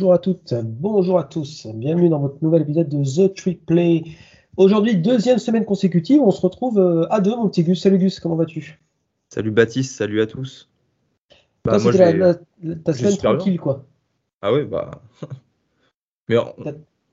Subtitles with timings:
[0.00, 1.66] Bonjour à toutes, bonjour à tous.
[1.74, 4.04] Bienvenue dans votre nouvel épisode de The Trick Play.
[4.56, 7.82] Aujourd'hui, deuxième semaine consécutive, on se retrouve euh, à deux, mon petit Gus.
[7.82, 8.80] Salut Gus, comment vas-tu?
[9.28, 10.70] Salut Baptiste, salut à tous.
[11.66, 12.34] Bah, moi, la,
[12.82, 13.84] ta semaine tranquille, quoi.
[14.40, 15.02] Ah ouais, bah.
[16.30, 16.38] Mais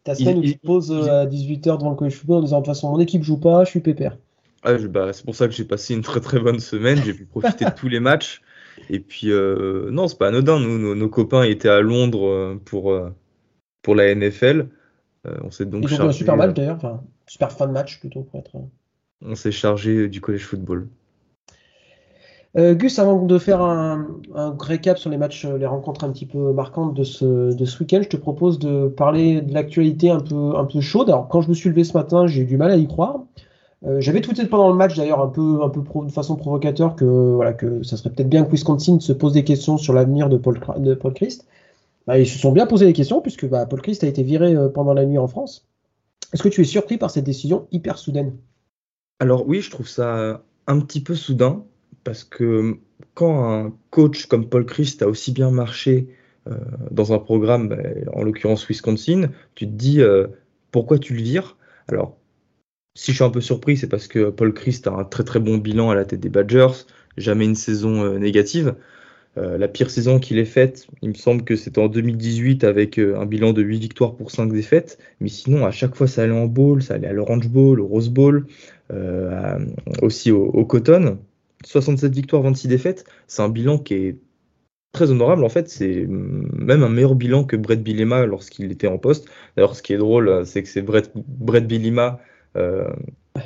[0.06, 2.60] ta, semaine où tu te poses euh, à 18h devant le college football en disant
[2.60, 4.18] de toute façon, mon équipe joue pas, je suis pépère.
[4.64, 7.04] Ah, bah, c'est pour ça que j'ai passé une très très bonne semaine.
[7.04, 8.42] J'ai pu profiter de tous les matchs.
[8.90, 10.60] Et puis, euh, non, c'est pas anodin.
[10.60, 13.10] Nous, nos, copains étaient à Londres euh, pour, euh,
[13.82, 14.70] pour la NFL.
[15.44, 18.22] on s'est donc Ils ont un super match d'ailleurs, enfin, super fin de match plutôt
[18.22, 18.56] pour être.
[19.22, 20.88] On s'est chargé du college football.
[22.56, 26.54] Gus, avant de faire un, un, récap sur les matchs, les rencontres un petit peu
[26.54, 30.56] marquantes de ce, de ce week-end, je te propose de parler de l'actualité un peu,
[30.56, 31.10] un peu chaude.
[31.10, 33.20] Alors, quand je me suis levé ce matin, j'ai eu du mal à y croire.
[33.88, 37.84] Euh, j'avais tweeté pendant le match d'ailleurs un peu, un peu de façon provocateur que
[37.84, 41.48] ça serait peut-être bien que Wisconsin se pose des questions sur l'avenir de Paul, Christ.
[42.06, 44.56] Bah, ils se sont bien posé des questions puisque bah, Paul Christ a été viré
[44.56, 45.68] euh, pendant la nuit en France.
[46.34, 48.36] Est-ce que tu es surpris par cette décision hyper soudaine?
[49.20, 51.64] Alors oui, je trouve ça un petit peu soudain
[52.04, 52.78] parce que
[53.14, 56.10] quand un coach comme Paul Christ a aussi bien marché
[56.48, 56.56] euh,
[56.92, 57.78] dans un programme, bah,
[58.14, 60.02] en l'occurrence Wisconsin, tu te dis
[60.72, 61.56] pourquoi tu le vires?
[61.88, 62.18] Alors
[62.98, 65.40] si je suis un peu surpris, c'est parce que Paul Christ a un très très
[65.40, 68.74] bon bilan à la tête des Badgers, jamais une saison euh, négative.
[69.38, 72.98] Euh, la pire saison qu'il ait faite, il me semble que c'était en 2018 avec
[72.98, 74.98] euh, un bilan de 8 victoires pour 5 défaites.
[75.22, 77.86] Mais sinon, à chaque fois, ça allait en bowl, ça allait à l'Orange Bowl, au
[77.86, 78.48] Rose Bowl,
[80.02, 81.20] aussi au, Cotton.
[81.66, 83.06] 67 victoires, 26 défaites.
[83.28, 84.18] C'est un bilan qui est
[84.92, 85.44] très honorable.
[85.44, 89.30] En fait, c'est même un meilleur bilan que Brett Bilema lorsqu'il était en poste.
[89.56, 92.20] D'ailleurs, ce qui est drôle, c'est que c'est Brett, Brett Bilema
[92.58, 92.88] euh,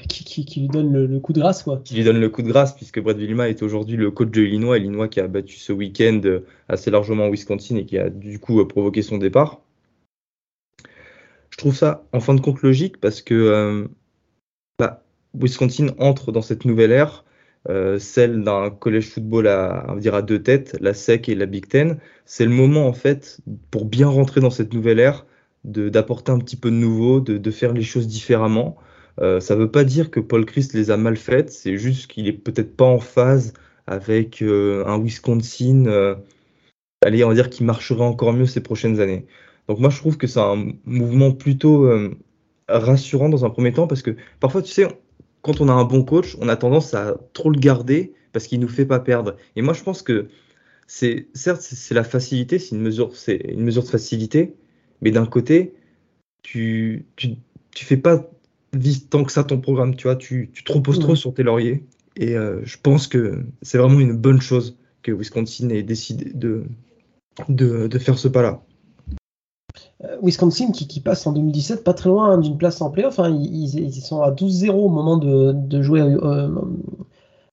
[0.08, 1.82] qui, lui donne le, coup de grâce, quoi.
[1.84, 4.42] Qui lui donne le coup de grâce, puisque Brett Vilma est aujourd'hui le coach de
[4.42, 8.40] Illinois, Illinois qui a battu ce week-end euh, assez largement Wisconsin et qui a du
[8.40, 9.60] coup euh, provoqué son départ.
[11.50, 13.86] Je trouve ça en fin de compte logique parce que
[14.80, 17.26] bah, Wisconsin entre dans cette nouvelle ère,
[18.00, 21.98] celle d'un collège football à, dire à deux têtes, la SEC et la Big Ten.
[22.26, 25.26] C'est le moment en fait pour bien rentrer dans cette nouvelle ère,
[25.66, 28.78] d'apporter un petit peu de nouveau, de, de faire les choses différemment.
[29.20, 32.10] Euh, ça ne veut pas dire que Paul Christ les a mal faites, c'est juste
[32.10, 33.54] qu'il est peut-être pas en phase
[33.88, 36.16] avec euh, un Wisconsin, euh,
[37.02, 39.26] allez, on va dire qui marcherait encore mieux ces prochaines années.
[39.68, 41.90] Donc moi je trouve que c'est un mouvement plutôt
[42.68, 44.88] rassurant dans un premier temps parce que parfois tu sais,
[45.42, 48.60] quand on a un bon coach, on a tendance à trop le garder parce qu'il
[48.60, 49.38] nous fait pas perdre.
[49.56, 50.28] Et moi je pense que
[50.88, 54.56] c'est certes c'est la facilité, c'est une mesure, une mesure de facilité,
[55.02, 55.74] mais d'un côté
[56.44, 57.36] tu, tu
[57.72, 58.30] tu fais pas
[58.74, 61.44] vise tant que ça ton programme, tu vois, tu, tu te reposes trop sur tes
[61.44, 61.84] lauriers.
[62.18, 66.66] Et euh, je pense que c'est vraiment une bonne chose que Wisconsin ait décidé de,
[67.50, 68.62] de, faire ce pas-là.
[70.04, 73.20] Euh, Wisconsin qui, passe en 2017 pas très loin d'une place en playoff.
[73.20, 73.30] Hein.
[73.30, 76.50] Ils, ils, sont à 12-0 au moment de, de jouer euh,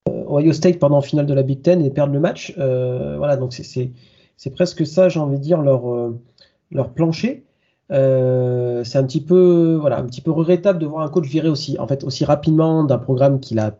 [0.08, 2.54] Ohio State pendant la finale de la Big Ten et perdre le match.
[2.56, 6.12] voilà, donc c'est presque ça, j'ai envie de dire, leur,
[6.70, 7.44] leur plancher.
[7.90, 11.48] Euh, c'est un petit peu voilà un petit peu regrettable de voir un coach virer
[11.48, 13.78] aussi en fait aussi rapidement d'un programme qu'il a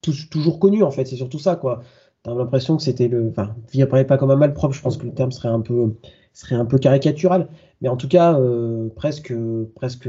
[0.00, 1.04] toujours connu en fait.
[1.04, 1.82] C'est surtout ça quoi.
[2.22, 5.04] T'as l'impression que c'était le enfin virer pas comme un mal propre je pense que
[5.04, 5.94] le terme serait un peu
[6.32, 7.48] serait un peu caricatural.
[7.82, 9.34] Mais en tout cas euh, presque
[9.74, 10.08] presque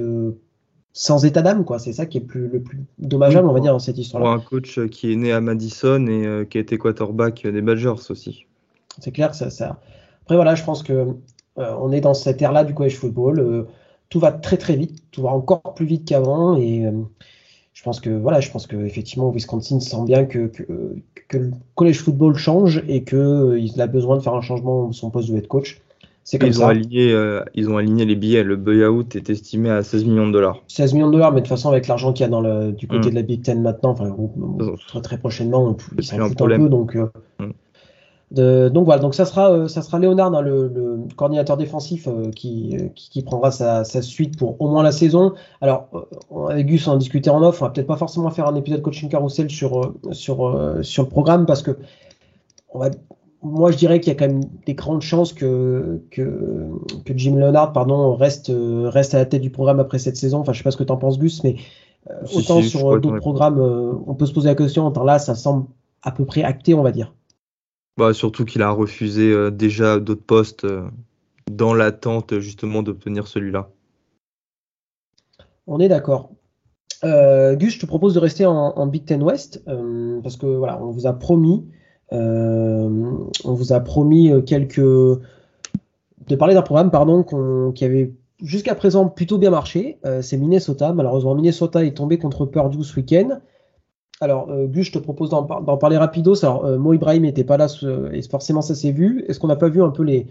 [0.94, 1.80] sans état d'âme quoi.
[1.80, 4.30] C'est ça qui est plus le plus dommageable on va dire dans cette histoire là
[4.30, 8.10] un coach qui est né à Madison et euh, qui a été quarterback des Badgers
[8.10, 8.46] aussi.
[9.00, 9.82] C'est clair ça ça.
[10.22, 11.08] Après voilà je pense que
[11.58, 13.40] on est dans cette ère-là du college football.
[13.40, 13.64] Euh,
[14.10, 16.92] tout va très très vite, tout va encore plus vite qu'avant et euh,
[17.74, 20.64] je pense que voilà, je pense que effectivement Wisconsin sent bien que, que,
[21.34, 25.10] le college football change et que il a besoin de faire un changement de son
[25.10, 25.82] poste de head coach.
[26.24, 26.68] C'est comme ils ça.
[26.68, 27.18] Ont aligné,
[27.56, 28.44] ils ont aligné les billets.
[28.44, 30.62] Le buyout est estimé à 16 millions de dollars.
[30.68, 32.72] 16 millions de dollars, mais de toute façon, avec l'argent qu'il y a dans le,
[32.72, 33.10] du côté mm.
[33.10, 34.16] de la Big Ten maintenant, enfin,
[34.88, 36.70] très, très prochainement, il s'en un peu.
[36.70, 36.96] Donc,
[38.34, 42.76] donc voilà, donc ça sera, euh, ça sera Léonard, hein, le, coordinateur défensif, euh, qui,
[42.96, 45.34] qui, prendra sa, suite pour au moins la saison.
[45.62, 48.48] Alors, euh, avec Gus, on en discutait en off, on va peut-être pas forcément faire
[48.48, 51.78] un épisode coaching carousel sur, sur, sur le programme parce que
[52.70, 52.90] on va,
[53.44, 56.70] moi je dirais qu'il y a quand même des grandes chances que, que,
[57.06, 60.40] que Jim Leonard pardon, reste, reste à la tête du programme après cette saison.
[60.40, 61.58] Enfin, je sais pas ce que tu en penses, Gus, mais
[62.34, 63.60] autant sur d'autres programmes,
[64.08, 65.68] on peut se poser la question, autant là, ça semble
[66.02, 67.14] à peu près acté, on va dire.
[67.98, 70.88] Bah, surtout qu'il a refusé euh, déjà d'autres postes euh,
[71.52, 73.70] dans l'attente justement d'obtenir celui-là.
[75.68, 76.32] On est d'accord.
[77.04, 79.64] Euh, Gus, je te propose de rester en, Big Ten West
[80.24, 81.66] parce que voilà, on vous a promis,
[82.12, 87.24] on vous a promis quelques de parler d'un programme pardon,
[87.74, 90.00] qui avait jusqu'à présent plutôt bien marché.
[90.22, 90.94] c'est Minnesota.
[90.94, 93.40] Malheureusement, Minnesota est tombé contre Purdue ce week-end.
[94.24, 96.44] Alors, Gus, je te propose d'en, parler rapidos.
[96.44, 97.68] Alors, Mo Ibrahim n'était pas là,
[98.12, 99.24] et forcément ça s'est vu.
[99.28, 100.28] Est-ce qu'on n'a pas vu un peu les,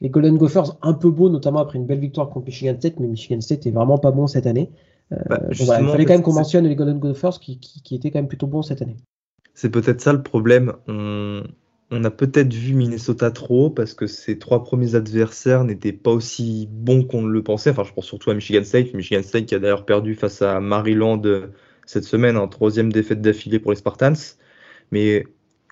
[0.00, 3.06] les Golden Gophers un peu beaux, notamment après une belle victoire contre Michigan State, mais
[3.06, 4.70] Michigan State est vraiment pas bon cette année.
[5.12, 8.18] Euh, bah, il fallait quand même qu'on mentionne les Golden Gophers qui, qui, étaient quand
[8.18, 8.96] même plutôt bons cette année.
[9.54, 10.72] C'est peut-être ça le problème.
[10.88, 11.44] On,
[11.90, 16.68] on a peut-être vu Minnesota trop parce que ses trois premiers adversaires n'étaient pas aussi
[16.70, 17.70] bons qu'on le pensait.
[17.70, 18.92] Enfin, je pense surtout à Michigan State.
[18.92, 21.46] Michigan State qui a d'ailleurs perdu face à Maryland euh,
[21.86, 24.36] cette semaine, en troisième défaite d'affilée pour les Spartans.
[24.90, 25.24] Mais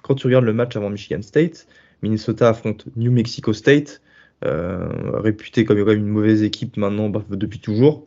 [0.03, 1.67] quand tu regardes le match avant Michigan State,
[2.03, 4.01] Minnesota affronte New Mexico State,
[4.45, 8.07] euh, réputé comme une mauvaise équipe maintenant bah, depuis toujours.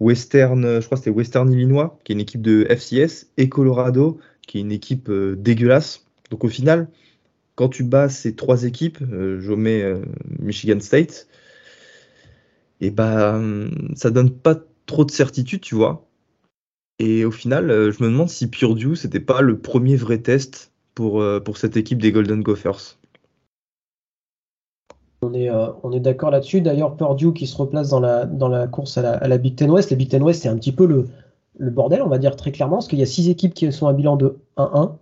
[0.00, 4.18] Western, je crois que c'était Western Illinois, qui est une équipe de FCS, et Colorado,
[4.46, 6.06] qui est une équipe euh, dégueulasse.
[6.30, 6.88] Donc au final,
[7.54, 9.84] quand tu bats ces trois équipes, euh, je mets
[10.38, 11.28] Michigan State,
[12.80, 13.40] et bah
[13.94, 16.09] ça donne pas trop de certitude, tu vois.
[17.00, 21.24] Et au final, je me demande si Purdue, c'était pas le premier vrai test pour,
[21.44, 22.98] pour cette équipe des Golden Gophers.
[25.22, 26.62] On est, euh, est d'accord là-dessus.
[26.62, 29.90] D'ailleurs, Purdue qui se replace dans la, dans la course à la, Big Ten West.
[29.90, 31.08] La Big Ten West, c'est un petit peu le,
[31.70, 33.92] bordel, on va dire très clairement, parce qu'il y a six équipes qui sont à
[33.92, 34.92] bilan de 1-1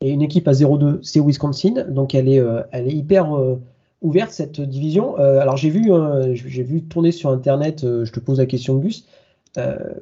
[0.00, 1.86] et une équipe à 0-2, c'est Wisconsin.
[1.88, 3.56] Donc elle est, euh, elle est hyper euh,
[4.00, 5.16] ouverte, cette division.
[5.16, 5.90] alors j'ai vu,
[6.34, 9.06] j'ai vu tourner sur Internet, je te pose la question, Gus.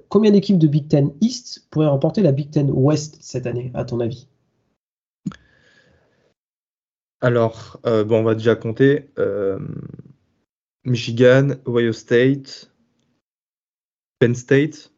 [0.08, 3.84] Combien d'équipes de Big Ten East pourraient remporter la Big Ten West cette année, à
[3.84, 4.28] ton avis?
[7.22, 9.08] Alors, euh, bon, on va déjà compter.
[9.16, 9.58] Euh,
[10.84, 12.72] Michigan, Ohio State,
[14.18, 14.92] Penn State.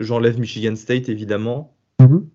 [0.00, 1.76] J'enlève Michigan State, évidemment.
[2.00, 2.30] Mhm.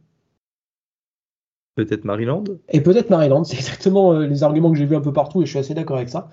[1.74, 2.44] Peut-être Maryland.
[2.70, 5.46] Et peut-être Maryland, c'est exactement euh, les arguments que j'ai vus un peu partout et
[5.46, 6.30] je suis assez d'accord avec ça.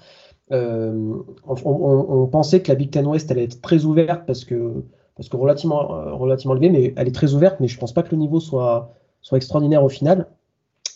[0.52, 4.84] On, pensait que la Big Ten West allait être très ouverte parce que,
[5.16, 8.10] parce que relativement, relativement élevée, mais elle est très ouverte, mais je pense pas que
[8.10, 10.26] le niveau soit, soit extraordinaire au final.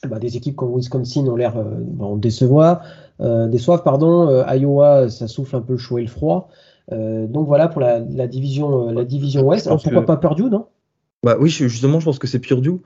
[0.07, 2.83] Bah, des équipes comme Wisconsin ont l'air euh, décevoir,
[3.21, 3.83] euh, déçoivent.
[3.83, 4.29] Pardon.
[4.29, 6.49] Euh, Iowa, ça souffle un peu le chaud et le froid.
[6.91, 9.69] donc voilà pour la, division, la division Ouest.
[9.69, 10.67] pourquoi pas Purdue, non?
[11.23, 12.81] Bah oui, justement, je pense que c'est Purdue.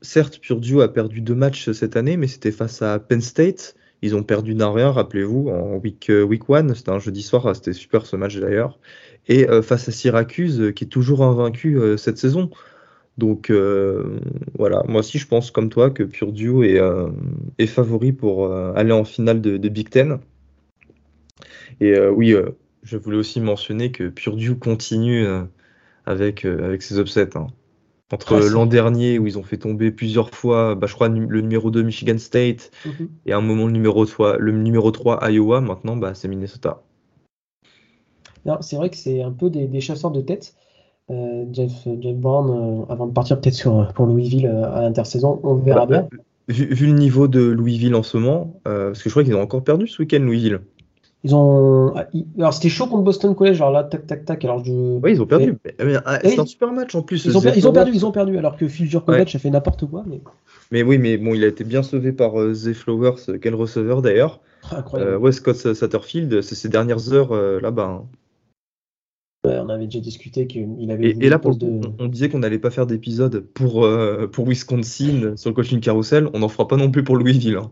[0.00, 3.74] certes, Purdue a perdu deux matchs cette année, mais c'était face à Penn State.
[4.02, 6.74] Ils ont perdu d'un rien, rappelez-vous, en week, week one.
[6.74, 8.78] C'était un jeudi soir, c'était super ce match d'ailleurs.
[9.28, 12.50] Et face à Syracuse, qui est toujours invaincu cette saison.
[13.18, 14.18] Donc euh,
[14.58, 17.08] voilà, moi aussi je pense comme toi que Purdue est, euh,
[17.66, 20.18] favori pour euh, aller en finale de, Big Ten.
[21.80, 22.34] Et oui,
[22.84, 25.26] je voulais aussi mentionner que Purdue continue
[26.06, 27.36] avec, avec ses upsets.
[27.36, 27.48] Hein.
[28.12, 31.70] Entre l'an dernier où ils ont fait tomber plusieurs fois, bah, je crois, le numéro
[31.70, 33.08] 2 Michigan State mhm.
[33.24, 36.82] et à un moment le numéro 3, le numéro 3 Iowa, maintenant bah, c'est Minnesota.
[38.60, 40.54] C'est vrai que c'est un peu des, des chasseurs de tête.
[41.10, 45.40] Euh, Jeff, Jeff Brown, euh, avant de partir peut-être sur pour Louisville euh, à l'intersaison,
[45.42, 46.08] on verra bien.
[46.48, 49.62] Vu, le niveau de Louisville en ce moment, parce que je crois qu'ils ont encore
[49.62, 50.60] perdu ce week-end Louisville.
[51.24, 51.92] Ils ont.
[51.94, 54.44] Ah, alors c'était chaud contre Boston College, genre là, tac, tac, tac.
[54.44, 54.72] Alors je.
[54.72, 55.56] Oui, ils ont perdu.
[56.04, 57.24] Ah, c'est un super match en plus.
[57.24, 58.38] Ils ont, perdu, ils ont perdu.
[58.38, 60.04] Alors que Phil Jurkovic a fait n'importe quoi.
[60.06, 60.20] Mais...
[60.72, 64.02] mais oui, mais bon, il a été bien sauvé par euh, Zay Flowers, quel receveur
[64.02, 64.40] d'ailleurs.
[64.70, 65.16] Incroyable.
[65.16, 68.02] West Scott Satterfield, c'est ses dernières heures là-bas.
[68.02, 68.06] Hein
[69.44, 71.10] on avait déjà discuté qu'il avait.
[71.10, 71.58] Et, et là, pour
[71.98, 76.28] on disait qu'on n'allait pas faire d'épisode pour, euh, pour Wisconsin sur le coaching carousel.
[76.32, 77.56] On n'en fera pas non plus pour Louisville.
[77.56, 77.70] Hein.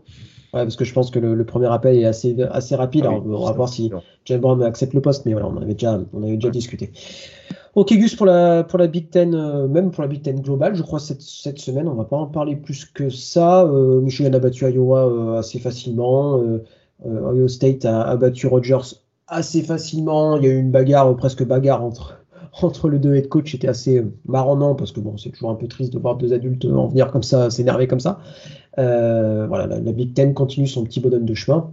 [0.53, 3.05] Ouais, parce que je pense que le, premier appel est assez, assez rapide.
[3.07, 3.91] Ah on va voir si
[4.25, 6.91] John Brown accepte le poste, mais voilà, on avait déjà, on avait déjà discuté.
[7.75, 10.75] Ok, Gus, pour la, pour la Big Ten, euh, même pour la Big Ten globale,
[10.75, 13.63] je crois cette, cette semaine, on va pas en parler plus que ça.
[13.63, 16.41] Euh, Michigan a battu Iowa assez facilement.
[17.05, 18.95] Ohio State a, a battu Rogers
[19.27, 20.35] assez facilement.
[20.37, 22.20] Il y a eu une bagarre, presque bagarre entre,
[22.61, 23.51] entre les deux head coach.
[23.51, 26.33] C'était assez euh, marrant, parce que bon, c'est toujours un peu triste de voir deux
[26.33, 28.19] adultes en venir comme ça, s'énerver comme ça.
[28.77, 31.71] Euh, voilà, la, Big Ten continue son petit bonhomme de chemin.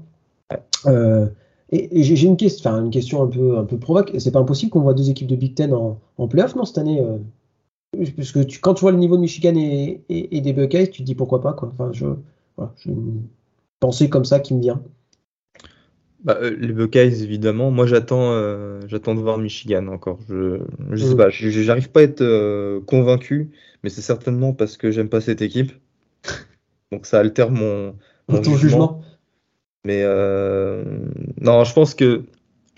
[0.87, 1.27] Euh,
[1.71, 4.13] et, j'ai une, question, une question un peu, un peu provoque.
[4.19, 6.79] C'est pas impossible qu'on voit deux équipes de Big Ten en, en playoff, non, cette
[6.79, 7.05] année
[8.17, 11.07] Parce que tu, quand tu vois le niveau de Michigan et, des Buckeyes, tu te
[11.07, 11.71] dis pourquoi pas, quoi.
[11.73, 12.07] Enfin, je,
[12.57, 13.23] voilà, une
[13.81, 14.81] pensée comme ça qui me vient.
[16.25, 17.71] Bah, euh, les Buckeyes, évidemment.
[17.71, 20.19] Moi, j'attends, euh, j'attends de voir Michigan encore.
[20.29, 20.61] Je,
[20.91, 21.17] je sais mm.
[21.17, 23.51] pas, j'arrive pas à être euh, convaincu,
[23.83, 25.73] mais c'est certainement parce que j'aime pas cette équipe.
[26.93, 27.95] Donc ça altère mon,
[28.43, 29.03] jugement.
[29.85, 30.03] Mais
[31.41, 32.25] non, je pense que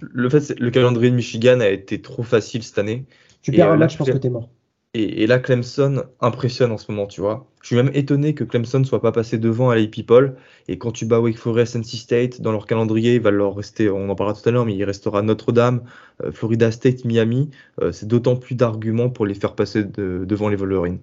[0.01, 3.07] le fait, le calendrier de Michigan a été trop facile cette année.
[3.43, 4.51] Tu perds un match, je pense que t'es mort.
[4.93, 7.47] Et, là, Clemson impressionne en ce moment, tu vois.
[7.63, 10.35] Je suis même étonné que Clemson soit pas passé devant à la People.
[10.67, 13.89] Et quand tu bats Wake Forest, NC State, dans leur calendrier, il va leur rester,
[13.89, 15.83] on en parlera tout à l'heure, mais il restera Notre-Dame,
[16.25, 17.51] euh, Florida State, Miami.
[17.81, 20.99] Euh, c'est d'autant plus d'arguments pour les faire passer devant les Wolverines.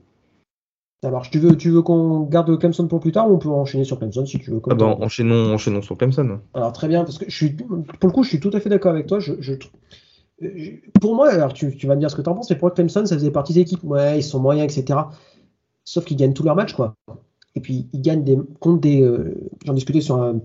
[1.06, 3.86] Alors, Tu veux, tu veux qu'on garde Clemson pour plus tard ou on peut enchaîner
[3.86, 6.40] sur Clemson si tu veux ah ben, enchaînons, enchaînons sur Clemson.
[6.54, 8.68] Alors très bien, parce que je suis, pour le coup, je suis tout à fait
[8.68, 9.20] d'accord avec toi.
[9.20, 9.54] Je, je,
[11.02, 13.06] pour moi, alors tu, vas me dire ce que tu en penses, mais pour Clemson,
[13.06, 13.84] ça faisait partie des équipes.
[13.84, 15.00] Ouais, ils sont moyens, etc.
[15.84, 16.96] Sauf qu'ils gagnent tous leurs matchs, quoi.
[17.56, 19.02] Et puis, ils gagnent des, contre des.
[19.02, 20.42] Euh, j'en discutais sur un.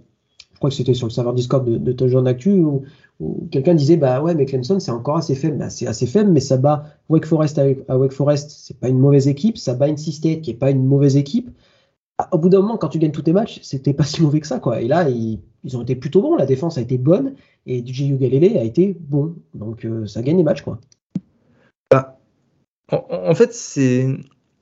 [0.53, 2.85] Je crois que c'était sur le serveur Discord de, de Tojon Actu, où,
[3.51, 5.59] quelqu'un disait Bah ouais, mais Clemson, c'est encore assez faible.
[5.59, 7.59] Bah, c'est assez faible, mais ça bat Wake Forest
[7.89, 9.59] à, Wake Forest, c'est pas une mauvaise équipe.
[9.59, 11.51] Ça bat NC State, qui est pas une mauvaise équipe.
[12.23, 14.41] Ah, au bout d'un moment, quand tu gagnes tous tes matchs, c'était pas si mauvais
[14.41, 14.81] que ça, quoi.
[14.81, 15.41] Et là, ils,
[15.77, 16.37] ont été plutôt bons.
[16.37, 17.35] La défense a été bonne
[17.67, 19.35] et DJ Ugalele a été bon.
[19.55, 20.79] Donc euh, ça gagne les matchs, quoi.
[21.91, 22.21] Bah,
[22.91, 24.07] en, fait, c'est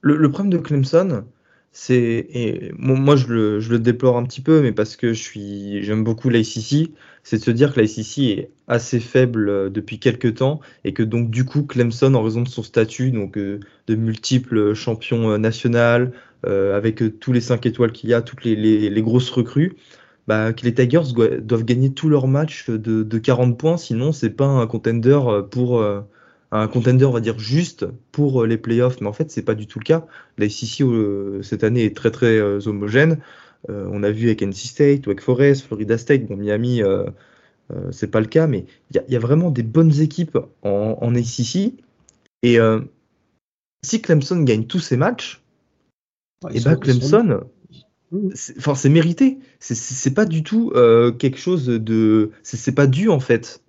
[0.01, 1.25] le, problème de Clemson.
[1.73, 6.03] C'est et moi je le, déplore un petit peu, mais parce que je suis j'aime
[6.03, 6.91] beaucoup l'ICC,
[7.23, 11.05] c'est de se dire que l'ICC est assez faible euh, depuis quelques temps et que
[11.05, 16.11] donc du coup Clemson, en raison de son statut donc euh, de multiples champions national,
[16.45, 19.77] avec tous les 5 étoiles qu'il y a, toutes les, grosses recrues,
[20.31, 24.47] bah, que les Tigers doivent gagner tous leurs matchs de, 40 points, sinon c'est pas
[24.47, 25.19] un contender
[25.51, 26.03] pour euh,
[26.53, 29.01] un contender on va dire juste pour euh, les playoffs.
[29.01, 30.07] Mais en fait c'est pas du tout le cas.
[30.39, 33.19] La SEC euh, cette année est très très homogène.
[33.69, 36.83] on a vu avec NC State, Wake Forest, Florida State, bon Miami
[37.91, 41.75] c'est pas le cas, mais il y, a vraiment des bonnes équipes en, en ACC.
[42.43, 42.59] Et
[43.83, 45.43] si Clemson gagne tous ses matchs,
[46.49, 47.41] et eh ben Clemson,
[48.59, 49.39] Enfin, c'est mérité.
[49.61, 52.33] C'est pas du tout euh, quelque chose de.
[52.43, 53.63] C'est pas dû en fait.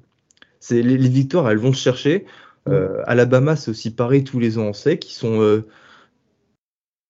[0.70, 2.26] Les, les victoires, elles vont se chercher.
[2.70, 5.68] Euh, Alabama, c'est aussi pareil tous les ans, on sait qu'ils sont euh,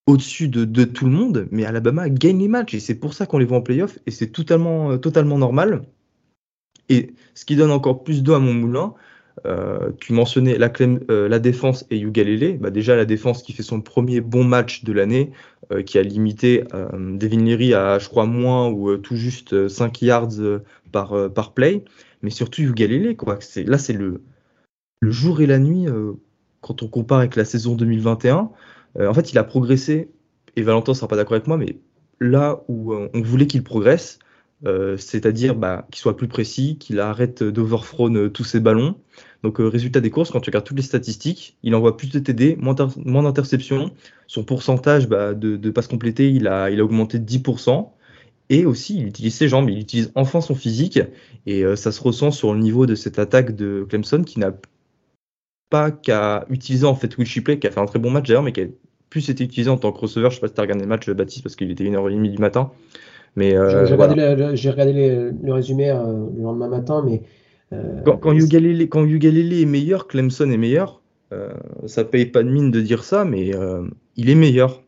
[0.08, 3.25] au-dessus de, de, tout le monde, mais Alabama gagne les matchs et c'est pour ça
[3.25, 5.84] qu'on les voit en playoff et c'est totalement, totalement normal.
[6.88, 8.94] Et ce qui donne encore plus d'eau à mon moulin,
[9.45, 12.57] euh, tu mentionnais la, euh, défense et Ugalele.
[12.59, 15.31] Bah déjà, la défense qui fait son premier bon match de l'année,
[15.71, 20.29] euh, qui a limité Devin Leary à, je crois, moins ou tout juste 5 yards
[20.91, 21.83] par, par play.
[22.21, 23.39] Mais surtout Ugalele, quoi.
[23.65, 24.21] Là, c'est le,
[25.00, 25.88] le jour et la nuit
[26.61, 28.50] quand on compare avec la saison 2021.
[29.00, 30.09] en fait, il a progressé,
[30.55, 31.77] et Valentin sera pas d'accord avec moi, mais
[32.19, 34.19] là où on voulait qu'il progresse,
[34.65, 38.96] euh, c'est-à-dire bah, qu'il soit plus précis, qu'il arrête d'overthrown tous ses ballons.
[39.44, 42.20] Donc, euh, résultat des courses, quand tu regardes toutes les statistiques, il envoie plus de
[42.20, 42.75] TD, moins,
[43.24, 43.91] d'interceptions.
[44.27, 47.89] Son pourcentage bah, de, de, passes complétées, il a, il a augmenté de 10%.
[48.50, 51.00] Et aussi, il utilise ses jambes, il utilise enfin son physique.
[51.48, 54.53] Et euh, ça se ressent sur le niveau de cette attaque de Clemson qui n'a
[55.70, 58.44] pas qu'à utiliser en fait Will Shipley, qui a fait un très bon match d'ailleurs,
[58.44, 58.65] mais qui a
[59.10, 60.30] plus été utilisé en tant que receveur.
[60.30, 62.38] Je sais pas si tu as regardé le match, Baptiste, parce qu'il était 1h30 du
[62.38, 62.72] matin.
[63.35, 63.93] Mais euh, j'ai
[64.69, 67.23] regardé, le, résumé euh, le lendemain matin, mais
[67.71, 68.81] euh, quand, quand, Ugalele,
[69.53, 71.01] est meilleur, Clemson est meilleur.
[71.85, 73.51] ça paye pas de mine de dire ça, mais
[74.17, 74.83] il est meilleur.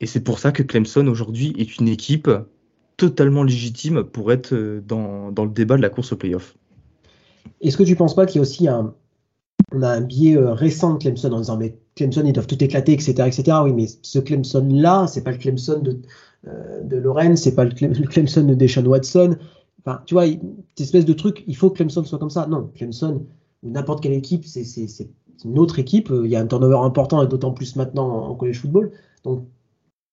[0.00, 2.30] Et c'est pour ça que Clemson aujourd'hui est une équipe
[2.96, 4.54] totalement légitime pour être
[4.86, 6.56] dans, dans, le débat de la course au playoff.
[7.60, 8.94] Est-ce que tu penses pas qu'il y a aussi un,
[9.72, 12.92] on a un biais récent de Clemson en disant mais Clemson ils doivent tout éclater
[12.92, 16.00] etc etc oui mais ce Clemson là c'est pas le Clemson de,
[16.44, 17.70] de Lorraine, c'est pas le,
[18.06, 19.36] Clemson de Deshaun Watson.
[19.84, 22.46] Enfin, tu vois, cette espèce de truc, il faut que Clemson soit comme ça.
[22.46, 23.26] Non, Clemson
[23.62, 24.86] ou n'importe quelle équipe, c'est
[25.44, 26.10] une autre équipe.
[26.10, 28.90] Il y a un turnover important et d'autant plus maintenant en college football.
[29.24, 29.44] Donc,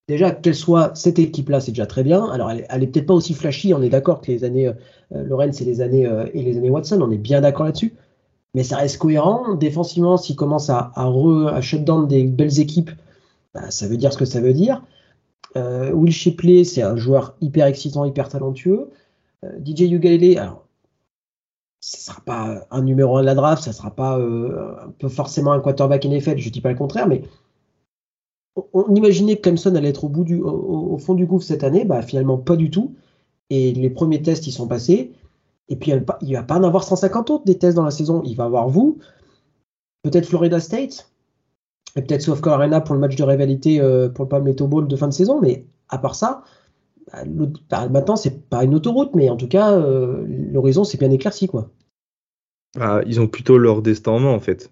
[0.08, 2.26] déjà, qu'elle soit cette équipe-là, c'est déjà très bien.
[2.26, 3.74] Alors, elle, est peut-être pas aussi flashy.
[3.74, 6.70] On est d'accord que les années euh, Lorraine, c'est les années euh, et les années
[6.70, 7.00] Watson.
[7.02, 7.96] On est bien d'accord là-dessus.
[8.54, 9.56] Mais ça reste cohérent.
[9.56, 12.92] Défensivement, s'il commence à, à, à shut down des belles équipes,
[13.54, 14.84] bah, ça veut dire ce que ça veut dire.
[15.56, 18.90] Euh, Will Shipley, c'est un joueur hyper excitant, hyper talentueux.
[19.44, 20.66] Euh, DJ Ugalele, alors,
[21.82, 24.76] ce ne sera pas un numéro 1 de la draft, ça ne sera pas euh,
[24.86, 27.24] un peu forcément un quarterback NFL, je ne dis pas le contraire, mais
[28.74, 32.56] on, imaginait que Clemson allait être au, fond du gouffre cette année, bah, finalement pas
[32.56, 32.96] du tout.
[33.50, 35.14] Et les premiers tests, ils sont passés.
[35.70, 38.22] Et puis, il ne va pas en avoir 150 autres des tests dans la saison.
[38.26, 38.98] Il va avoir vous,
[40.04, 41.10] peut-être Florida State,
[41.96, 44.96] et peut-être South Carolina pour le match de rivalité euh, pour le Palmetto Bowl de
[44.96, 46.44] fin de saison, mais à part ça,
[47.12, 47.24] bah,
[47.70, 51.48] bah, maintenant c'est pas une autoroute, mais en tout cas euh, l'horizon c'est bien éclairci
[51.48, 51.72] quoi.
[52.80, 54.72] Ah, ils ont plutôt leur destin en main en fait.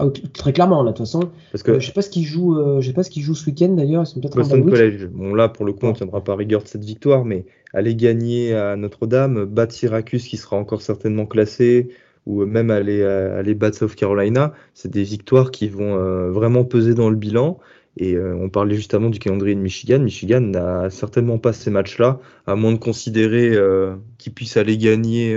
[0.00, 1.30] Ah, très clairement là de toute façon.
[1.50, 3.34] Parce que euh, je sais pas ce qu'ils jouent, je sais pas ce qu'ils jouent
[3.34, 4.02] ce week-end d'ailleurs.
[4.02, 5.06] Ils sont peut-être Boston College.
[5.06, 8.54] Bon là pour le coup on tiendra pas rigueur de cette victoire, mais aller gagner
[8.54, 11.88] à Notre-Dame, battre Syracuse qui sera encore certainement classé,
[12.28, 15.96] ou même aller, aller battre South Carolina, c'est des victoires qui vont
[16.30, 17.58] vraiment peser dans le bilan.
[17.96, 19.98] Et on parlait justement du calendrier de Michigan.
[19.98, 23.58] Michigan n'a certainement pas ces matchs-là, à moins de considérer
[24.18, 25.36] qu'ils puissent aller gagner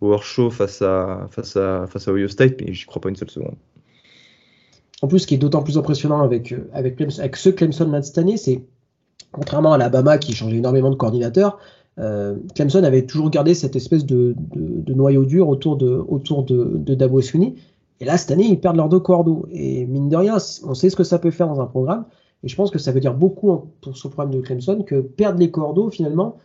[0.00, 3.16] au Warshaw face à, face, à, face à Ohio State, mais j'y crois pas une
[3.16, 3.56] seule seconde.
[5.02, 8.36] En plus, ce qui est d'autant plus impressionnant avec, avec, avec ce Clemson cette année,
[8.36, 8.62] c'est
[9.32, 11.58] contrairement à l'Alabama qui changeait énormément de coordinateur,
[11.98, 14.34] euh, Clemson avait toujours gardé cette espèce de,
[14.88, 18.88] noyau dur autour de, autour de, de Dabo Et là, cette année, ils perdent leurs
[18.88, 19.46] deux cordeaux.
[19.50, 22.06] Et mine de rien, on sait ce que ça peut faire dans un programme.
[22.44, 25.38] Et je pense que ça veut dire beaucoup pour ce programme de Clemson que perdre
[25.38, 26.38] les cordeaux, finalement,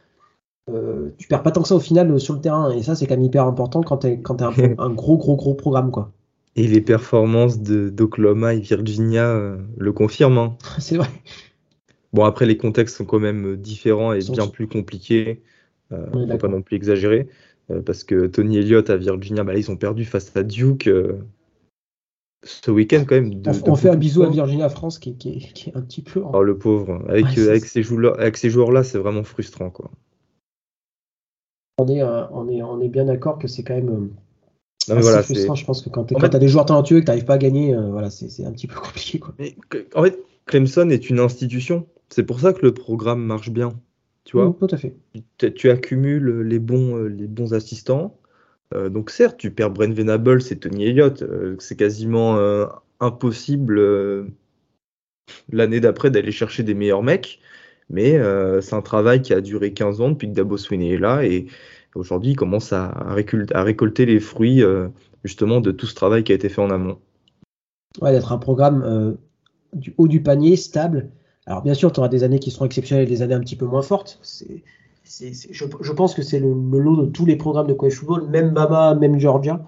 [0.70, 2.72] euh, tu perds pas tant que ça au final euh, sur le terrain.
[2.72, 5.54] Et ça, c'est quand même hyper important quand tu quand un, un, gros, gros, gros
[5.54, 5.92] programme.
[5.92, 6.12] quoi.
[6.56, 10.38] Et les performances d'Oklahoma et Virginia euh, le confirment.
[10.38, 10.58] Hein.
[10.80, 11.08] c'est vrai.
[12.14, 15.42] Bon, après, les contextes sont quand même euh, différents et bien plus compliqués.
[15.92, 17.28] Euh, on ne faut pas non plus exagérer.
[17.70, 20.90] Euh, parce que Tony Elliott à Virginia, bah, ils ont perdu face à Duke
[22.44, 23.42] ce week-end quand même.
[23.66, 26.22] on, fait un bisou à Virginia France qui, est un petit peu.
[26.34, 27.04] Oh, le pauvre.
[27.10, 29.70] Avec, avec, ces joueurs-là, c'est vraiment frustrant.
[29.70, 29.92] Quoi.
[31.80, 34.12] On, est, on, est, on est bien d'accord que c'est quand même.
[34.88, 35.56] voilà, frustrant.
[35.56, 37.40] Je pense que quand tu as des joueurs talentueux et que tu n'arrives pas à
[37.40, 39.20] gagner, voilà, c'est un petit peu compliqué.
[39.20, 39.34] Quoi.
[39.40, 39.58] Mais,
[39.94, 41.86] en fait, Clemson est une institution.
[42.10, 43.74] C'est pour ça que le programme marche bien.
[44.28, 44.94] Tu vois Tout à fait.
[45.56, 48.20] Tu, accumules les bons, euh, les bons assistants.
[48.74, 51.22] Euh, donc certes, tu perds Brent Venables et Tony Elliott.
[51.22, 52.38] Euh, c'est quasiment
[53.00, 54.28] impossible
[55.52, 57.40] l'année d'après d'aller chercher des meilleurs mecs.
[57.90, 58.20] Mais
[58.62, 61.24] c'est un travail qui a duré 15 ans depuis que Dabo Swinney est là.
[61.24, 61.48] Et
[61.96, 64.62] aujourd'hui, il commence à, à récolter les fruits
[65.24, 67.00] justement de tout ce travail qui a été fait en amont.
[68.02, 69.18] Ouais, d'être un programme
[69.72, 71.12] du haut du panier, stable,
[71.48, 73.56] alors bien sûr, tu auras des années qui seront exceptionnelles et des années un petit
[73.56, 74.20] peu moins fortes.
[74.22, 78.96] je, pense que c'est le, lot de tous les programmes de college football, même Bama,
[78.96, 79.66] même Georgia.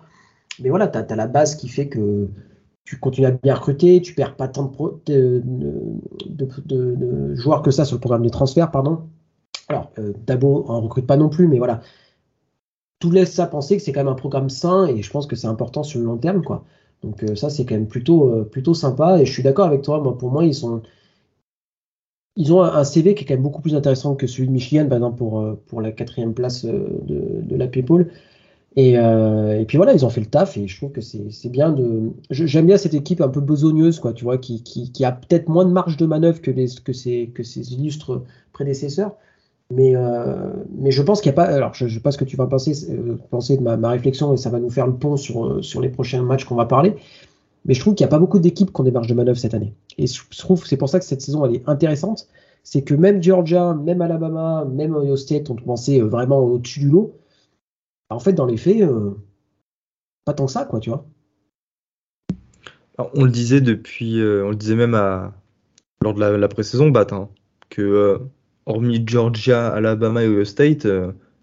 [0.59, 2.27] Mais voilà, tu as, la base qui fait que
[2.83, 4.69] tu continues à bien recruter, tu perds pas tant
[5.05, 5.41] de,
[6.25, 9.03] de, joueurs que ça sur le programme de transfert, pardon.
[9.69, 11.79] Alors, euh, Dabo en recrute pas non plus, mais voilà.
[12.99, 15.37] Tout laisse ça penser que c'est quand même un programme sain et je pense que
[15.37, 16.65] c'est important sur le long terme, quoi.
[17.03, 19.83] Donc euh, ça, c'est quand même plutôt, euh, plutôt sympa et je suis d'accord avec
[19.83, 20.01] toi.
[20.01, 20.81] Moi, pour moi, ils sont,
[22.35, 24.87] ils ont un CV qui est quand même beaucoup plus intéressant que celui de Michigan,
[24.87, 28.07] par exemple, pour, euh, pour la quatrième place euh, de, la People.
[28.75, 31.49] Et, euh, et, puis voilà, ils ont fait le taf et je trouve que c'est
[31.49, 32.11] bien de.
[32.29, 35.65] J'aime bien cette équipe un peu besogneuse, quoi, tu vois, qui, qui, a peut-être moins
[35.65, 39.15] de marge de manœuvre que, les, que, ses, que ses illustres prédécesseurs.
[39.71, 39.93] Mais,
[40.77, 41.45] mais je pense qu'il n'y a pas.
[41.45, 42.73] Alors, je ne sais pas ce que tu vas penser,
[43.31, 45.89] penser de ma, ma, réflexion et ça va nous faire le pont sur, sur les
[45.89, 46.95] prochains matchs qu'on va parler.
[47.65, 49.37] Mais je trouve qu'il n'y a pas beaucoup d'équipes qui ont des marges de manœuvre
[49.37, 49.73] cette année.
[49.97, 52.27] Et je trouve c'est pour ça que cette saison elle est intéressante.
[52.63, 56.89] C'est que même Georgia, même Alabama, même Ohio State ont commencé euh, vraiment au-dessus du
[56.89, 57.17] lot.
[58.09, 59.11] En fait, dans les faits, euh,
[60.25, 61.05] pas tant que ça, quoi, tu vois.
[63.13, 65.33] on le disait depuis, euh, on le disait même à,
[66.01, 67.29] lors de la, pré-saison, Bat, hein,
[67.69, 68.19] que
[68.65, 70.87] hormis Georgia, Alabama et Ohio State,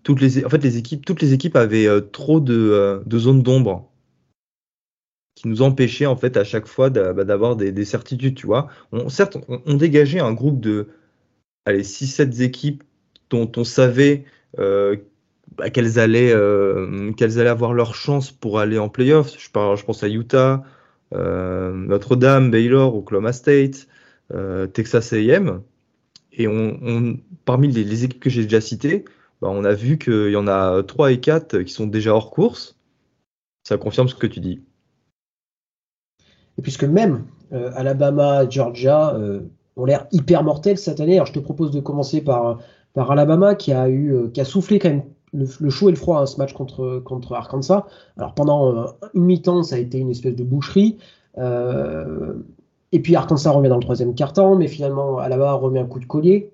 [0.03, 3.91] toutes les, en fait, équipes, avaient trop de zones d'ombre
[5.37, 8.69] qui nous empêchait en fait à chaque fois bah, d'avoir des, certitudes, tu vois.
[9.09, 10.89] Certes, on, dégageait un groupe de
[11.67, 12.83] allez, 6-7 équipes
[13.31, 14.25] dont on savait
[14.59, 14.97] euh,
[15.57, 19.39] bah, qu'elles allaient, euh, qu'elles allaient avoir leur chance pour aller en playoffs.
[19.39, 20.65] Je, pense à Utah,
[21.15, 23.87] euh, Notre-Dame, Baylor, Oklahoma State,
[24.73, 25.63] Texas AM.
[26.33, 26.47] Et
[27.45, 29.05] parmi les, équipes que j'ai déjà citées,
[29.43, 32.31] bah, on a vu qu'il y en a 3 et 4 qui sont déjà hors
[32.31, 32.79] course.
[33.65, 34.63] Ça confirme ce que tu dis.
[36.59, 39.41] Et puisque même euh, Alabama, Georgia euh,
[39.77, 41.15] ont l'air hyper mortels cette année.
[41.15, 42.59] Alors je te propose de commencer par,
[42.95, 46.27] par Alabama qui a eu euh, soufflé quand même le, chaud et le froid à
[46.27, 47.87] ce match contre, contre Arkansas.
[48.17, 50.97] Alors pendant une mi-temps, ça a été une espèce de boucherie.
[51.37, 56.07] et puis Arkansas revient dans le troisième quart-temps, mais finalement Alabama remet un coup de
[56.07, 56.53] collier.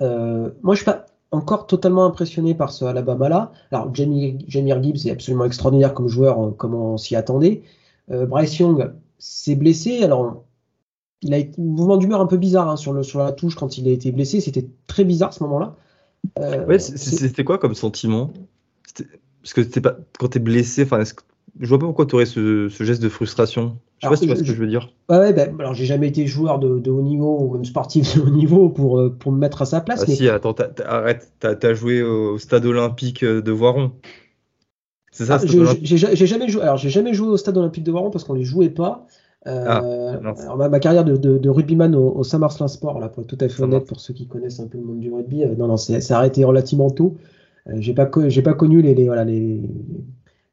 [0.00, 3.52] moi, je suis pas encore totalement impressionné par ce Alabama-là.
[3.70, 7.62] Alors, Jamie, Jamie Gibbs est absolument extraordinaire comme joueur, comme on s'y attendait.
[8.10, 10.02] Euh, Bryce Young s'est blessé.
[10.02, 10.44] Alors,
[11.22, 13.54] il a été un mouvement d'humeur un peu bizarre hein, sur, le, sur la touche
[13.54, 14.40] quand il a été blessé.
[14.40, 15.76] C'était très bizarre ce moment-là.
[16.38, 18.32] Euh, c'était quoi comme sentiment?
[19.42, 21.02] Parce que pas, quand tu es blessé, enfin,
[21.60, 23.78] je vois pas pourquoi tu aurais ce, geste de frustration.
[23.98, 24.90] Je sais pas si tu vois ce que je veux dire.
[25.08, 28.30] Ouais, ben, alors j'ai jamais été joueur de, haut niveau ou même sportif de haut
[28.30, 30.04] niveau pour, euh, pour me mettre à sa place.
[30.06, 33.92] Ah si, attends, arrête, t'as as joué au stade olympique de Voiron.
[35.14, 35.38] C'est ça.
[35.40, 36.62] Ah, j'ai jamais joué.
[36.62, 39.06] Alors j'ai jamais joué au stade olympique de Voiron parce qu'on les jouait pas.
[39.46, 43.44] Euh, ah, ma, carrière de, de, rugbyman au, au Saint-Marcelin Sport, là, pour être tout
[43.44, 45.68] à fait honnête, pour ceux qui connaissent un peu le monde du rugby, euh, non,
[45.68, 47.18] non, c'est arrêté relativement tôt.
[47.68, 49.60] Euh, j'ai pas, j'ai pas connu les, les, voilà, les,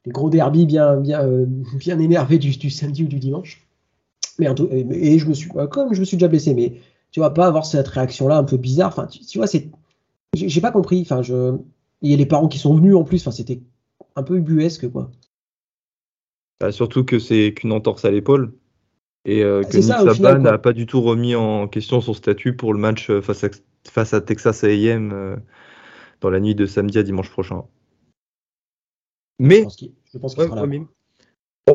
[0.08, 1.26] gros derbies bien, bien,
[1.74, 3.66] bien énervés du, du, samedi ou du dimanche.
[4.38, 4.46] Mais
[4.92, 6.74] et, je me suis, comme je me suis déjà blessé, mais
[7.10, 8.88] tu vas pas avoir cette réaction-là un peu bizarre.
[8.88, 9.70] Enfin, tu, vois, c'est,
[10.34, 11.00] j'ai pas compris.
[11.00, 11.56] Enfin, je,
[12.02, 13.22] il y a les parents qui sont venus en plus.
[13.22, 13.60] Enfin, c'était
[14.16, 15.10] un peu ubuesque, quoi.
[16.62, 18.52] Bah, surtout que c'est qu'une entorse à l'épaule
[19.24, 22.72] et euh, que Nick Saban n'a pas du tout remis en question son statut pour
[22.72, 23.48] le match euh, face à,
[23.88, 25.36] face à Texas A&M euh,
[26.20, 27.64] dans la nuit de samedi à dimanche prochain.
[29.40, 29.64] Mais,
[30.12, 30.72] je pense qu'il sera là.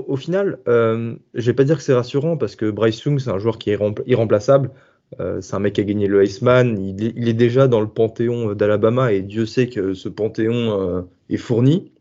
[0.08, 3.40] au final, je vais pas dire que c'est rassurant parce que Bryce Young, c'est un
[3.40, 4.72] joueur qui est irremplaçable.
[5.42, 6.78] c'est un mec qui a gagné le Iceman.
[6.80, 11.92] Il est déjà dans le panthéon d'Alabama et Dieu sait que ce panthéon est fourni.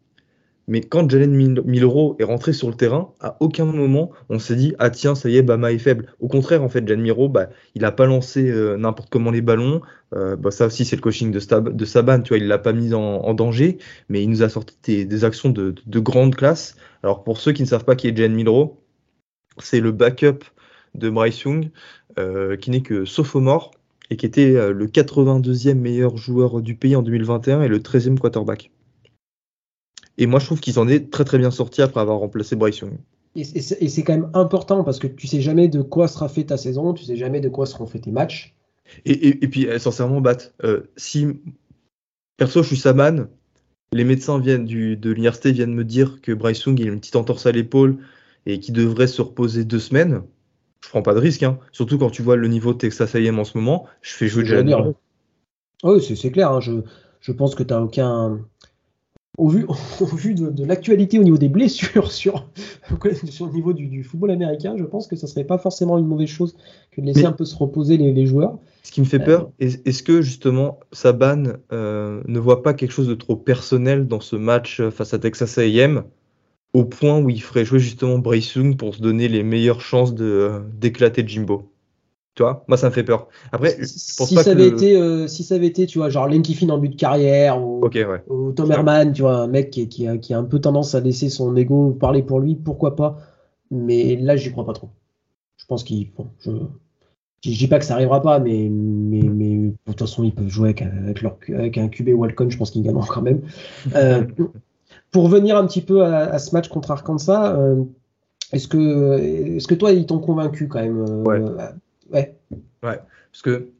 [0.68, 1.32] Mais quand Jalen
[1.64, 5.28] Milro est rentré sur le terrain, à aucun moment on s'est dit ah tiens ça
[5.28, 6.06] y est Bama est faible.
[6.18, 9.42] Au contraire en fait Jalen Milro bah, il a pas lancé euh, n'importe comment les
[9.42, 9.80] ballons.
[10.14, 12.72] Euh, bah, ça aussi c'est le coaching de, de Saban tu vois il l'a pas
[12.72, 16.76] mis en, danger mais il nous a sorti des, actions de, grande classe.
[17.04, 18.82] Alors pour ceux qui ne savent pas qui est Jalen Milro,
[19.58, 20.44] c'est le backup
[20.94, 21.70] de Bryce Young
[22.18, 23.70] euh, qui n'est que sophomore
[24.10, 28.70] et qui était le 82e meilleur joueur du pays en 2021 et le 13e quarterback.
[30.18, 32.78] Et moi, je trouve qu'ils en est très très bien sortis après avoir remplacé Bryce
[32.78, 32.94] Young.
[33.34, 36.56] Et c'est quand même important parce que tu sais jamais de quoi sera fait ta
[36.56, 38.56] saison, tu sais jamais de quoi seront faits tes matchs.
[39.04, 41.26] Et, et, puis, euh, sincèrement, Bat, euh, si
[42.38, 43.26] perso, je suis Saman,
[43.92, 47.00] les médecins viennent du, de l'université viennent me dire que Bryce Young il a une
[47.00, 47.98] petite entorse à l'épaule
[48.46, 50.22] et qu'il devrait se reposer deux semaines,
[50.82, 51.42] je prends pas de risque.
[51.42, 51.58] Hein.
[51.72, 54.44] Surtout quand tu vois le niveau de Texas A&M en ce moment, je fais jouer
[54.44, 54.94] Jalen.
[55.82, 56.52] Oui, c'est clair.
[56.52, 56.60] Hein.
[56.60, 56.80] Je,
[57.20, 58.40] je, pense que tu n'as aucun
[59.38, 59.66] au vu,
[60.16, 62.48] vu de, l'actualité au niveau des blessures sur,
[63.30, 66.28] sur le niveau du, football américain, je pense que ça serait pas forcément une mauvaise
[66.28, 66.56] chose
[66.92, 68.58] que de laisser un peu se reposer les, joueurs.
[68.82, 72.92] Ce qui me fait peur, euh, est-ce que justement Saban euh, ne voit pas quelque
[72.92, 76.04] chose de trop personnel dans ce match face à Texas A&M
[76.72, 80.14] au point où il ferait jouer justement Bryce Young pour se donner les meilleures chances
[80.14, 81.72] d'éclater Jimbo?
[82.36, 83.28] Tu vois, moi ça me fait peur.
[83.50, 86.68] Après, si ça avait été, euh, si ça avait été, tu vois, genre Len Kiffin
[86.68, 87.88] en but de carrière ou,
[88.54, 91.30] Tom Herman, tu vois, un mec qui, a, qui, a, un peu tendance à laisser
[91.30, 93.16] son ego parler pour lui, pourquoi pas.
[93.70, 94.90] Mais là, j'y crois pas trop.
[95.56, 96.50] Je pense qu'il, bon, je,
[97.42, 100.48] je dis pas que ça arrivera pas, mais, mais, mais de toute façon, ils peuvent
[100.48, 103.40] jouer avec, leur, avec un QB Walcon, je pense qu'ils gagneront quand même.
[103.94, 104.26] Euh,
[105.10, 107.82] pour revenir un petit peu à, ce match contre Arkansas, euh,
[108.52, 111.40] est-ce que, est-ce que toi, ils t'ont convaincu quand même ouais.
[112.10, 112.36] Ouais.
[112.82, 113.00] Ouais,
[113.32, 113.70] parce que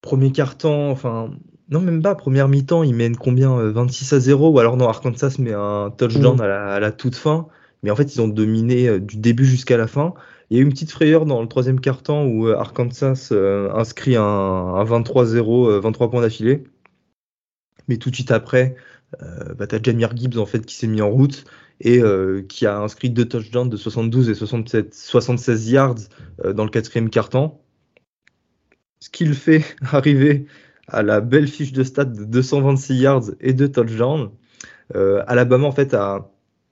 [0.00, 1.30] premier quart-temps, enfin,
[1.70, 4.88] non, même pas, première mi-temps, ils mènent combien 26 euh, à 0 Ou alors non,
[4.88, 6.40] Arkansas met un touchdown mm.
[6.40, 7.48] à, la, toute fin.
[7.82, 10.14] Mais en fait, ils ont dominé euh, du début jusqu'à la fin.
[10.50, 13.32] Il y a eu une petite frayeur dans le troisième quart-temps où euh, Arkansas
[13.74, 16.64] inscrit un, 23-0, 23 points d'affilée.
[17.88, 18.76] Mais tout de suite après,
[19.20, 21.44] bah, tu as Jamir Gibbs en fait, qui s'est mis en route
[21.80, 25.94] et euh, qui a inscrit deux touchdowns de 72 et 67, 76 yards
[26.44, 27.60] euh, dans le quatrième quart-temps.
[29.00, 30.46] Ce qui le fait arriver
[30.88, 34.30] à la belle fiche de stade de 226 yards et deux touchdowns.
[34.94, 35.96] Euh, Alabama, en fait,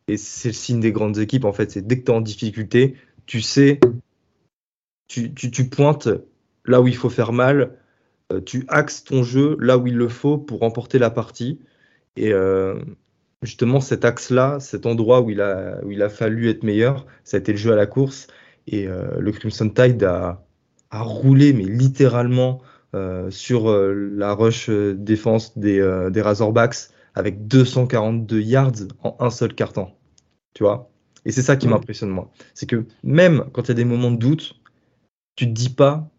[0.08, 2.20] et c'est le signe des grandes équipes, en fait, c'est dès que tu es en
[2.20, 3.80] difficulté, tu sais,
[5.08, 6.08] tu, pointes
[6.64, 7.78] là où il faut faire mal,
[8.44, 11.60] tu axes ton jeu là où il le faut pour remporter la partie.
[12.16, 12.32] Et,
[13.42, 17.36] justement cet axe-là, cet endroit où il, a, où il a fallu être meilleur, ça
[17.36, 18.28] a été le jeu à la course.
[18.66, 20.44] Et euh, le Crimson Tide a,
[20.90, 22.60] a, roulé, mais littéralement,
[22.94, 29.54] euh, sur euh, la rush défense des, des, Razorbacks avec 242 yards en un seul
[29.54, 29.90] carton.
[30.54, 30.90] Tu vois?
[31.24, 32.30] Et c'est ça qui m'impressionne, moi.
[32.54, 34.54] C'est que même quand il y a des moments de doute,
[35.36, 36.11] tu te dis pas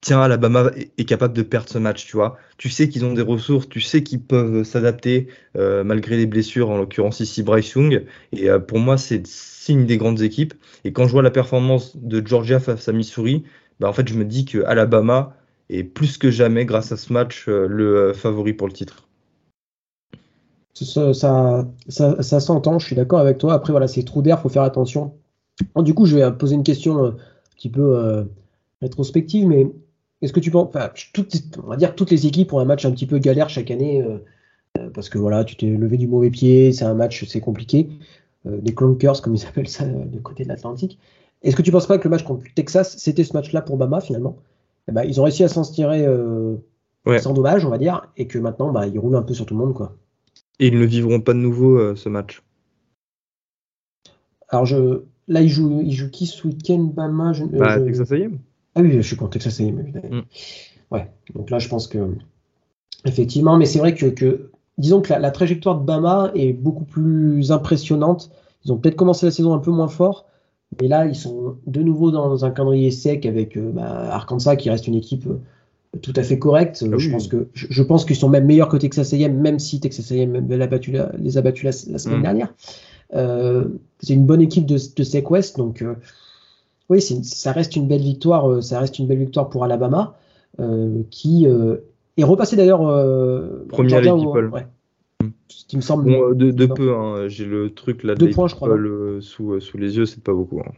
[0.00, 2.36] tiens, Alabama est capable de perdre ce match, tu vois.
[2.56, 6.70] Tu sais qu'ils ont des ressources, tu sais qu'ils peuvent s'adapter euh, malgré les blessures,
[6.70, 8.04] en l'occurrence ici Bryce Young.
[8.32, 10.54] Et euh, pour moi, c'est signe des grandes équipes.
[10.84, 13.44] Et quand je vois la performance de Georgia face à Missouri,
[13.80, 15.34] bah, en fait, je me dis que Alabama
[15.70, 19.04] est plus que jamais, grâce à ce match, euh, le favori pour le titre.
[20.74, 21.12] Ça,
[21.88, 23.52] ça, s'entend, je suis d'accord avec toi.
[23.52, 25.12] Après, voilà, c'est trou d'air, faut faire attention.
[25.76, 27.16] du coup, je vais poser une question
[27.56, 28.24] qui peut
[28.80, 29.66] rétrospective, mais
[30.20, 30.90] est-ce que tu penses, enfin,
[31.62, 34.02] on va dire toutes les équipes ont un match un petit peu galère chaque année
[34.02, 34.18] euh,
[34.78, 37.88] euh, parce que voilà, tu t'es levé du mauvais pied, c'est un match, c'est compliqué.
[38.46, 40.98] Euh, des clunkers, comme ils appellent ça de côté de l'Atlantique.
[41.42, 44.00] Est-ce que tu penses pas que le match contre Texas, c'était ce match-là pour Bama
[44.00, 44.38] finalement?
[44.88, 46.04] Eh ben, Ils ont réussi à s'en tirer
[47.20, 49.54] sans dommage, on va dire, et que maintenant, bah, ils roulent un peu sur tout
[49.54, 49.72] le monde.
[49.72, 49.96] Quoi.
[50.58, 52.42] Et ils ne vivront pas de nouveau ce match
[54.48, 55.02] Alors, je...
[55.28, 57.32] là, ils jouent, ils jouent qui ce week-end Bama?
[57.34, 57.44] Je...
[57.44, 58.40] Bah, Texas A&M
[58.78, 60.08] ah oui, je suis contre Texas A&M, évidemment.
[60.08, 60.22] Mm.
[60.92, 61.98] Ouais, donc là, je pense que
[63.04, 68.30] effectivement, mais c'est vrai que, disons que la, trajectoire de Bama est beaucoup plus impressionnante.
[68.64, 70.26] Ils ont peut-être commencé la saison un peu moins fort,
[70.80, 74.70] mais là, ils sont de nouveau dans un calendrier sec avec euh, bah, Arkansas qui
[74.70, 76.84] reste une équipe euh, tout à fait correcte.
[76.86, 79.80] Ah je, pense que, je, pense qu'ils sont même meilleurs que Texas A&M, même si
[79.80, 80.62] Texas A&M les
[81.36, 82.22] a battus la, semaine mm.
[82.22, 82.54] dernière.
[83.14, 83.64] Euh,
[83.98, 85.82] c'est une bonne équipe de, de SEC West, donc
[86.88, 88.62] oui, ça reste une belle victoire.
[88.62, 90.16] ça reste une belle victoire pour Alabama,
[91.10, 92.80] qui est repassé d'ailleurs
[93.68, 94.28] premier l'équipe.
[94.52, 94.66] Ouais,
[95.48, 96.10] ce qui me semble.
[96.10, 97.28] Bon, de, peu, hein.
[97.28, 98.76] j'ai le truc là de points, je crois,
[99.20, 100.60] sous, sous les yeux, c'est pas beaucoup.
[100.60, 100.72] Hein.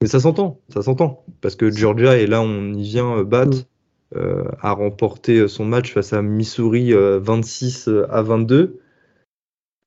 [0.00, 1.24] Mais ça s'entend, ça s'entend.
[1.40, 4.16] Parce que Georgia, et là on y vient euh, battre, mm.
[4.16, 8.80] euh, a remporté euh, son match face à Missouri 26 à 22.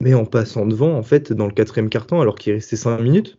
[0.01, 3.38] Mais en passant devant, en fait, dans le quatrième quart-temps, alors qu'il restait 5 minutes,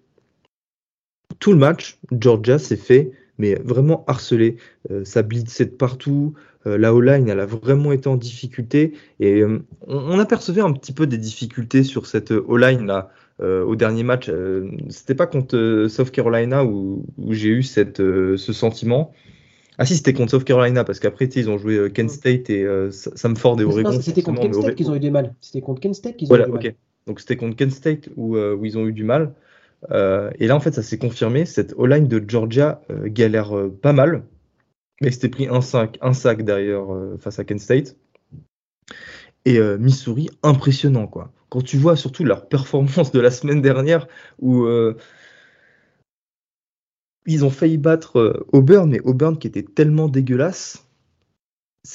[1.44, 4.58] tout le match, Georgia s'est fait mais vraiment harcelé.
[5.02, 6.34] ça blitzait de partout.
[6.64, 8.92] la O-line, elle a vraiment été en difficulté.
[9.18, 9.42] Et
[9.88, 13.10] on, apercevait un petit peu des difficultés sur cette O-line là.
[13.40, 14.28] Euh, au dernier match.
[14.28, 19.12] Euh, c'était pas contre euh, South Carolina où, j'ai eu cette, ce sentiment.
[19.76, 23.60] Ah si, c'était contre South Carolina parce qu'après ils ont joué Kent State et Samford
[23.60, 24.00] et Oregon.
[24.00, 25.34] C'était contre Kent State qu'ils ont eu du mal.
[25.40, 26.74] C'était contre Kent State qu'ils ont eu du mal.
[27.08, 29.34] Donc c'était contre Kent State où, où, ils ont eu du mal.
[29.90, 31.44] Et là en fait ça s'est confirmé.
[31.44, 34.24] Cette O-line de Georgia galère pas mal.
[35.00, 36.86] Mais c'était pris un sac, un derrière
[37.18, 37.96] face à Kent State.
[39.44, 44.08] Et Missouri, impressionnant quoi quand tu vois surtout leur performance de la semaine dernière
[44.40, 44.96] où euh,
[47.26, 50.84] ils ont failli battre euh, Auburn, mais Auburn qui était tellement dégueulasse.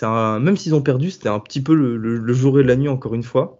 [0.01, 3.23] même s'ils ont perdu, c'était un petit peu le, jour et la nuit encore une
[3.23, 3.59] fois.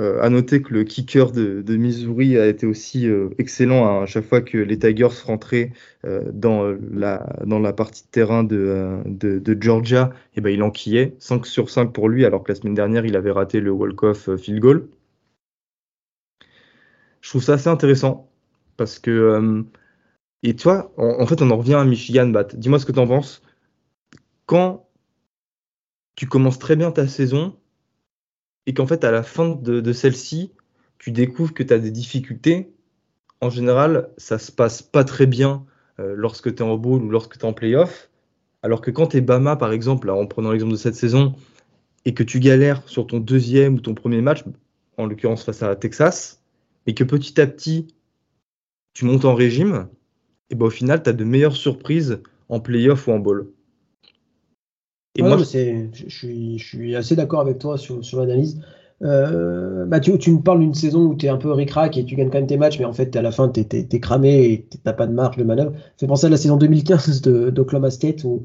[0.00, 3.08] Euh, à noter que le kicker de, Missouri a été aussi
[3.38, 5.72] excellent à chaque fois que les Tigers rentraient
[6.04, 11.16] dans, la, dans la partie de terrain de, de, Georgia, et eh ben, il enquillait
[11.18, 14.36] 5 sur 5 pour lui, alors que la semaine dernière, il avait raté le walk-off
[14.36, 14.88] field goal
[17.20, 18.30] je trouve ça assez intéressant
[18.78, 19.62] parce que euh,
[20.42, 22.54] et tu vois, en, fait, on en revient à Michigan, Bat.
[22.54, 23.42] Dis-moi ce que tu en penses.
[24.46, 24.88] Quand
[26.14, 27.57] tu commences très bien ta saison
[28.68, 30.52] et qu'en fait, à la fin de, celle-ci,
[30.98, 32.70] tu découvres que tu as des difficultés,
[33.40, 35.64] en général, ça se passe pas très bien
[35.98, 38.10] euh, lorsque tu es en bowl ou lorsque tu es en playoff.
[38.62, 41.34] Alors que quand tu es Bama, par exemple, en prenant l'exemple de cette saison,
[42.04, 44.44] et que tu galères sur ton deuxième ou ton premier match,
[44.98, 46.42] en l'occurrence face à Texas,
[46.86, 47.94] et que petit à petit,
[48.92, 49.88] tu montes en régime,
[50.50, 53.50] et ben au final, tu as de meilleures surprises en playoff ou en bowl.
[55.18, 58.60] Et moi, je, suis, je, suis, assez d'accord avec toi sur, sur l'analyse.
[59.02, 62.16] Euh, bah, tu, me parles d'une saison où tu es un peu ric-rac et tu
[62.16, 64.66] gagnes quand même tes matchs, mais en fait, à la fin, tu es, cramé et
[64.70, 65.72] tu n'as pas de marge de manœuvre.
[65.96, 68.44] Fais penser à la saison 2015 d'Oklahoma State où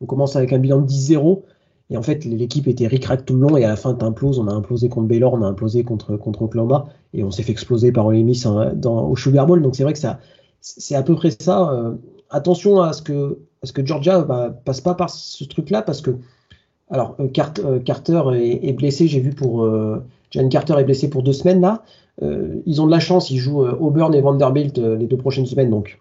[0.00, 1.42] on commence avec un bilan de 10-0
[1.90, 4.38] et en fait, l'équipe était ric-rac tout le long et à la fin, t'imploses.
[4.38, 7.52] On a implosé contre Baylor, on a implosé contre, contre Oklahoma et on s'est fait
[7.52, 9.60] exploser par Ole Miss hein, dans, au Sugar Bowl.
[9.60, 10.18] Donc c'est vrai que ça,
[10.60, 11.70] c'est à peu près ça.
[11.72, 11.94] Euh,
[12.30, 16.00] attention à ce que, à ce que Georgia bah, passe pas par ce truc-là parce
[16.00, 16.12] que,
[16.90, 17.28] alors, euh,
[17.64, 19.08] euh, Carter est, blessé.
[19.08, 19.68] J'ai vu pour
[20.30, 21.82] Jan Carter est blessé pour deux semaines là.
[22.22, 23.30] ils ont de la chance.
[23.30, 26.00] Ils jouent Auburn et Vanderbilt les deux prochaines semaines, donc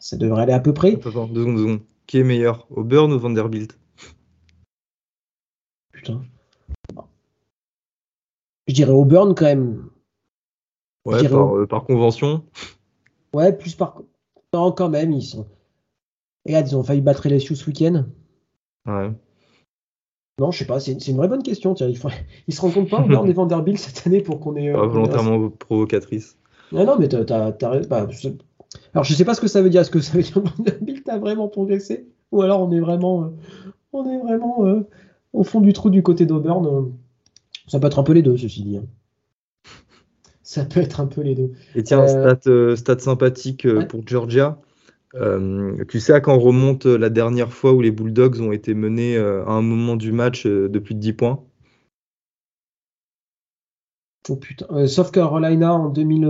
[0.00, 0.94] ça devrait aller à peu près.
[0.94, 1.80] Attends, deux secondes, deux secondes.
[2.06, 3.78] Qui est meilleur, Auburn ou Vanderbilt?
[8.66, 9.90] Je dirais Auburn quand même.
[11.04, 12.44] Ouais, euh, par, convention.
[13.32, 14.02] Ouais, plus par.
[14.52, 15.46] Non, quand même, ils sont.
[16.46, 18.04] Regarde, ils ont failli battre les ce week-end.
[18.86, 19.10] Ouais.
[20.38, 21.74] Non, je sais pas, c'est une vraie bonne question.
[21.74, 21.96] Tiens, ils,
[22.54, 24.72] se rendent compte pas, Auburn et Vanderbilt cette année pour qu'on ait.
[24.72, 26.36] Pas volontairement provocatrice.
[26.72, 27.50] Non, non, mais t'as.
[27.88, 28.08] Bah,
[28.94, 29.80] alors, je sais pas ce que ça veut dire.
[29.80, 32.06] Est-ce que ça veut dire Vanderbilt a vraiment progressé?
[32.32, 33.24] Ou alors on est vraiment.
[33.24, 33.28] Euh,
[33.92, 34.64] on est vraiment.
[34.64, 34.86] Euh,
[35.32, 36.66] au fond du trou du côté d'Auburn.
[36.66, 36.82] Euh,
[37.66, 38.76] ça peut être un peu les deux, ceci dit.
[38.78, 38.84] Hein.
[40.42, 41.52] Ça peut être un peu les deux.
[41.76, 44.60] Et tiens, euh, euh, stat, sympathique pour Georgia.
[45.12, 49.50] Tu sais à quand remonte la dernière fois où les Bulldogs ont été menés à
[49.50, 51.44] un moment du match de plus de 10 points?
[54.28, 54.86] Oh putain.
[54.86, 56.26] South Carolina en, 2000,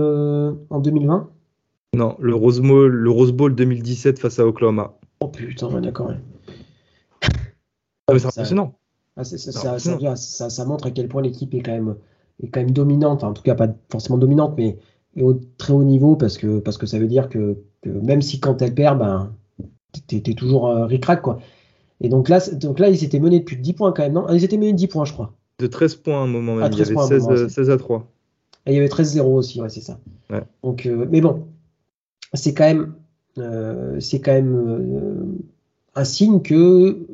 [0.69, 1.29] en 2020
[1.93, 4.97] Non, le Rose, Bowl, le Rose Bowl 2017 face à Oklahoma.
[5.19, 6.13] Oh putain, d'accord.
[8.07, 8.75] Ah, c'est impressionnant.
[9.17, 11.95] Ah, ça, montre à quel point l'équipe est quand même
[12.41, 14.79] est quand même dominante, en tout cas pas forcément dominante, mais
[15.19, 18.61] au très haut niveau parce que parce que ça veut dire que, même si quand
[18.61, 19.33] elle perd, ben
[20.07, 21.39] t'es toujours euh, ric-rac quoi.
[21.99, 24.25] Et donc là, donc là, ils étaient menés depuis 10 points quand même, non?
[24.27, 25.33] Ah, Ils étaient menés de 10 points, je crois.
[25.59, 26.71] De 13 points à un moment même.
[26.71, 26.95] il y avait
[27.49, 28.07] 16, à 3.
[28.65, 29.99] Et il y avait 13-0 aussi, ouais, c'est ça.
[30.63, 31.45] Donc, euh, mais bon,
[32.33, 32.93] c'est quand même,
[33.37, 35.37] euh, c'est quand même
[35.93, 37.05] un signe que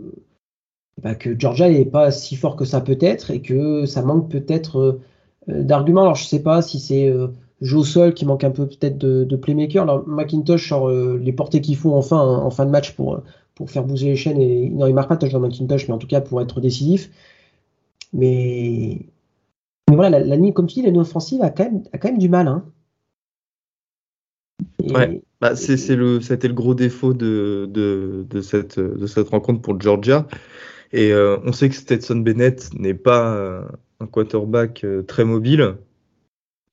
[1.02, 5.00] bah, que Georgia n'est pas si fort que ça peut-être et que ça manque peut-être
[5.48, 6.04] d'arguments.
[6.04, 7.12] Alors je sais pas si c'est
[7.62, 9.84] Joe Sol qui manque un peu peut-être de, playmaker.
[9.84, 13.22] Alors McIntosh sort les portées qu'il faut en fin, en fin de match pour,
[13.56, 14.40] pour faire bouger les chaînes.
[14.40, 17.10] Et, non, il marque pas touchdown McIntosh, mais en tout cas pour être décisif.
[18.14, 19.00] Mais,
[19.90, 22.10] mais voilà, la, ligne, comme tu dis, la ligne offensive a quand même, a quand
[22.10, 22.48] même du mal.
[22.48, 22.66] Hein.
[24.84, 29.62] ouais, bah, c'est, le, c'était le gros défaut de, de, de, cette, de cette rencontre
[29.62, 30.28] pour Georgia.
[30.94, 33.62] Et euh, on sait que Stetson Bennett n'est pas euh,
[34.00, 35.78] un quarterback euh, très mobile.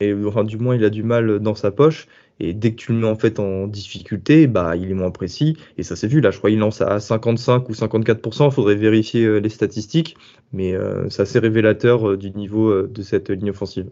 [0.01, 2.09] Et du moins, il a du mal dans sa poche.
[2.41, 5.57] Et dès que tu le mets en fait en difficulté, bah il est moins précis.
[5.79, 8.47] Et ça s'est vu là, je crois qu'il lance à 55 ou 54%.
[8.47, 10.17] Il faudrait vérifier euh, les statistiques,
[10.53, 13.89] mais euh, c'est assez révélateur euh, du niveau de cette ligne offensive.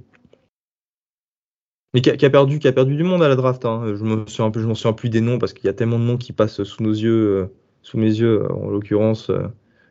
[1.94, 3.64] Mais qui a, perdu, qui a perdu du monde à la draft.
[3.66, 3.94] Hein.
[3.94, 5.74] Je me suis un peu, je m'en souviens plus des noms parce qu'il y a
[5.74, 7.50] tellement de noms qui passent sous nos yeux,
[7.82, 9.30] sous mes yeux en l'occurrence,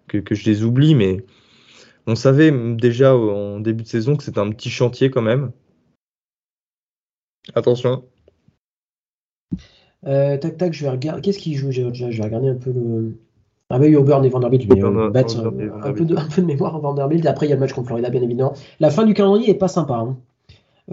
[0.08, 0.95] que, que, je les oublie.
[0.95, 1.24] Mais
[2.08, 5.52] on savait déjà en début de saison que c'était un petit chantier quand même.
[7.56, 8.04] Attention.
[10.06, 11.21] Euh, tac, tac, je vais regarder.
[11.21, 11.71] Qu'est-ce qu'il joue?
[11.71, 13.17] Je vais regarder un peu le.
[13.69, 16.45] Ah, bah oui, Auburn et Vanderbilt, mais euh, bête, un, peu de, un, peu de,
[16.45, 17.25] mémoire Vanderbilt.
[17.25, 18.54] Après, il y a le match contre Florida, bien évidemment.
[18.82, 19.95] La fin du calendrier est pas sympa.
[19.95, 20.17] Hein.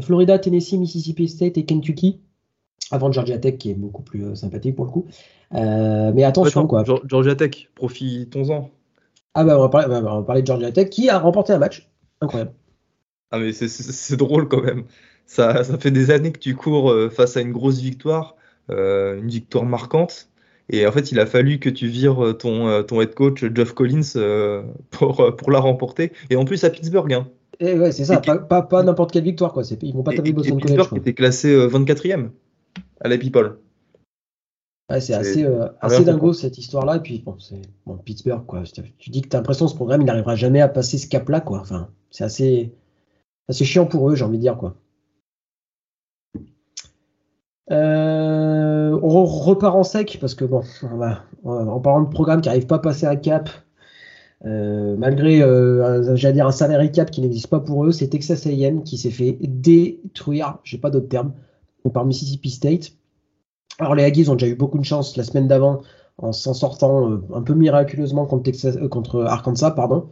[0.00, 2.20] Florida, Tennessee, Mississippi State et Kentucky.
[2.90, 5.06] Avant Georgia Tech, qui est beaucoup plus euh, sympathique pour le coup.
[5.52, 6.84] Mais attention, quoi.
[7.04, 8.70] Georgia Tech, profitons-en.
[9.34, 11.52] Ah, bah on, va parler, bah, on va parler de Georgia Tech, qui a remporté
[11.52, 11.88] un match.
[12.20, 12.52] Incroyable.
[13.30, 14.84] Ah, mais c'est drôle quand même.
[15.28, 18.34] Ça, ça, fait des années que tu cours face à une grosse victoire
[18.70, 20.28] euh, une victoire marquante.
[20.70, 23.72] Et en fait, il a fallu que tu vires ton, euh, ton head coach Jeff
[23.72, 26.12] Collins euh, pour, pour la remporter.
[26.28, 27.12] Et en plus à Pittsburgh.
[27.12, 27.28] Hein.
[27.60, 29.52] Et ouais, c'est ça, pas, pas, n'importe quelle victoire.
[29.52, 29.62] Quoi.
[29.82, 30.76] Ils vont pas taper Boston College.
[30.76, 32.28] Pittsburgh était classé 24e
[33.00, 33.56] à la People.
[34.90, 35.46] Ouais, c'est assez,
[35.80, 36.96] assez dingo cette histoire-là.
[36.96, 38.62] Et puis, bon, c'est bon, Pittsburgh, quoi.
[38.98, 41.08] Tu dis que tu as l'impression que ce programme, il n'arrivera jamais à passer ce
[41.08, 41.58] cap-là, quoi.
[41.58, 42.72] Enfin, c'est assez,
[43.48, 44.76] assez chiant pour eux, j'ai envie de dire, quoi.
[47.70, 50.62] Euh, on repart en sec parce que bon,
[51.44, 53.50] en parlant de programme qui n'arrive pas à passer un cap,
[54.46, 58.46] euh, malgré euh, j'allais dire un salary cap qui n'existe pas pour eux, c'est Texas
[58.46, 61.32] A&M qui s'est fait détruire, j'ai pas d'autre terme,
[61.92, 62.92] par Mississippi State.
[63.78, 65.80] Alors les Aggies ont déjà eu beaucoup de chance la semaine d'avant
[66.18, 68.50] en s'en sortant euh, un peu miraculeusement contre,
[68.88, 70.08] contre Arkansas, pardon.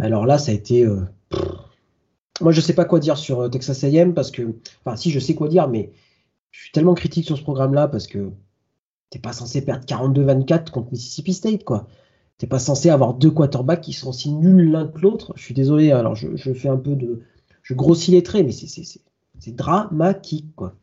[0.00, 0.86] Alors là, ça a été
[2.40, 5.34] moi, je sais pas quoi dire sur Texas A&M parce que, enfin, si je sais
[5.34, 5.92] quoi dire, mais
[6.52, 8.30] je suis tellement critique sur ce programme-là parce que
[9.10, 11.88] t'es pas censé perdre 42-24 contre Mississippi State, quoi.
[12.38, 15.32] T'es pas censé avoir deux quarterbacks qui sont aussi nuls l'un que l'autre.
[15.36, 17.22] Je suis désolé, alors je, fais un peu de.
[17.62, 20.76] Je grossis les traits, mais c'est dramatique, quoi.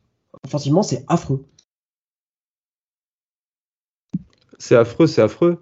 [0.46, 1.46] Offensivement, c'est affreux.
[4.58, 5.62] C'est affreux, c'est affreux.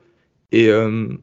[0.52, 1.18] Et euh,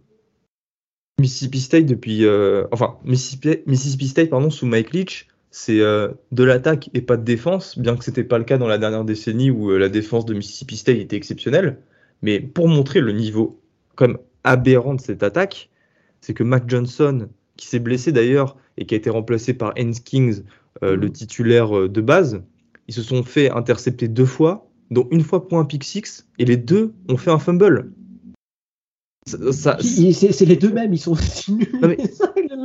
[1.21, 2.25] Mississippi State, depuis.
[2.25, 7.17] Euh, enfin, Mississippi, Mississippi State, pardon, sous Mike Leach, c'est euh, de l'attaque et pas
[7.17, 9.79] de défense, bien que ce n'était pas le cas dans la dernière décennie où euh,
[9.79, 11.79] la défense de Mississippi State était exceptionnelle.
[12.23, 13.63] Mais pour montrer le niveau
[13.95, 15.71] comme aberrant de cette attaque,
[16.21, 19.93] c'est que Mac Johnson, qui s'est blessé d'ailleurs et qui a été remplacé par Hans
[20.05, 20.43] Kings,
[20.83, 22.43] euh, le titulaire de base,
[22.89, 26.47] ils se sont fait intercepter deux fois, dont une fois pour un pick six, et
[26.47, 27.93] les deux ont fait un fumble.
[29.27, 31.17] C'est les deux mêmes, ils sont
[31.49, 31.67] nuls.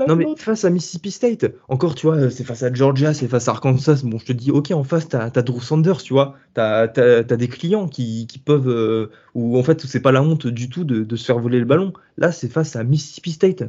[0.08, 3.48] Non mais face à Mississippi State, encore tu vois, c'est face à Georgia, c'est face
[3.48, 4.02] à Arkansas.
[4.04, 7.24] Bon, je te dis, ok, en face, t'as as Drew Sanders, tu vois, t'as as,
[7.24, 10.84] des clients qui, qui peuvent, euh, ou en fait, c'est pas la honte du tout
[10.84, 11.94] de, de, se faire voler le ballon.
[12.18, 13.64] Là, c'est face à Mississippi State.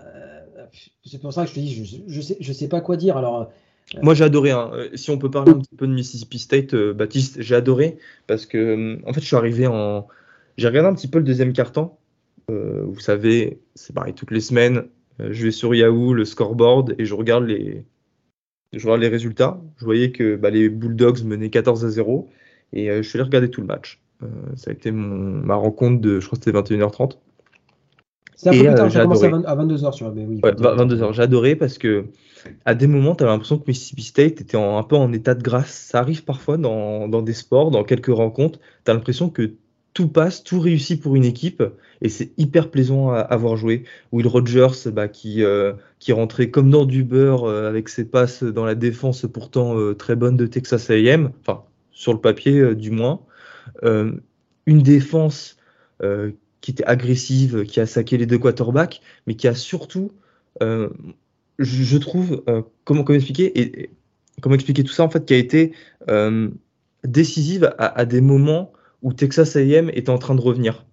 [0.00, 0.64] Euh,
[1.04, 3.16] c'est pour ça que je te dis, je, je, sais, je sais pas quoi dire.
[3.16, 3.42] Alors.
[3.94, 4.50] Euh, Moi j'ai adoré.
[4.50, 4.70] Hein.
[4.94, 8.98] Si on peut parler un petit peu de Mississippi State, Baptiste, j'ai adoré parce que
[9.06, 10.06] en fait je suis arrivé en,
[10.58, 11.98] j'ai regardé un petit peu le deuxième quart-temps
[12.50, 14.84] euh, vous savez, c'est pareil toutes les semaines.
[15.20, 17.84] Euh, je vais sur Yahoo, le scoreboard, et je regarde les,
[18.72, 19.60] je regarde les résultats.
[19.76, 22.28] Je voyais que bah, les Bulldogs menaient 14 à 0
[22.72, 24.00] et euh, je suis allé regarder tout le match.
[24.56, 27.18] ça a été mon, ma rencontre de, je crois que c'était 21h30.
[28.34, 31.76] C'est un peu plus tard, j'ai commencé à 22h sur oui, 22h, j'ai adoré parce
[31.76, 32.06] que
[32.64, 35.42] à des moments, tu as l'impression que Mississippi State était un peu en état de
[35.42, 35.72] grâce.
[35.72, 38.60] Ça arrive parfois dans, dans des sports, dans quelques rencontres.
[38.84, 39.54] Tu as l'impression que
[39.98, 41.60] tout passe, tout réussit pour une équipe
[42.02, 43.82] et c'est hyper plaisant à, avoir joué.
[44.12, 48.44] Will Rogers, bah, qui, euh, qui rentrait comme dans du beurre euh, avec ses passes
[48.44, 52.92] dans la défense pourtant euh, très bonne de Texas A&M, enfin sur le papier du
[52.92, 53.22] moins.
[53.82, 54.22] une
[54.82, 55.56] défense
[56.60, 60.12] qui était agressive, qui a saqué les deux quarterbacks, mais qui a surtout,
[60.60, 62.44] je, trouve,
[62.84, 63.90] comment, comment expliquer et,
[64.40, 65.72] comment expliquer tout ça en fait, qui a été
[67.02, 68.72] décisive à des moments
[69.02, 70.86] où Texas A&M était en train de revenir.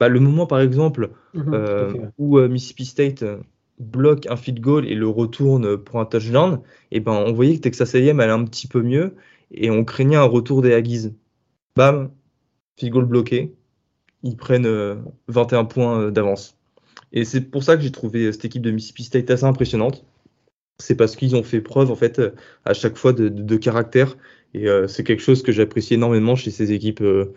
[0.00, 3.38] bah, le moment, par exemple, Mhm, euh, où euh, Mississippi State euh,
[3.78, 6.60] bloque un field goal et le retourne pour un touchdown,
[6.90, 9.14] et ben on voyait que Texas A&M allait un petit peu mieux
[9.50, 11.14] et on craignait un retour des Aggies.
[11.76, 12.10] Bam,
[12.78, 13.54] field goal bloqué,
[14.22, 14.96] ils prennent euh,
[15.28, 16.56] 21 points d'avance.
[17.12, 20.04] Et c'est pour ça que j'ai trouvé cette équipe de Mississippi State assez impressionnante.
[20.78, 22.20] C'est parce qu'ils ont fait preuve en fait
[22.64, 24.16] à chaque fois de, de- de caractère
[24.54, 27.32] et euh, c'est quelque chose que j'apprécie énormément chez ces équipes euh,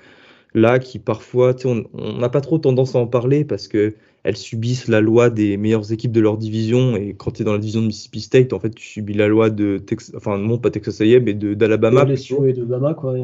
[0.53, 4.87] là qui parfois, on n'a pas trop tendance à en parler parce que elles subissent
[4.87, 7.81] la loi des meilleures équipes de leur division et quand tu es dans la division
[7.81, 11.01] de Mississippi State, en fait, tu subis la loi de Texas, enfin non pas Texas
[11.01, 13.15] A&M mais d'Alabama et de Bama, quoi.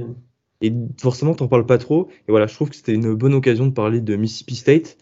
[0.61, 2.09] Et forcément, t'en parles pas trop.
[2.27, 4.97] Et voilà, je trouve que c'était une bonne occasion de parler de Mississippi State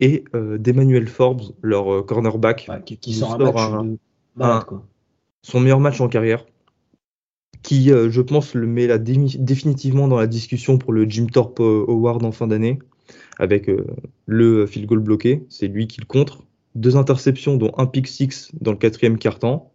[0.00, 3.98] et euh, d'Emmanuel Forbes, leur cornerback, Ouais, qui, qui Il sort un match un- de
[4.36, 4.86] malade, un- quoi.
[5.42, 6.46] son meilleur match en carrière,
[7.62, 11.60] qui, euh, je pense, le met là définitivement dans la discussion pour le Jim Thorpe
[11.60, 12.78] euh, Award en fin d'année,
[13.38, 13.86] avec euh,
[14.26, 15.44] le field goal bloqué.
[15.48, 16.42] C'est lui qui le contre.
[16.74, 19.72] Deux interceptions, dont un pick six dans le quatrième quart-temps,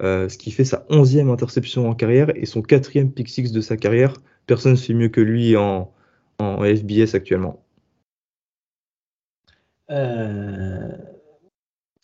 [0.00, 3.78] ce qui fait sa onzième interception en carrière et son quatrième pick six de sa
[3.78, 4.14] carrière.
[4.46, 5.90] Personne ne fait mieux que lui en,
[6.38, 7.62] FBS actuellement.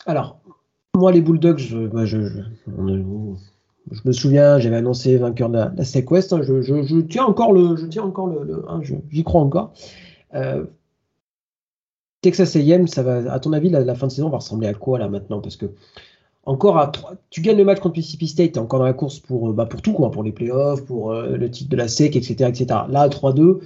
[0.07, 0.41] Alors,
[0.97, 2.19] moi, les Bulldogs, je, moi, je,
[3.91, 6.33] je me souviens, j'avais annoncé vainqueur de la, SEC West.
[6.33, 8.81] hein, je, tiens encore le, je tiens encore le, hein,
[9.11, 9.73] j'y crois encore.
[10.35, 10.65] Euh,
[12.21, 14.99] Texas A&M, ça va, à ton avis, la, fin de saison va ressembler à quoi
[14.99, 15.41] là maintenant?
[15.41, 15.67] Parce que
[16.45, 19.19] encore à trois- tu gagnes le match contre Mississippi State, t'es encore dans la course
[19.21, 21.89] pour, euh, bah, pour tout, quoi, pour les playoffs, pour euh, le titre de la
[21.89, 22.67] SEC, etc., etc.
[22.89, 23.61] Là, à 3-2,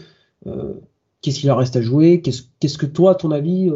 [0.47, 0.75] euh,
[1.20, 2.20] qu'est-ce qu'il leur reste à jouer?
[2.22, 3.70] Qu'est-ce que toi, à ton avis,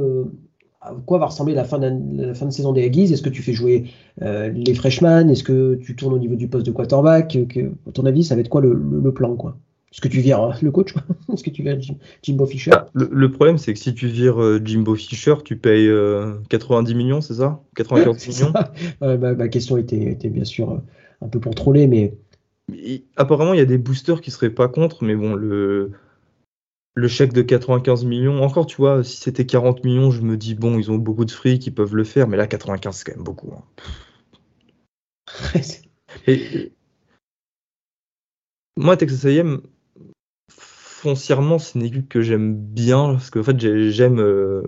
[0.81, 3.13] à quoi va ressembler la fin, d'an- la fin de saison des Aggies?
[3.13, 3.85] Est-ce que tu fais jouer
[4.23, 5.29] euh, les freshmen?
[5.31, 7.37] Est-ce que tu tournes au niveau du poste de quarterback?
[7.49, 9.57] Que- À ton avis, ça va être quoi le, le- le plan quoi?
[9.91, 10.95] Est-ce que tu vires euh, le coach
[11.33, 12.71] Est-ce que tu vires Jim- Jimbo Fisher?
[12.75, 16.35] Ah, le, le problème, c'est que si tu vires euh, Jimbo Fisher, tu payes euh,
[16.49, 17.61] 90 millions, c'est ça?
[17.75, 18.53] 95 C'est millions?
[18.53, 19.17] Ça.
[19.17, 20.81] Ma, question était, était bien sûr
[21.21, 22.15] un peu pour troller, mais
[23.17, 25.93] Apparemment, il y a des boosters qui seraient pas contre, mais bon, le,
[26.99, 30.55] le chèque de 95 millions, encore, tu vois, si c'était 40 millions, je me dis,
[30.55, 33.17] bon, ils ont beaucoup de fric, ils peuvent le faire, mais là, 95, c'est quand
[33.17, 33.53] même beaucoup.
[33.55, 33.63] hein.
[36.27, 36.73] Et,
[38.77, 39.61] moi, Texas A&M,
[40.51, 44.63] foncièrement, c'est une équipe que j'aime bien, parce qu'en fait, j'ai- j'aime, euh,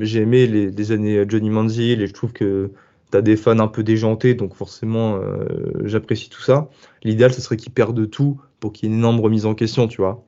[0.00, 2.72] j'ai aimé les, les années Johnny Manziel, et je trouve que
[3.10, 5.46] tu as des fans un peu déjantés, donc forcément, euh,
[5.84, 6.70] j'apprécie tout ça.
[7.04, 9.88] L'idéal, ce serait qu'ils perdent tout pour qu'il y ait une énorme remise en question,
[9.88, 10.24] tu vois.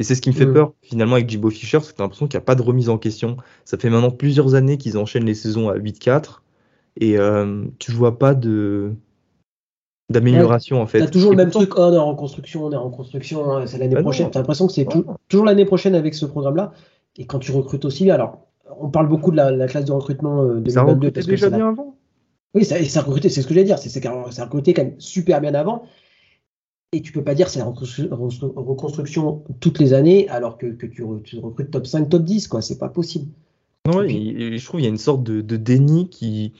[0.00, 0.54] Et c'est ce qui me fait Mm.
[0.54, 2.88] peur, finalement, avec Jimbo Fisher, c'est que t'as l'impression qu'il n'y a pas de remise
[2.88, 3.36] en question.
[3.64, 6.42] Ça fait maintenant plusieurs années qu'ils enchaînent les saisons à 8-4,
[6.98, 8.94] et euh, tu vois pas de
[10.10, 11.00] d'amélioration, en fait.
[11.00, 12.84] T'as toujours Et le même pourtant, truc, oh, on est en reconstruction, on est en
[12.84, 14.30] reconstruction, hein, c'est l'année Bah prochaine.
[14.30, 14.86] T'as l'impression que c'est
[15.28, 16.72] toujours l'année prochaine avec ce programme-là.
[17.16, 18.38] Et quand tu recrutes aussi bien, alors
[18.80, 21.30] on parle beaucoup de la, la classe de recrutement euh, Ça 2022 recrutait parce que
[21.32, 21.96] déjà la- bien avant?
[22.54, 24.74] Oui, ça, et ça a recruté, c'est ce que j'allais dire, c'est ça a recruté
[24.74, 25.82] quand même super bien avant.
[26.92, 30.58] Et tu peux pas dire que c'est la reconstru- reconstru- reconstruction toutes les années alors
[30.58, 32.62] que, que tu, re- tu recrutes top 5, top 10, quoi.
[32.62, 33.30] C'est pas possible.
[33.86, 36.52] Non, Et je trouve qu'il y a une sorte de, de déni qui,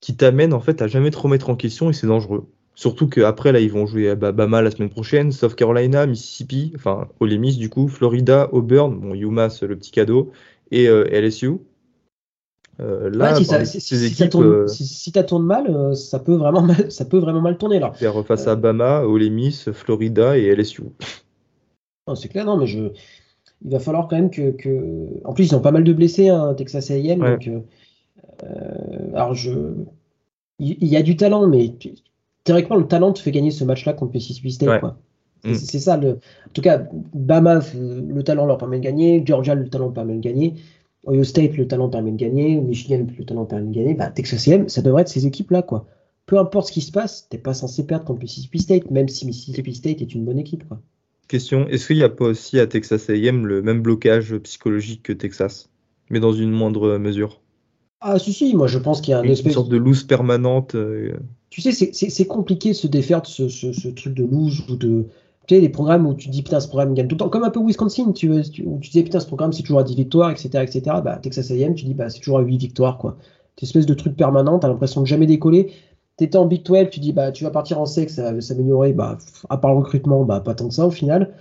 [0.00, 2.46] qui t'amène en fait à jamais te remettre en question et c'est dangereux.
[2.74, 6.72] Surtout qu'après, là, ils vont jouer à Ba- Bama la semaine prochaine, South Carolina, Mississippi,
[6.76, 10.30] enfin, Ole Miss du coup, Florida, Auburn, bon, UMass, le petit cadeau,
[10.70, 11.58] et euh, LSU.
[12.80, 15.94] Euh, là, Ouais, si, ça, si- ça tourne, euh, si, si ça tourne mal, euh,
[15.94, 17.92] ça peut vraiment mal, ça peut vraiment mal tourner là.
[17.92, 20.84] faire face à Bama, Ole Miss, Florida et LSU.
[22.14, 22.88] C'est clair, non, mais je,
[23.64, 26.28] il va falloir quand même que, que- en plus ils ont pas mal de blessés,
[26.30, 27.32] hein, Texas A&M, Ouais.
[27.38, 27.50] donc,
[29.14, 29.50] alors je,
[30.58, 31.72] il, y a du talent, mais
[32.44, 34.80] théoriquement le talent te fait gagner ce match-là contre Mississippi State, Ouais.
[34.80, 34.96] quoi.
[35.44, 35.54] Mm.
[35.54, 36.82] C'est c'est ça le, en tout cas,
[37.14, 40.54] Bama, le talent leur permet de gagner, Georgia, le talent permet de gagner,
[41.06, 44.46] Ohio State, le talent permet de gagner, Michigan, le talent permet de gagner, bah, Texas
[44.48, 45.86] A&M, ça devrait être ces équipes-là, quoi.
[46.26, 49.26] Peu importe ce qui se passe, t'es pas censé perdre contre Mississippi State, même si
[49.26, 50.80] Mississippi State est une bonne équipe, quoi.
[51.28, 55.12] Question, est-ce qu'il n'y a pas aussi à Texas A&M le même blocage psychologique que
[55.12, 55.70] Texas,
[56.10, 57.40] mais dans une moindre mesure?
[58.00, 60.04] Ah si si, moi je pense qu'il y a un Une espèce sorte de loose
[60.04, 60.74] permanente.
[60.74, 61.12] euh,
[61.50, 64.76] Tu sais, c'est- compliqué de se défaire de ce, ce- ce truc de lose ou
[64.76, 65.04] de.
[65.46, 67.44] Tu sais, les programmes où tu dis putain, ce programme gagne tout le temps, comme
[67.44, 69.94] un peu Wisconsin, tu, tu- où tu disais putain, ce programme c'est toujours à 10
[69.96, 70.62] victoires, etc.
[70.64, 71.00] etc.
[71.00, 73.16] Bah, Texas AM, tu dis bah, c'est toujours à 8 victoires, quoi.
[73.56, 75.72] Cette espèce de truc permanent, t'as l'impression de jamais décoller.
[76.16, 78.92] T'étais en Big 12, tu dis bah, tu vas partir en sec, ça va s'améliorer,
[78.92, 79.16] bah,
[79.48, 81.32] à part le recrutement, bah, pas tant que ça au final.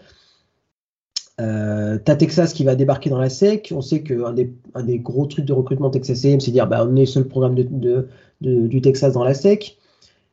[1.40, 3.72] Euh, t'as Texas qui va débarquer dans la SEC.
[3.76, 4.52] On sait qu'un des,
[4.84, 7.56] des gros trucs de recrutement Texas AM, c'est dire bah, on est le seul programme
[7.56, 8.08] de-
[8.42, 9.78] du Texas dans la SEC.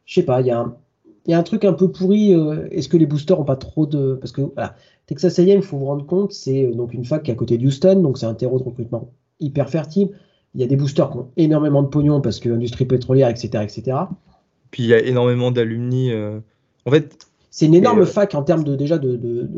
[0.07, 0.75] Je sais pas, il y a un-
[1.27, 2.33] il y a un truc un peu pourri.
[2.71, 4.15] Est-ce que les boosters ont pas trop de.
[4.15, 7.31] Parce que voilà, Texas AM, il faut vous rendre compte, c'est donc une fac qui
[7.31, 9.11] est à côté de Houston, donc c'est un terreau de recrutement
[9.41, 10.11] hyper fertile.
[10.55, 13.63] Il y a des boosters qui ont énormément de pognon parce que l'industrie pétrolière, etc.,
[13.63, 13.99] etc.
[14.71, 16.13] Puis il y a énormément d'alumni.
[16.87, 17.26] En fait,
[17.57, 19.49] c'est une énorme euh, fac en termes de déjà de, de,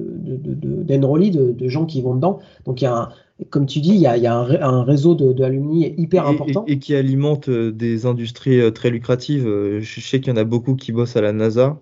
[1.51, 2.39] de, gens qui vont dedans.
[2.65, 3.09] Donc il y a un,
[3.51, 6.65] comme tu dis, il y a, il y a un, réseau d'alumni hyper important.
[6.69, 9.49] Et, qui alimente euh, des industries euh, très lucratives.
[9.81, 11.81] Je sais qu'il y en a beaucoup qui bossent à la NASA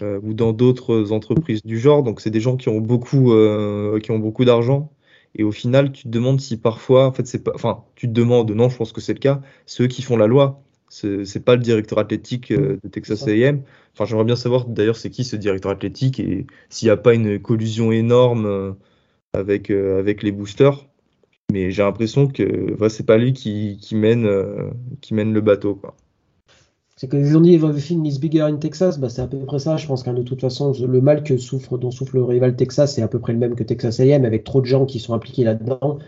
[0.00, 2.02] ou dans d'autres entreprises du genre.
[2.02, 3.34] Donc c'est des gens qui ont beaucoup,
[4.02, 4.90] qui ont beaucoup d'argent.
[5.34, 8.12] Et au final, tu te demandes si parfois, en fait, c'est pas, enfin, tu te
[8.12, 10.62] demandes, non, je pense que c'est le cas, ceux qui font la loi.
[10.94, 13.62] C'est pas le directeur athlétique de Texas A&M.
[13.94, 17.14] Enfin, j'aimerais bien savoir d'ailleurs c'est qui ce directeur athlétique et s'il n'y a pas
[17.14, 18.72] une collusion énorme euh,
[19.32, 20.86] avec, euh, avec les boosters.
[21.52, 24.70] Mais j'ai l'impression que ce c'est pas lui qui, mène, euh,
[25.00, 25.80] qui mène le bateau.
[26.96, 29.58] C'est que les ont dit Everything is bigger in Texas, bah, c'est à peu près
[29.58, 29.76] ça.
[29.76, 32.94] Je pense que de toute façon, le mal que souffre, dont souffre le rival Texas,
[32.94, 35.12] c'est à peu près le même que Texas AM, avec trop de gens qui sont
[35.12, 35.98] impliqués là-dedans.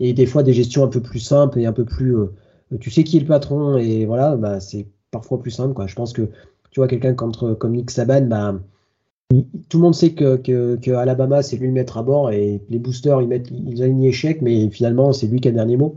[0.00, 2.14] Et des fois, des gestions un peu plus simples et un peu plus.
[2.80, 5.74] Tu sais qui est le patron, et voilà, bah, c'est parfois plus simple.
[5.74, 5.86] Quoi.
[5.86, 6.28] Je pense que
[6.70, 7.32] tu vois, quelqu'un comme,
[7.72, 8.58] Nick Saban, bah,
[9.68, 13.22] tout le monde sait que, Alabama, c'est lui le mettre à bord et les boosters,
[13.22, 15.96] ils, mettent, ils échec, mais finalement, c'est lui qui a le dernier mot.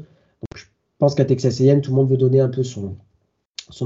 [0.55, 0.63] Je
[0.99, 2.95] pense qu'à Texas A&M, tout le monde veut donner un peu son,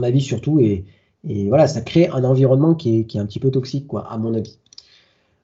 [0.04, 0.86] avis surtout et,
[1.28, 4.58] et voilà, ça crée un environnement qui est, un petit peu toxique, à mon avis.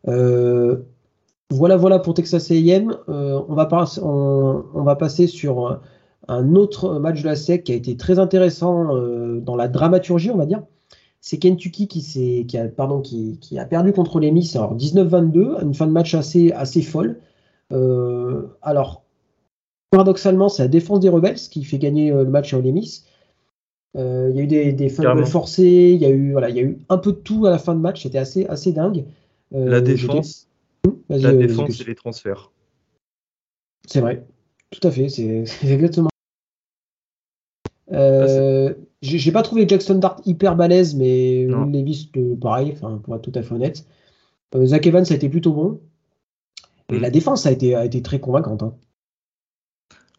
[0.07, 0.77] Euh,
[1.49, 2.95] voilà, voilà pour Texas A&M.
[3.09, 5.79] Euh, on, va passer sur
[6.27, 10.31] un autre match de la SEC qui a été très intéressant euh, dans la dramaturgie,
[10.31, 10.63] on va dire
[11.27, 15.73] c'est Kentucky qui, qui, a, pardon, qui, a perdu contre les Miss, alors 19-22, une
[15.73, 17.19] fin de match assez, assez folle.
[17.73, 19.03] Euh, alors,
[19.89, 23.05] paradoxalement, c'est la défense des Rebels qui fait gagner euh, le match à les Miss.
[23.97, 26.55] Euh, il y a eu des, des fumbles forcés, il y, a eu, voilà, il
[26.55, 28.71] y a eu un peu de tout à la fin de match, c'était assez, assez
[28.71, 29.05] dingue.
[29.51, 30.47] la défense,
[31.09, 32.51] la défense et les transferts.
[33.85, 34.25] C'est vrai,
[34.69, 36.09] tout à fait, c'est exactement.
[37.91, 42.11] Euh, j'ai pas trouvé Jackson Dart hyper balèze, mais Will Levis,
[42.41, 43.85] pareil, pour être tout à fait honnête.
[44.55, 45.79] Euh, Zach Evans, a été plutôt bon.
[46.89, 47.01] Et mm.
[47.01, 48.63] la défense a été, a été très convaincante.
[48.63, 48.73] Hein.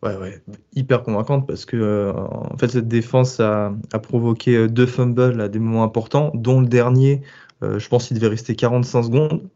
[0.02, 0.40] Ouais, ouais,
[0.76, 5.48] hyper convaincante parce que euh, en fait cette défense a, provoqué euh, deux fumbles à
[5.48, 7.22] des moments importants, dont le dernier,
[7.62, 9.48] je pense qu'il devait rester 45 secondes.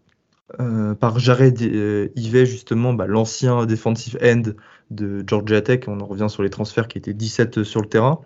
[0.60, 4.42] Euh, par Jared Ivet, justement, bah, l'ancien defensive end
[4.90, 5.80] de Georgia Tech.
[5.86, 8.20] On en revient sur les transferts qui étaient 17 sur le terrain.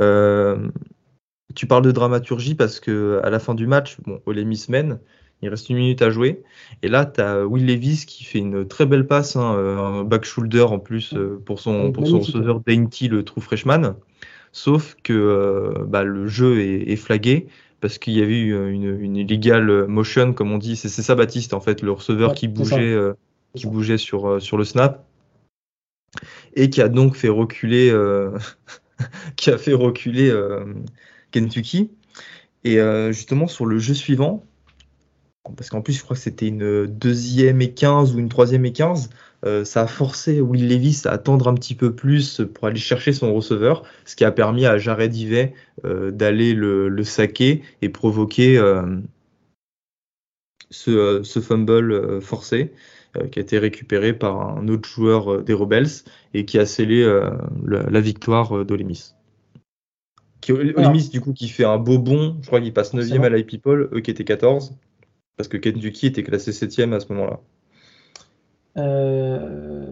[0.00, 0.68] Euh,
[1.54, 4.98] tu parles de dramaturgie parce que à la fin du match, bon, Ole Miss mène.
[5.42, 6.42] Il reste une minute à jouer.
[6.82, 10.04] Et là, tu as Will Levis qui fait une très belle passe, hein, euh, un
[10.04, 11.14] back shoulder en plus
[11.46, 13.94] pour son, pour son receveur Dainty, le true freshman.
[14.52, 17.46] Sauf que bah, le jeu est, est flagué
[17.80, 20.76] parce qu'il y avait eu euh, une, une illegal motion, comme on dit.
[20.76, 23.14] C'est ça, Baptiste, en fait, le receveur qui bougeait, euh,
[23.54, 25.06] qui bougeait sur, euh, sur le snap
[26.54, 27.92] et qui a donc fait reculer,
[29.36, 30.34] qui a fait reculer
[31.30, 31.90] Kentucky.
[32.64, 32.78] Et
[33.12, 34.44] justement, sur le jeu suivant,
[35.56, 38.72] parce qu'en plus, je crois que c'était une deuxième et 15 ou une troisième et
[38.72, 39.10] 15.
[39.46, 43.12] Euh, ça a forcé Will Levis à attendre un petit peu plus pour aller chercher
[43.12, 48.58] son receveur, ce qui a permis à Jared Ivet euh, d'aller le, saquer et provoquer
[48.58, 48.82] euh,
[50.70, 52.72] ce, fumble forcé
[53.32, 55.88] qui a été récupéré par un autre joueur des Rebels
[56.32, 57.04] et qui a scellé
[57.64, 59.14] la, victoire d'Olemis.
[60.48, 63.88] Olemis, du coup, qui fait un beau bond, je crois qu'il passe 9e à l'I-People,
[63.92, 64.76] eux qui étaient 14,
[65.36, 67.40] parce que Kentucky était classé 7e à ce moment-là.
[68.80, 69.86] Euh,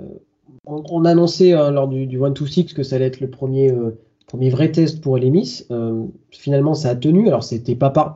[0.67, 4.51] on, annonçait hein, lors du, du 1-2-6 que ça allait être le premier, euh, premier
[4.51, 5.65] vrai test pour Elemis.
[5.71, 7.29] Euh, finalement, ça a tenu.
[7.29, 8.15] Alors, c'était pas, par...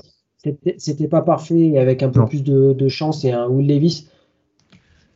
[0.76, 4.08] c'était pas parfait avec un peu plus de, chance et un Will Levis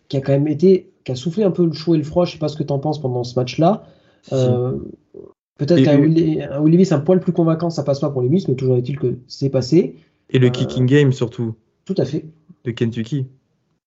[0.09, 2.25] qui a quand même été, qui a soufflé un peu le chaud et le froid.
[2.25, 3.85] Je sais pas ce que tu en penses pendant ce match-là.
[5.59, 8.77] Peut-être qu'un Will, Levis un poil plus convaincant, ça passe pas pour Levis, mais toujours
[8.77, 9.97] est-il que c'est passé.
[10.31, 11.55] Et le kicking game surtout.
[11.85, 12.25] Tout à fait.
[12.65, 13.27] De Kentucky.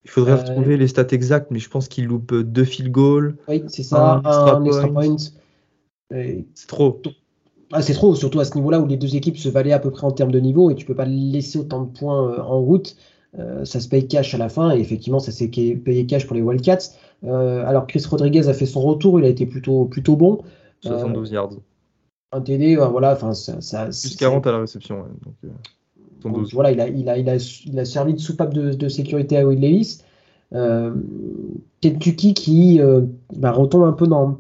[0.06, 3.36] Il faudrait euh, retrouver les stats exacts, mais je pense qu'il loupe deux field goals.
[3.48, 5.18] Oui, c'est ça, un, extra point.
[6.12, 7.02] C'est trop.
[7.72, 9.92] Ah, c'est trop, surtout à ce niveau-là où les deux équipes se valaient à peu
[9.92, 12.60] près en termes de niveau et tu peux pas laisser autant de points euh, en
[12.60, 12.96] route.
[13.38, 16.36] Euh, ça se paye cash à la fin et effectivement ça s'est payé cash pour
[16.36, 16.96] les Wildcats.
[17.24, 20.42] alors Chris Rodriguez a fait son retour, il a été plutôt, plutôt bon.
[20.82, 21.52] 72 yards.
[22.32, 25.06] Un TD, voilà, enfin ça, Plus 40 à la réception.
[25.24, 25.52] donc,
[26.24, 29.38] voilà, il a, il, a, il, a, il a servi de soupape de, de sécurité
[29.38, 30.04] à Will Levis.
[30.54, 30.96] Euh,
[31.82, 33.02] Kentucky qui euh,
[33.36, 34.40] bah, retombe un peu dans,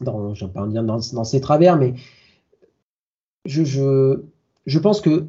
[0.00, 1.94] dans, pas dire dans, dans, ses travers, mais
[3.44, 4.22] je, je,
[4.66, 5.28] je pense que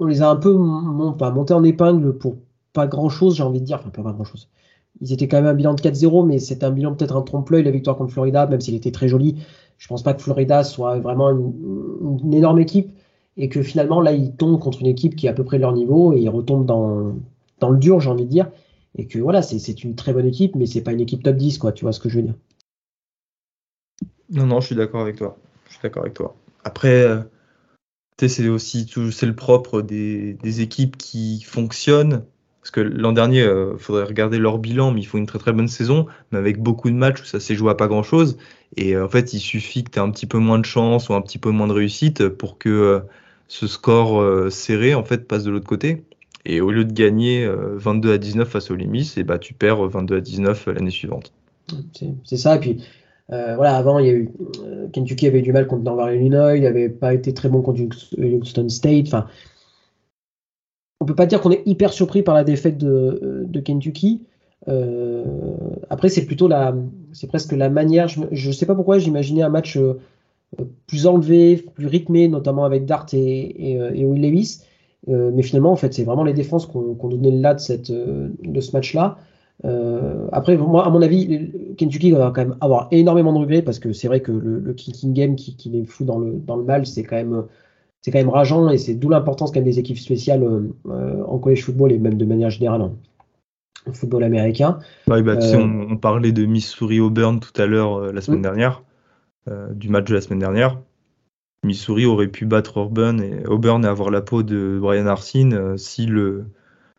[0.00, 2.36] on les a un peu montés en épingle pour
[2.72, 3.78] pas grand chose, j'ai envie de dire.
[3.78, 4.48] Enfin, pas grand chose.
[5.00, 7.62] Ils étaient quand même un bilan de 4-0, mais c'est un bilan peut-être un trompe-l'œil,
[7.62, 9.42] la victoire contre Florida, même s'il était très joli.
[9.76, 12.90] Je pense pas que Florida soit vraiment une, énorme équipe
[13.38, 15.72] et que finalement, là, ils tombent contre une équipe qui est à peu près leur
[15.72, 17.14] niveau et ils retombent dans,
[17.60, 18.50] dans le dur, j'ai envie de dire.
[18.96, 21.58] Et que voilà, c'est une très bonne équipe, mais c'est pas une équipe top 10,
[21.58, 21.70] quoi.
[21.70, 22.34] Tu vois ce que je veux dire
[24.30, 25.38] Non, non, je suis d'accord avec toi.
[25.66, 26.34] Je suis d'accord avec toi.
[26.64, 27.20] Après, euh,
[28.18, 32.24] c'est aussi c'est le propre des, des, équipes qui fonctionnent.
[32.60, 35.38] Parce que l'an dernier, il euh, faudrait regarder leur bilan, mais ils font une très
[35.38, 38.02] très bonne saison, mais avec beaucoup de matchs où ça s'est joué à pas grand
[38.02, 38.36] chose.
[38.76, 41.08] Et euh, en fait, il suffit que tu aies un petit peu moins de chance
[41.08, 43.04] ou un petit peu moins de réussite pour que
[43.48, 46.04] ce score serré en fait passe de l'autre côté.
[46.44, 49.86] Et au lieu de gagner 22 à 19 face aux Limis, et bah, tu perds
[49.86, 51.32] 22 à 19 l'année suivante.
[52.24, 52.58] C'est ça.
[53.30, 54.30] Euh, avant, il y a eu,
[54.64, 57.82] euh, Kentucky avait du mal contre Northern Illinois, il n'avait pas été très bon contre
[58.16, 59.06] Houston State.
[59.06, 59.26] Enfin,
[61.00, 64.22] on peut pas dire qu'on est hyper surpris par la défaite de, Kentucky.
[64.66, 65.24] Euh,
[65.90, 66.74] après, c'est plutôt la,
[67.12, 68.08] c'est presque la manière.
[68.08, 69.78] Je ne sais pas pourquoi j'imaginais un match
[70.86, 74.62] plus enlevé, plus rythmé, notamment avec Dart et, et, Will Levis.
[75.06, 77.90] mais finalement, en fait, c'est vraiment les défenses qui ont, donné le là de, cette,
[77.92, 79.18] de ce match-là.
[79.64, 83.78] Euh, après, moi, à mon avis, Kentucky va quand même avoir énormément de regrets parce
[83.78, 86.64] que c'est vrai que le, kicking game qui, qui, les fout dans le, dans le
[86.64, 87.44] mal, c'est quand même
[88.00, 91.38] c'est quand même rageant et c'est d'où l'importance quand même des équipes spéciales euh, en
[91.38, 92.94] college football et même de manière générale en,
[93.92, 94.78] football américain.
[95.22, 98.82] bah, tu sais, euh, on, parlait de Missouri Auburn tout à l'heure la semaine dernière,
[99.46, 100.78] du match de la semaine dernière.
[101.64, 106.06] Missouri aurait pu battre Auburn et, Auburn et avoir la peau de Brian Arsene si
[106.06, 106.44] le,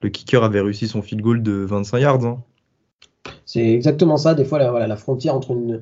[0.01, 2.25] le kicker avait réussi son field goal de 25 yards.
[2.25, 2.43] Hein.
[3.45, 4.33] C'est exactement ça.
[4.33, 5.81] Des fois, la, voilà, la frontière entre une,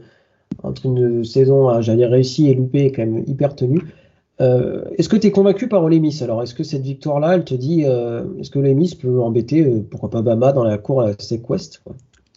[0.63, 3.81] entre une saison, euh, j'allais réussi et loupé est quand même hyper tenue.
[4.39, 6.21] Euh, est-ce que tu es convaincu par Ole Miss?
[6.21, 9.65] Alors, est-ce que cette victoire-là, elle te dit, euh, est-ce que Ole Miss peut embêter,
[9.89, 11.83] pourquoi pas Bama dans la cour à Sequest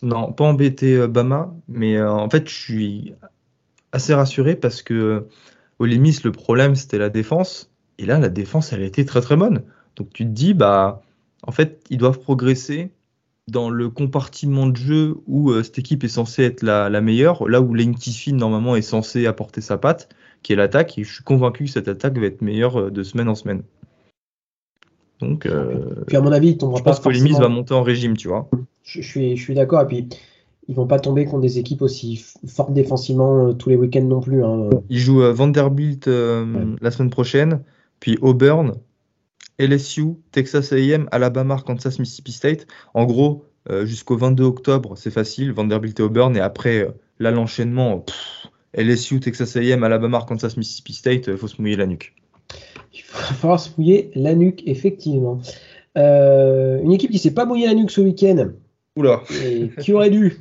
[0.02, 3.14] Non, pas embêter Bama, mais en fait, je suis
[3.92, 5.26] assez rassuré parce que
[5.78, 7.70] Ole Miss, le problème, c'était la défense.
[7.98, 9.62] Et là, la défense, elle a été très très bonne.
[9.96, 11.02] Donc, tu te dis, bah,
[11.42, 12.90] en fait, ils doivent progresser
[13.48, 17.60] dans le compartiment de jeu où euh, cette équipe est censée être la, meilleure, là
[17.60, 20.08] où Lane Kiffin normalement est censé apporter sa patte,
[20.42, 23.02] qui est l'attaque, et je suis convaincu que cette attaque va être meilleure euh, de
[23.02, 23.62] semaine en semaine.
[25.20, 28.28] Donc, euh, puis à mon avis, je pense que Limis va monter en régime, tu
[28.28, 28.48] vois.
[28.84, 30.08] Je, suis, je suis d'accord, et puis
[30.70, 34.42] ils vont pas tomber contre des équipes aussi fortes défensivement tous les week-ends non plus.
[34.42, 34.70] Hein.
[34.88, 37.60] Ils jouent Vanderbilt la semaine prochaine,
[37.98, 38.72] puis Auburn,
[39.60, 42.66] LSU, Texas AM, Alabama, Kansas, Mississippi State.
[42.94, 46.34] En gros, euh, jusqu'au 22 octobre, c'est facile, Vanderbilt et Auburn.
[46.34, 48.04] Et après, euh, là, l'enchaînement,
[48.74, 52.14] LSU, Texas AM, Alabama, Kansas, Mississippi State, il euh, faut se mouiller la nuque.
[52.94, 55.40] Il va falloir se mouiller la nuque, effectivement.
[55.94, 58.52] une équipe qui s'est pas mouillée la nuque ce week-end.
[58.96, 59.22] Oula.
[59.44, 60.38] Et qui aurait dû.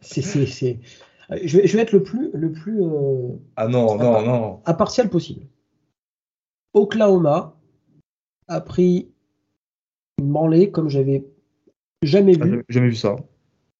[0.00, 2.30] C'est, Je, vais, je, vais, être le plus.
[2.34, 2.82] Le plus
[3.56, 4.60] ah non, non, non.
[4.66, 5.46] Impartial possible.
[6.74, 7.56] Oklahoma
[8.48, 9.08] a pris
[10.18, 11.24] une branlée comme j'avais
[12.02, 12.60] jamais vu.
[12.60, 13.16] Ah, jamais vu ça.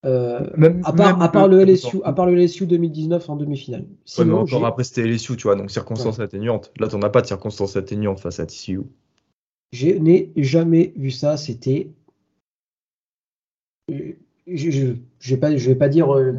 [0.05, 0.41] Euh,
[0.85, 3.87] à, part, le LSU, à part le LSU 2019 en demi-finale.
[4.05, 6.72] Sinon, après c'était LSU, tu vois, donc circonstances atténuantes.
[6.80, 8.80] Là, tu n'en as pas de circonstances atténuantes face à TCU.
[9.72, 11.37] Je n'ai jamais vu ça.
[11.37, 11.91] C'était.
[14.47, 16.14] Je, je, vais pas, je vais pas dire.
[16.14, 16.32] Euh,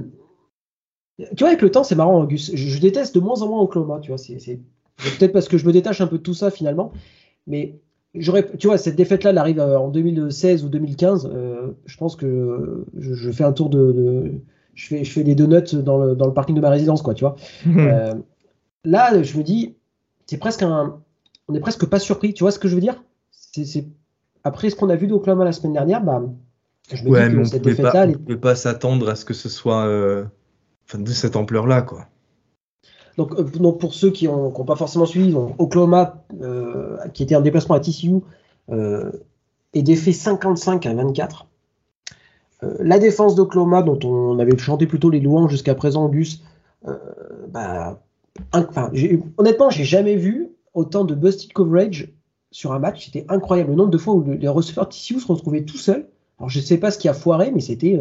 [1.17, 2.55] tu vois, avec le temps, c'est marrant, Auguste.
[2.55, 3.99] Je, déteste de moins en moins Oklahoma.
[4.01, 4.59] Tu vois, c'est
[4.97, 6.91] Peut-être parce que je me détache un peu de tout ça finalement.
[7.47, 7.79] Mais
[8.15, 11.29] j'aurais, tu vois, cette défaite-là, elle arrive euh, en 2016 ou 2015.
[11.33, 14.33] Euh, je pense que je, fais un tour de,
[14.75, 17.13] je fais, je fais des donuts dans le, dans le parking de ma résidence, quoi,
[17.13, 17.35] tu vois.
[17.67, 18.13] Euh,
[18.83, 19.75] là, je me dis,
[20.25, 21.01] c'est presque un,
[21.47, 22.33] on est presque pas surpris.
[22.33, 23.03] Tu vois ce que je veux dire?
[23.31, 23.85] C'est,
[24.43, 26.23] après ce qu'on a vu d'Oklahoma la semaine dernière, bah,
[26.91, 31.35] je cette défaite-là, on ne peut pas s'attendre à ce que ce soit, de cette
[31.35, 32.07] ampleur-là, quoi.
[33.19, 37.75] Euh, donc, pour ceux qui n'ont pas forcément suivi, Oklahoma, euh, qui était en déplacement
[37.75, 38.21] à TCU,
[38.71, 39.11] euh,
[39.73, 41.47] est défait 55 à 24.
[42.79, 46.43] la défense d'Oklahoma, dont on avait chanté plutôt les louanges jusqu'à présent, Gus,
[47.49, 47.99] bah,
[48.53, 48.89] enfin,
[49.37, 52.13] honnêtement, j'ai jamais vu autant de busted coverage
[52.51, 53.05] sur un match.
[53.05, 56.07] C'était incroyable le nombre de fois où les receveurs TCU se retrouvaient tout seuls.
[56.39, 57.99] Alors je ne sais pas ce qui a foiré, mais c'était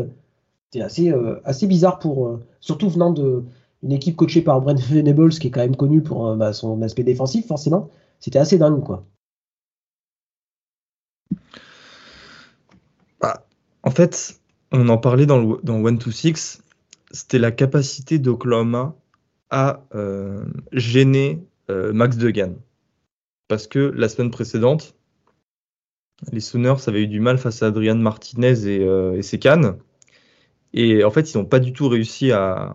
[0.81, 1.13] assez,
[1.45, 3.45] assez bizarre pour, surtout venant de,
[3.83, 6.81] une équipe coachée par Brent Venables, qui est quand même connu pour euh, bah, son
[6.83, 7.91] aspect défensif, forcément.
[8.21, 9.05] C'était assez dingue, quoi.
[13.21, 13.47] Bah,
[13.83, 16.63] en fait, on en parlait dans, le, dans One to Six,
[17.11, 18.95] c'était la capacité d'Oklahoma
[19.51, 22.55] à euh, gêner euh, Max Degan.
[23.49, 24.95] parce que la semaine précédente,
[26.31, 29.39] les Sooners avaient eu du mal face à Adrian Martinez et, euh, et.
[30.75, 32.75] Et en fait, ils n'ont pas du tout réussi à,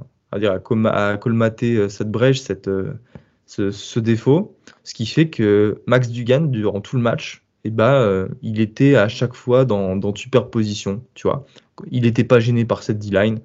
[0.64, 2.94] colmater euh, cette brèche, cette, euh,
[3.46, 4.56] ce, défaut.
[4.84, 8.96] Ce qui fait que Max Dugan, durant tout le match, eh ben, euh, il était
[8.96, 11.04] à chaque fois dans, superposition.
[11.16, 11.46] Tu vois.
[11.90, 13.40] Il n'était pas gêné par cette D-line.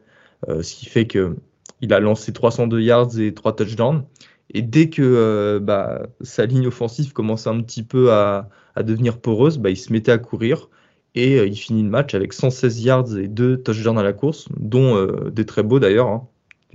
[0.49, 1.37] Ce qui fait que
[1.81, 4.05] il a lancé 302 yards et 3 touchdowns.
[4.53, 9.59] Et dès que euh, bah, sa ligne offensive commençait un petit peu à, devenir poreuse,
[9.59, 10.69] bah, il se mettait à courir
[11.15, 14.49] et euh, il finit le match avec 116 yards et 2 touchdowns à la course,
[14.57, 16.09] dont euh, des très beaux d'ailleurs.
[16.09, 16.29] Hein.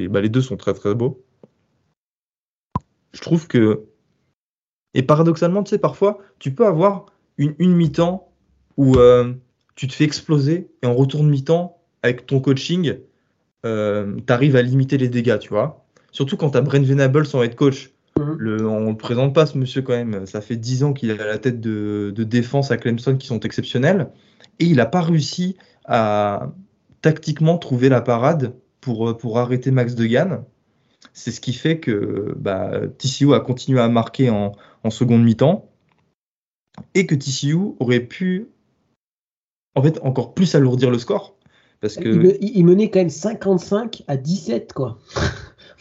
[0.09, 1.23] Bah, les deux sont très très beaux.
[3.13, 3.86] Je trouve que.
[4.93, 7.07] Et paradoxalement, tu sais, parfois, tu peux avoir
[7.38, 8.32] une, mi-temps
[8.78, 8.95] où
[9.75, 12.97] tu te fais exploser et en retour de mi-temps, avec ton coaching,
[13.63, 13.69] tu
[14.28, 15.86] arrives à limiter les dégâts, tu vois.
[16.11, 17.91] Surtout quand tu as Brent Venable, son head coach.
[18.17, 20.25] Le, on ne le présente pas, ce monsieur, quand même.
[20.25, 23.27] Ça fait 10 ans qu'il est à la tête de, de, défense à Clemson qui
[23.27, 24.09] sont exceptionnels.
[24.59, 25.55] Et il n'a pas réussi
[25.85, 26.51] à
[27.01, 30.43] tactiquement trouver la parade pour, pour arrêter Max Degan.
[31.13, 34.53] C'est ce qui fait que bah, TCU a continué à marquer en,
[34.83, 35.69] en seconde mi-temps
[36.95, 38.49] et que TCU aurait pu
[39.75, 41.35] en fait encore plus alourdir le score.
[41.81, 42.37] Parce que...
[42.41, 44.97] il, il menait quand même 55 à 17, quoi.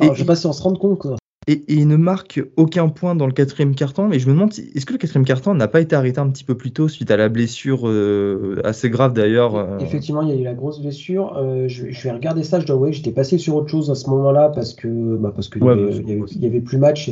[0.01, 0.99] Alors, je sais pas si on se rend compte.
[0.99, 1.17] Quoi.
[1.49, 4.09] Et, et, il ne marque aucun point dans le quatrième carton.
[4.09, 6.43] Mais je me demande, est-ce que le quatrième carton n'a pas été arrêté un petit
[6.43, 9.79] peu plus tôt suite à la blessure euh, assez grave d'ailleurs euh...
[9.79, 11.37] Effectivement, il y a eu la grosse blessure.
[11.37, 12.59] Euh, je, je, vais regarder ça.
[12.59, 15.33] Je dois avouer que j'étais passé sur autre chose à ce moment-là parce que bah,
[15.35, 17.11] parce que ouais, il, y avait, il, y avait, plus match.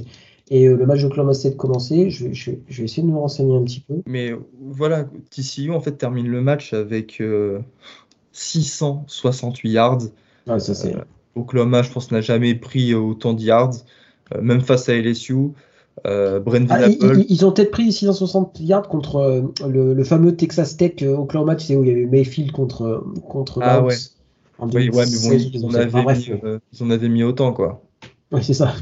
[0.50, 2.10] Et, et le match de Oklahoma State commençait.
[2.10, 4.02] Je, je, je, vais essayer de me renseigner un petit peu.
[4.06, 7.22] Mais voilà, TCU en fait termine le match avec
[8.32, 10.02] 668 yards.
[10.48, 10.94] Ah, ça c'est.
[11.34, 13.74] Oklahoma, je pense, n'a jamais pris autant de yards,
[14.34, 15.52] euh, même face à LSU.
[16.06, 20.76] Euh, ah, ils, ils, ont peut-être pris 660 yards contre euh, le, le, fameux Texas
[20.76, 23.94] Tech euh, Oklahoma, tu sais, où il y avait Mayfield contre, contre ah, ouais.
[24.58, 26.30] En oui, ouais, mais bon, ils, en avaient mis,
[26.72, 27.82] ils en avaient mis autant, quoi.
[28.32, 28.74] Oui, c'est ça.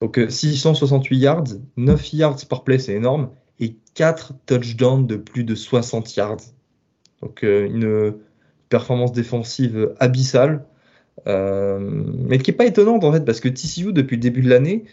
[0.00, 1.44] Donc 668 yards,
[1.76, 6.40] 9 yards par play, c'est énorme, et 4 touchdowns de plus de 60 yards.
[7.22, 8.14] Donc une
[8.68, 10.64] performance défensive abyssale.
[11.26, 14.48] Euh, mais qui n'est pas étonnante en fait, parce que TCU, depuis le début de
[14.48, 14.84] l'année,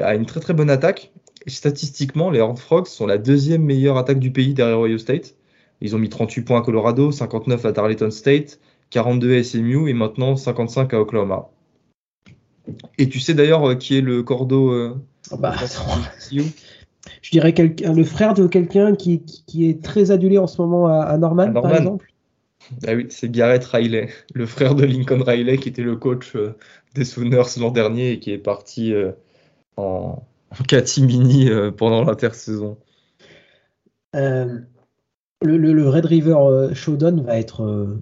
[0.00, 1.12] a une très très bonne attaque.
[1.46, 5.36] Et statistiquement, les Horned Frogs sont la deuxième meilleure attaque du pays derrière Ohio State.
[5.80, 8.58] Ils ont mis 38 points à Colorado, 59 à Tarleton State,
[8.90, 11.50] 42 à SMU et maintenant 55 à Oklahoma.
[12.98, 14.96] Et tu sais d'ailleurs qui est le cordeau euh,
[15.38, 15.54] bah,
[16.32, 21.02] Je dirais le frère de quelqu'un qui, qui, est très adulé en ce moment à,
[21.02, 21.68] à Norman, à Norman.
[21.68, 22.12] par exemple.
[22.86, 26.54] Ah oui, c'est Garrett Riley, le frère de Lincoln Riley, qui était le coach euh,
[26.94, 29.12] des Sooners l'an dernier et qui est parti euh,
[29.76, 32.78] en, en catimini euh, pendant l'intersaison.
[34.14, 34.60] Euh,
[35.42, 38.00] le, le, le, Red River Showdown va être,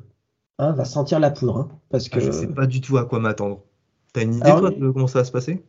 [0.58, 2.18] hein, va sentir la poudre, hein, parce que.
[2.18, 3.62] Ah, je sais pas du tout à quoi m'attendre.
[4.12, 5.64] T'as une idée Alors, toi de comment ça va se passer?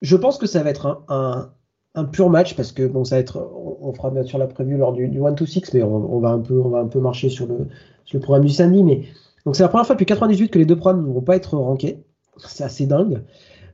[0.00, 1.52] Je pense que ça va être un, un
[1.94, 4.46] un pur match parce que bon ça va être on, on fera bien sûr la
[4.46, 6.78] prévue lors du, du 1 to 6 mais on, on, va un peu on va
[6.78, 7.68] un peu marcher sur le,
[8.04, 9.02] sur le programme du samedi mais
[9.44, 11.56] donc c'est la première fois depuis 98 que les deux programmes ne vont pas être
[11.56, 12.04] rankés.
[12.36, 13.22] C'est assez dingue.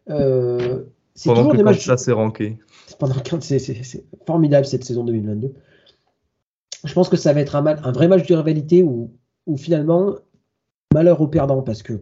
[0.09, 2.59] Euh, c'est toujours des matchs ça c'est ranké
[2.99, 5.53] pendant c'est formidable cette saison 2022
[6.85, 9.11] je pense que ça va être un, un vrai match de rivalité où,
[9.47, 10.15] où finalement
[10.95, 12.01] malheur aux perdants parce que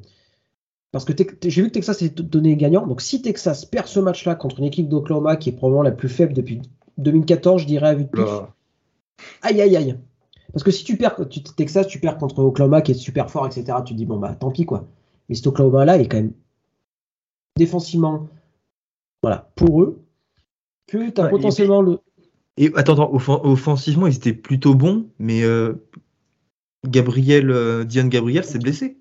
[0.94, 2.86] parce que j'ai vu que Texas s'est donné gagnant.
[2.86, 6.08] Donc si Texas perd ce match-là contre une équipe d'Oklahoma qui est probablement la plus
[6.08, 6.62] faible depuis
[6.98, 8.22] 2014, je dirais à vue de pitch.
[9.42, 9.98] Aïe aïe aïe.
[10.52, 13.44] Parce que si tu perds tu, Texas, tu perds contre Oklahoma qui est super fort,
[13.44, 13.78] etc.
[13.84, 14.86] Tu te dis bon bah tant pis quoi.
[15.28, 16.32] Mais cet Oklahoma-là, il est quand même
[17.56, 18.28] défensivement
[19.20, 20.00] voilà, pour eux.
[20.86, 21.98] Que tu as ouais, potentiellement et, le.
[22.56, 25.72] Et attends, attends off offensivement, ils étaient plutôt bons, mais euh,
[26.86, 28.96] Gabriel, euh, Diane Gabriel s'est blessé.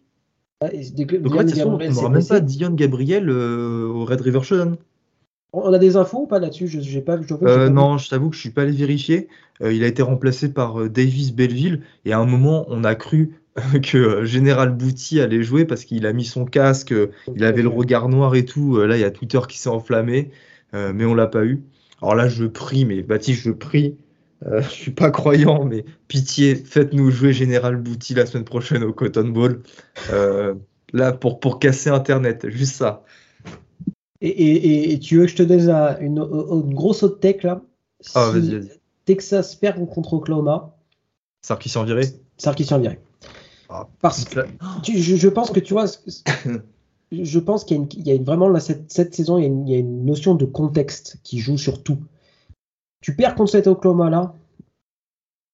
[0.69, 4.77] Donc, en fait, on n'aura même pas Dion Gabriel euh, au Red River Showdown.
[5.51, 6.67] On a des infos ou pas là-dessus?
[6.67, 9.27] Je, j'ai pas, je, euh, pas Non, je t'avoue que je suis pas allé vérifier.
[9.61, 13.37] Euh, il a été remplacé par Davis Belleville et à un moment, on a cru
[13.83, 16.93] que Général Bouty allait jouer parce qu'il a mis son casque,
[17.35, 18.77] il avait le regard noir et tout.
[18.79, 20.31] là, il y a Twitter qui s'est enflammé,
[20.73, 21.61] mais on l'a pas eu.
[22.01, 23.95] Alors là, je prie, mais Baptiste, je prie.
[24.45, 28.93] Euh, je suis pas croyant, mais pitié, faites-nous jouer Général Bouty la semaine prochaine au
[28.93, 29.63] Cotton Bowl.
[30.11, 30.55] Euh,
[30.91, 33.03] là, pour, pour casser Internet, juste ça.
[34.21, 35.69] Et, et, et, tu veux que je te donne
[35.99, 37.61] une, une grosse haute tech là?
[38.15, 38.79] Ah, si vas-y, vas-y.
[39.05, 40.77] Texas perd contre Oklahoma.
[41.41, 42.03] Sarkisian viré
[42.37, 42.99] Sarkisian viré.
[43.69, 44.41] Ah, Parce que
[44.81, 45.85] tu, je, je, pense que tu vois,
[47.11, 49.37] je pense qu'il y a, une, il y a une, vraiment là, cette, cette saison,
[49.37, 51.99] il y, a une, il y, a une, notion de contexte qui joue sur tout.
[53.03, 54.33] Tu perds contre cet Oklahoma là.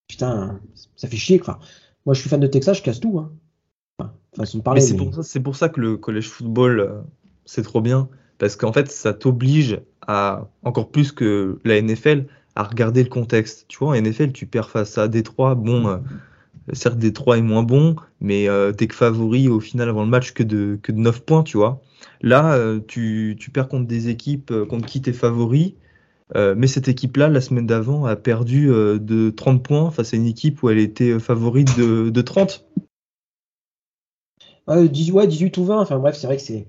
[0.07, 0.59] Putain,
[0.95, 1.39] ça fait chier.
[1.41, 1.59] Enfin,
[2.05, 3.19] moi, je suis fan de Texas, je casse tout.
[3.19, 3.31] Hein.
[3.97, 4.81] Enfin, façon de parler.
[4.81, 5.11] c'est pour,
[5.43, 7.01] pour, ça que le collège football, euh,
[7.45, 8.07] c'est trop bien.
[8.37, 13.65] Parce qu'en fait, ça t'oblige à, encore plus que la NFL, à regarder le contexte.
[13.67, 15.55] Tu vois, en NFL, tu perds face à Détroit.
[15.55, 15.97] Bon, euh,
[16.73, 20.33] certes, Détroit est moins bon, mais euh, t'es que favori au final avant le match
[20.33, 21.81] que de, que de 9 points, tu vois.
[22.21, 25.75] Là, euh, tu, tu, perds contre des équipes contre qui t'es favori.
[26.35, 30.61] Mais cette équipe-là, la semaine d'avant, a perdu de 30 points face à une équipe
[30.61, 32.65] où elle était favorite de, de 30.
[34.67, 35.81] ouais, 18 ou 20.
[35.81, 36.67] Enfin bref, c'est vrai que c'est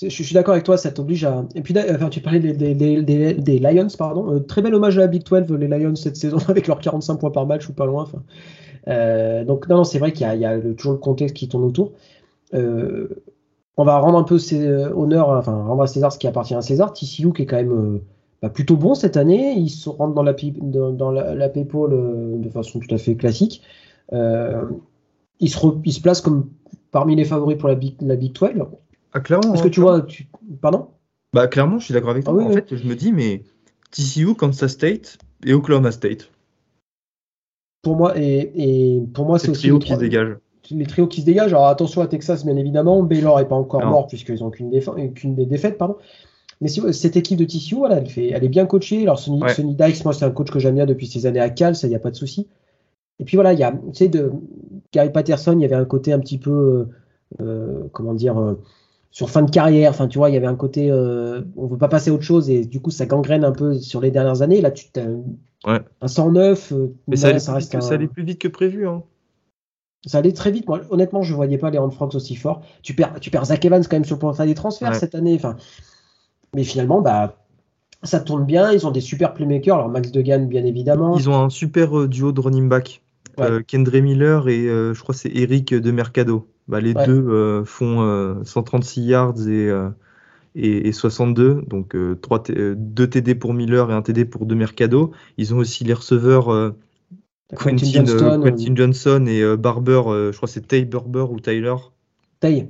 [0.00, 1.44] je, suis d'accord avec toi, ça t'oblige à.
[1.54, 4.34] Et puis, enfin, tu parlais des, Lions, pardon.
[4.34, 7.16] Euh, très bel hommage à la Big 12, les Lions cette saison, avec leurs 45
[7.16, 8.06] points par match ou pas loin.
[8.88, 11.92] Euh, donc, non, c'est vrai qu'il y a, toujours le contexte qui tourne autour.
[12.54, 13.08] Euh,
[13.76, 16.62] on va rendre un peu ses, honneur, enfin, rendre à César ce qui appartient à
[16.62, 16.92] César.
[16.92, 18.00] TCU qui est quand même
[18.42, 19.54] bah, plutôt bon cette année.
[19.54, 21.90] Ils se rentrent dans la, dans, dans la, PayPal
[22.40, 23.62] de façon tout à fait classique.
[24.10, 26.50] ils, se ils se placent comme
[26.90, 28.50] parmi les favoris pour la Big, la Big 12.
[29.12, 29.54] Ah, clairement.
[29.54, 30.06] Est-ce que hein, tu vois.
[30.60, 30.88] Pardon?
[31.32, 32.36] Bah, clairement, je suis d'accord avec toi.
[32.38, 33.42] Ah en fait, je me dis, mais
[33.90, 36.30] TCU, Kansas State et Oklahoma State.
[37.82, 39.64] Pour moi, et, pour moi, c'est aussi.
[39.64, 40.36] Les trios qui se dégagent.
[40.70, 41.52] Les trios qui se dégagent.
[41.52, 43.02] Alors, attention à Texas, bien évidemment.
[43.02, 45.96] Baylor n'est pas encore mort, puisqu'ils n'ont qu'une des défaites, pardon.
[46.62, 49.02] Mais cette équipe de TCU, voilà, elle, fait, elle est bien coachée.
[49.02, 49.42] Alors, Sonny,
[49.74, 51.90] Dykes, moi, c'est un coach que j'aime bien depuis ses années à Cal, ça, il
[51.90, 52.46] n'y a pas de souci.
[53.18, 54.30] Et puis voilà, il y a, tu sais, de
[54.92, 56.86] Gary Patterson, il y avait un côté un petit peu,
[57.40, 58.60] euh, comment dire, euh,
[59.10, 59.90] sur fin de carrière.
[59.90, 62.22] Enfin, tu vois, il y avait un côté, euh, on veut pas passer à autre
[62.22, 64.60] chose et du coup, ça gangrène un peu sur les dernières années.
[64.60, 66.72] Là, tu as un 109.
[66.72, 68.86] Euh, mais ça, allait, ça, reste ça allait plus vite que prévu.
[68.86, 69.02] Hein.
[70.06, 70.68] Ça allait très vite.
[70.68, 72.62] Moi, honnêtement, je voyais pas les Franks aussi fort.
[72.82, 75.34] Tu perds, tu perds Zach Evans quand même sur le portail des transferts cette année.
[75.34, 75.56] Enfin,
[76.54, 77.36] mais finalement, bah,
[78.02, 78.72] ça tourne bien.
[78.72, 79.76] Ils ont des super playmakers.
[79.76, 81.16] Alors Max Degan, bien évidemment.
[81.16, 83.02] Ils ont un super euh, duo de running back.
[83.66, 86.46] Kendre Miller et je crois c'est Eric de Mercado.
[86.68, 89.90] Bah, les deux euh, font 136 euh, yards et, euh,
[90.54, 92.42] et, 62, donc 3
[92.76, 95.12] 2 TD pour Miller et un TD pour De Mercado.
[95.38, 96.74] Ils ont aussi les receveurs
[97.54, 98.04] Quentin,
[98.74, 101.74] Johnson et Barber, je crois que c'est Tay Barber ou Tyler.
[102.40, 102.68] Tay.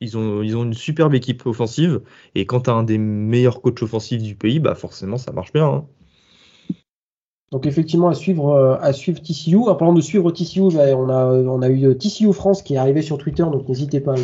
[0.00, 2.00] Ils ont, ils ont une superbe équipe offensive
[2.34, 5.52] et quand tu as un des meilleurs coachs offensifs du pays, bah forcément ça marche
[5.52, 5.66] bien.
[5.66, 5.84] Hein.
[7.52, 9.56] Donc effectivement à suivre euh, à suivre TCU.
[9.56, 12.74] En parlant de suivre TCU, bah, on a on a eu euh, TCU France qui
[12.74, 14.14] est arrivé sur Twitter, donc n'hésitez pas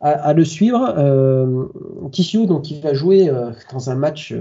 [0.00, 0.94] à, le suivre.
[0.96, 1.66] Euh,
[2.12, 4.34] TCU donc il va jouer euh, dans un match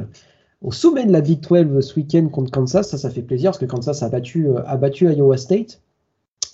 [0.61, 2.89] au sommet de la Big 12 ce week-end contre Kansas.
[2.89, 5.81] Ça ça fait plaisir parce que Kansas a battu a battu Iowa State.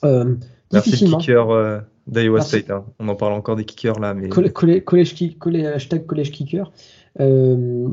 [0.04, 0.36] Euh,
[0.74, 2.70] Merci le kicker d'Iowa State.
[2.72, 2.86] Hein.
[3.00, 6.72] On en parle encore des kickers là, mais collège, hashtag collège kicker.
[7.20, 7.88] Euh,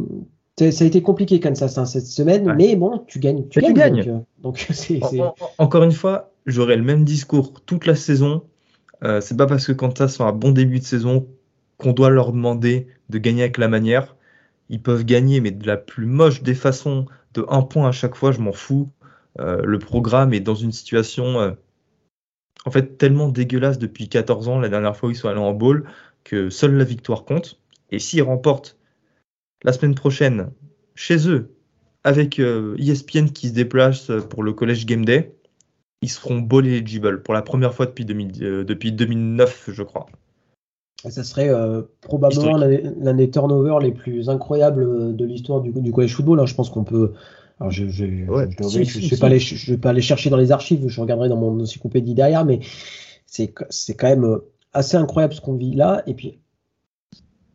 [0.59, 3.46] ça a été compliqué comme ça cette semaine, mais bon, tu gagnes.
[3.48, 5.28] Tu, gagnes, Donc, euh,
[5.59, 8.42] encore une fois, j'aurai le même discours toute la saison.
[9.04, 11.28] Euh, c'est pas parce que Kansas fait un bon début de saison
[11.76, 14.16] qu'on doit leur demander de gagner avec la manière.
[14.68, 18.16] Ils peuvent gagner, mais de la plus moche des façons, de un point à chaque
[18.16, 18.90] fois, je m'en fous.
[19.38, 21.56] Euh, le programme est dans une situation
[22.69, 25.55] en fait tellement dégueulasse depuis 14 ans, la dernière fois où ils sont allés en
[25.55, 25.89] bowl,
[26.23, 27.59] que seule la victoire compte.
[27.91, 28.77] Et s'ils remportent
[29.64, 30.51] la semaine prochaine
[30.95, 31.55] chez eux
[32.05, 35.35] avec ESPN euh, e qui se déplace pour le College Game Day.
[36.03, 38.07] Ils seront ball eligible pour la première fois depuis,
[38.43, 40.07] euh, depuis 2009, je crois.
[41.09, 46.14] Ça serait euh, probablement l'un des turnovers les plus incroyables de l'histoire du, du college
[46.14, 46.41] football.
[46.41, 46.47] Hein.
[46.47, 47.14] Je pense qu'on peut.
[47.61, 48.26] Alors je ne vais,
[49.18, 52.14] pas aller, je vais pas aller chercher dans les archives, je regarderai dans mon encyclopédie
[52.14, 52.61] derrière, mais
[53.26, 54.38] c'est quand même
[54.72, 56.02] assez incroyable ce qu'on vit là.
[56.06, 56.38] Et puis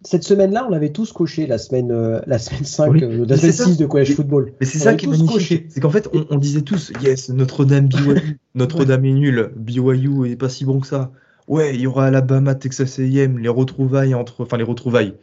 [0.05, 3.51] cette semaine-là, on l'avait tous coché la semaine, euh, la semaine 5, euh, la semaine
[3.53, 4.53] 6 de College Football.
[4.59, 5.65] Mais c'est ça qui est magnifique.
[5.69, 10.49] C'est qu'en fait, on, disait tous, yes, Notre-Dame BYU, Notre-Dame est nul, BYU est pas
[10.49, 11.11] si bon que ça.
[11.47, 15.13] Ouais, il y aura Alabama, Texas A&M, les retrouvailles entre, enfin les retrouvailles,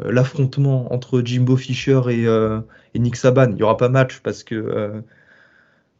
[0.00, 2.26] euh, l'affrontement entre Jimbo Fisher et,
[2.94, 3.52] et, Nick Saban.
[3.52, 5.02] Il y aura pas match parce que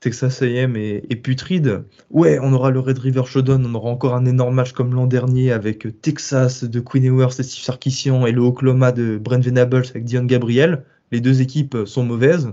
[0.00, 1.84] Texas A&M est, putride.
[2.10, 5.06] Ouais, on aura le Red River Showdown, on aura encore un énorme match comme l'an
[5.06, 9.84] dernier avec Texas de Queen Ewers et Steve Sarkisian et le Oklahoma de Brent Venables
[9.90, 10.84] avec Dion Gabriel.
[11.12, 12.50] Les deux équipes sont mauvaises.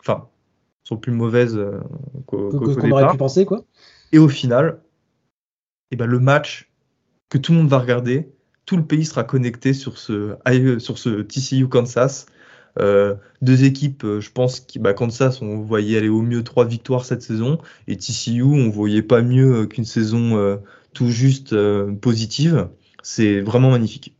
[0.00, 0.28] Enfin,
[0.84, 1.80] sont plus mauvaises euh,
[2.26, 3.64] qu'au qu'on aurait pu penser, quoi.
[4.12, 4.80] Et au final,
[5.90, 6.70] eh ben, le match
[7.30, 8.30] que tout le monde va regarder,
[8.66, 10.36] tout le pays sera connecté sur ce,
[10.78, 12.26] sur ce TCU Kansas
[12.78, 16.64] euh, deux équipes, euh, je pense, qui, bah, Kansas, on voyait aller au mieux trois
[16.64, 20.58] victoires cette saison, et TCU, on voyait pas mieux euh, qu'une saison
[20.92, 21.54] tout juste
[22.00, 22.68] positive.
[23.02, 24.14] C'est vraiment magnifique.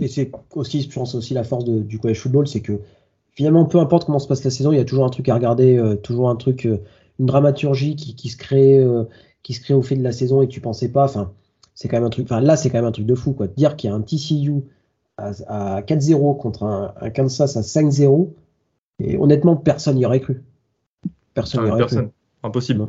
[0.00, 2.80] Et c'est aussi, je pense aussi la force du college football, c'est que
[3.32, 5.34] finalement, peu importe comment se passe la saison, il y a toujours un truc à
[5.34, 8.84] regarder, toujours un truc, une dramaturgie qui, se crée,
[9.42, 11.04] qui se crée au fait de la saison et que tu pensais pas.
[11.04, 11.32] Enfin,
[11.74, 12.26] c'est quand même un truc.
[12.26, 13.46] Enfin, là, c'est quand même un truc de fou, quoi.
[13.46, 14.64] Dire qu'il y a un TCU
[15.16, 18.30] à, 4-0 contre un, Kansas à 5-0,
[19.00, 20.42] et honnêtement, personne n'y aurait cru.
[21.34, 22.08] Personne n'y aurait personne.
[22.08, 22.14] cru.
[22.42, 22.88] Impossible.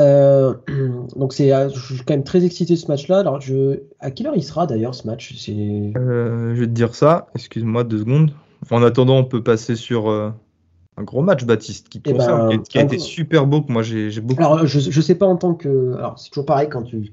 [0.00, 0.54] Euh,
[1.16, 3.20] donc c'est, euh, je suis quand même très excité de ce match-là.
[3.20, 5.32] Alors je, à quelle heure il sera d'ailleurs ce match?
[5.48, 7.28] Euh, Je vais te dire ça.
[7.34, 8.32] Excuse-moi deux secondes.
[8.70, 12.82] en attendant, on peut passer sur un gros match, Baptiste, qui, eh ben, qui, a
[12.82, 13.62] été super beau.
[13.62, 14.42] Que moi j'ai, beaucoup.
[14.42, 17.12] Alors je, je sais pas en tant que, alors c'est toujours pareil quand tu,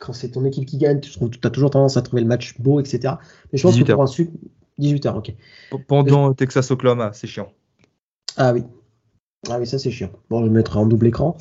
[0.00, 2.80] quand c'est ton équipe qui gagne, tu as toujours tendance à trouver le match beau,
[2.80, 3.14] etc.
[3.52, 4.06] Mais je pense que pour un
[4.80, 5.34] 18h, ok.
[5.86, 7.52] Pendant Texas Oklahoma, c'est chiant.
[8.36, 8.64] Ah oui.
[9.48, 10.10] Ah oui, ça c'est chiant.
[10.28, 11.36] Bon, je le mettrai en double écran.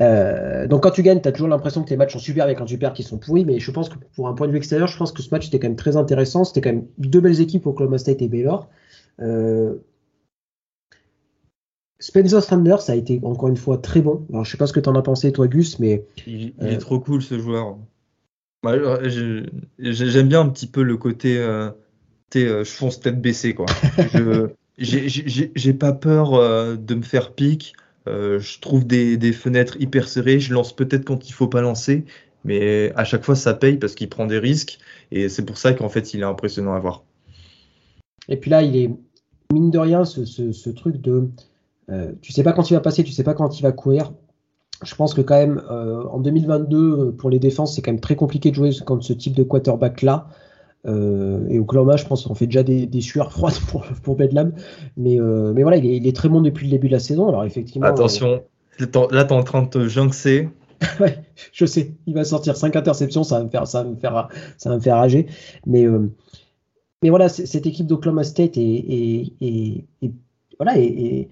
[0.00, 2.54] Euh, donc quand tu gagnes, tu as toujours l'impression que tes matchs sont super et
[2.54, 3.44] quand tu perds, qu'ils sont pourris.
[3.44, 5.48] Mais je pense que pour un point de vue extérieur, je pense que ce match
[5.48, 6.44] était quand même très intéressant.
[6.44, 8.68] C'était quand même deux belles équipes, Oklahoma State et Baylor.
[9.20, 9.76] Euh,
[12.04, 14.26] Spencer Sanders a été encore une fois très bon.
[14.28, 16.04] Alors, je sais pas ce que tu en as pensé, toi, Gus, mais.
[16.26, 17.78] Il, est euh, trop cool ce joueur.
[19.78, 21.38] J'aime bien un petit peu le côté.
[21.38, 21.70] Euh,
[22.36, 23.64] euh, je fonce tête baissée, quoi.
[24.76, 27.72] J'ai pas peur de me faire pique.
[28.06, 30.40] je trouve des, fenêtres hyper serrées.
[30.40, 32.04] Je lance peut-être quand il faut pas lancer,
[32.44, 34.78] mais à chaque fois ça paye parce qu'il prend des risques
[35.10, 37.04] et c'est pour ça qu'en fait il est impressionnant à voir.
[38.28, 38.90] Et puis là, il est
[39.52, 41.30] mine de rien ce truc de
[41.90, 44.12] euh, tu sais pas quand il va passer, tu sais pas quand il va courir.
[44.82, 48.00] Je pense que quand même euh, en 2022 euh, pour les défenses c'est quand même
[48.00, 50.26] très compliqué de jouer contre ce type de quarterback là.
[50.86, 54.52] et Oklahoma, je pense qu'on fait déjà des, sueurs froides pour, pour Bedlam.
[54.96, 57.28] Mais, mais voilà, il est, très bon depuis le début de la saison.
[57.28, 57.86] Alors effectivement.
[57.86, 58.42] Attention,
[58.78, 60.48] là tu es en train de te jinxer.
[61.00, 61.18] ouais,
[61.52, 64.28] je sais, il va sortir 5 interceptions, ça va me faire, ça va me faire,
[64.58, 65.26] ça va me faire rager.
[65.66, 65.86] Mais,
[67.02, 69.84] mais voilà, cette équipe d'Oklahoma State est, est,
[70.58, 71.30] voilà, et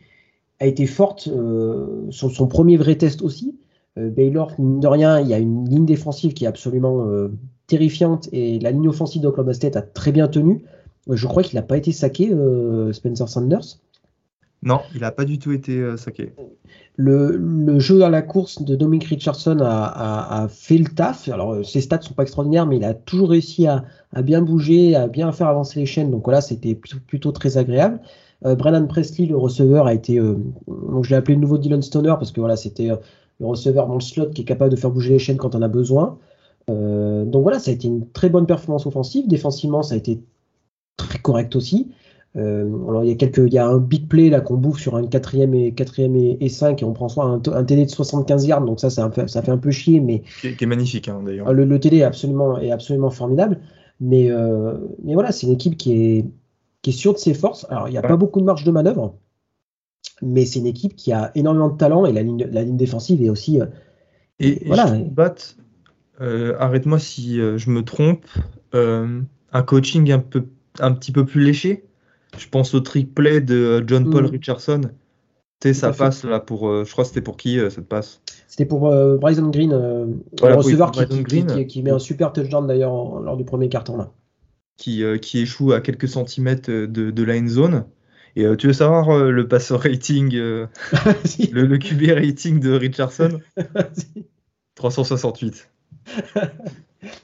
[0.62, 3.58] a été forte euh, sur son premier vrai test aussi.
[3.98, 7.32] Euh, Baylor, mine de rien, il y a une ligne défensive qui est absolument euh,
[7.66, 10.64] terrifiante et la ligne offensive d'Oklahoma State a très bien tenu.
[11.10, 12.32] Je crois qu'il n'a pas été saqué,
[12.92, 13.80] Spencer Sanders.
[14.62, 16.32] Non, il n'a pas du tout été saqué.
[16.94, 21.28] Le, jeu à la course de Dominic Richardson a, fait le taf.
[21.28, 23.84] Alors, ses stats sont pas extraordinaires, mais il a toujours réussi à,
[24.22, 26.12] bien bouger, à bien faire avancer les chaînes.
[26.12, 27.98] Donc voilà, c'était plutôt, très agréable.
[28.45, 30.18] Euh, Brennan Presley, le receveur, a été.
[30.18, 30.36] Euh,
[30.66, 32.97] donc je l'ai appelé le nouveau Dylan Stoner parce que voilà, c'était euh,
[33.40, 35.62] le receveur dans le slot qui est capable de faire bouger les chaînes quand on
[35.62, 36.18] a besoin.
[36.68, 39.28] donc voilà, ça a été une très bonne performance offensive.
[39.28, 40.20] Défensivement, ça a été
[40.97, 41.90] très correct aussi.
[42.36, 44.97] alors il y a quelques, il y a un big play là qu'on bouffe sur
[44.97, 48.64] un quatrième et quatrième et, 5 et on prend soit un, TD de 75 yards,
[48.64, 51.53] donc ça, ça fait, ça fait un peu chier, mais qui est, magnifique hein, d'ailleurs.
[51.53, 53.59] Le, TD est absolument, est absolument formidable,
[54.01, 54.30] mais
[55.03, 56.24] mais voilà, c'est une équipe qui est
[56.82, 57.66] qui est sûre de ses forces.
[57.70, 59.16] Alors, il n'y a pas beaucoup de marge de manœuvre,
[60.20, 63.22] mais c'est une équipe qui a énormément de talent et la ligne, la ligne défensive
[63.22, 63.60] est aussi.
[63.60, 63.66] Euh,
[64.40, 64.92] et, voilà.
[66.20, 68.26] Euh, arrête-moi si euh, je me trompe,
[68.72, 70.46] un coaching un, peu,
[70.80, 71.84] un petit peu plus léché.
[72.36, 74.30] Je pense au trick play de John Paul mm.
[74.30, 74.80] Richardson.
[75.60, 76.84] Tu sais, ça passe là pour.
[76.84, 78.20] je crois que c'était pour qui cette passe?
[78.48, 83.44] C'était pour Bryson Green, le receveur qui, qui, met un super touchdown d'ailleurs lors du
[83.44, 84.10] premier carton là
[84.82, 87.84] qui, euh, qui échoue à quelques centimètres de, de la end zone.
[88.34, 90.68] Et euh, tu veux savoir euh, le passeur rating, le,
[91.52, 93.38] le, QB rating de Richardson?
[94.74, 95.70] 368.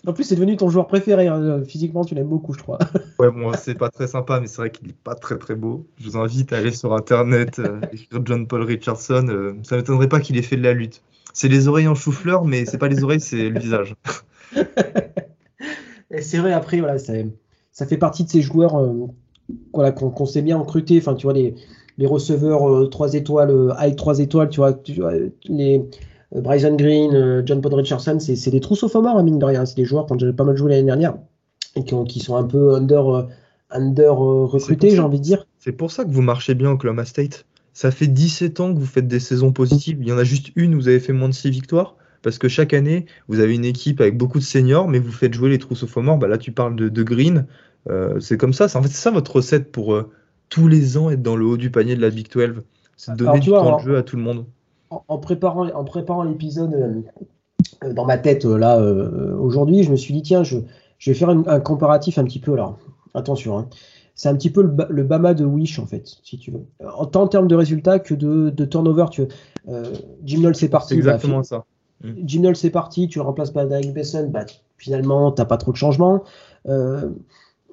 [0.07, 1.27] en plus, c'est devenu ton joueur préféré.
[1.27, 1.65] Hein.
[1.65, 2.79] Physiquement, tu l'aimes beaucoup, je crois.
[3.19, 5.89] ouais, bon, c'est pas très sympa, mais c'est vrai qu'il est pas très très beau.
[5.99, 7.61] Je vous invite à aller sur internet,
[7.93, 9.57] écrire John Paul Richardson.
[9.65, 11.03] ça m'étonnerait pas qu'il ait fait de la lutte.
[11.33, 13.97] C'est les oreilles en chou-fleur, mais c'est pas les oreilles, c'est le visage.
[16.21, 16.99] c'est vrai, après, voilà,
[17.79, 19.07] ça fait partie de ces joueurs euh,
[19.73, 20.99] voilà, qu'on sait bien recruter.
[20.99, 21.55] Enfin, tu vois, les,
[21.97, 25.13] les receveurs 3 euh, étoiles, euh, high 3 étoiles, tu vois,
[25.49, 25.89] les
[26.35, 29.65] Bryson Green, John Paul Richardson, c'est des trousseaux morts, à hein, mine de rien.
[29.65, 31.19] C'est des joueurs qui ont déjà pas mal joué l'année dernière
[31.77, 33.29] et qui, qui, sont un peu under,
[33.71, 35.47] under recrutés, j'ai envie de dire.
[35.61, 37.47] C'est pour ça que vous marchez bien au Oklahoma State.
[37.75, 39.99] Ça fait 17 ans que vous faites des saisons positives.
[40.01, 42.39] Il y en a juste une où vous avez fait moins de 6 victoires parce
[42.39, 45.51] que chaque année, vous avez une équipe avec beaucoup de seniors, mais vous faites jouer
[45.51, 46.19] les trousseaux morts.
[46.19, 47.47] Bah là, tu parles de, Green.
[47.89, 48.65] Euh, c'est comme ça.
[48.65, 50.11] En fait, c'est ça votre recette pour euh,
[50.49, 52.63] tous les ans être dans le haut du panier de la Big 12.
[52.97, 54.45] C'est donner du temps de jeu à tout le monde.
[54.91, 56.75] En, préparant, en préparant l'épisode
[57.85, 58.81] euh, dans ma tête là
[59.39, 60.59] aujourd'hui, je me suis dit tiens, je,
[61.07, 62.77] vais faire un, comparatif un petit peu là.
[63.15, 63.59] Attention.
[63.59, 63.69] Hein.
[64.15, 66.65] C'est un petit peu le, Bama de Wish, en fait, si tu veux.
[67.13, 69.07] Tant en termes de résultats que de, turnover.
[69.13, 69.83] Tu veux.
[70.25, 70.89] Jim Null, c'est parti.
[70.89, 71.65] C'est exactement ça.
[72.03, 74.45] Jim c'est parti, tu le remplaces par Derek Besson, bah,
[74.77, 76.23] finalement, tu n'as pas trop de changements.
[76.69, 77.11] Euh,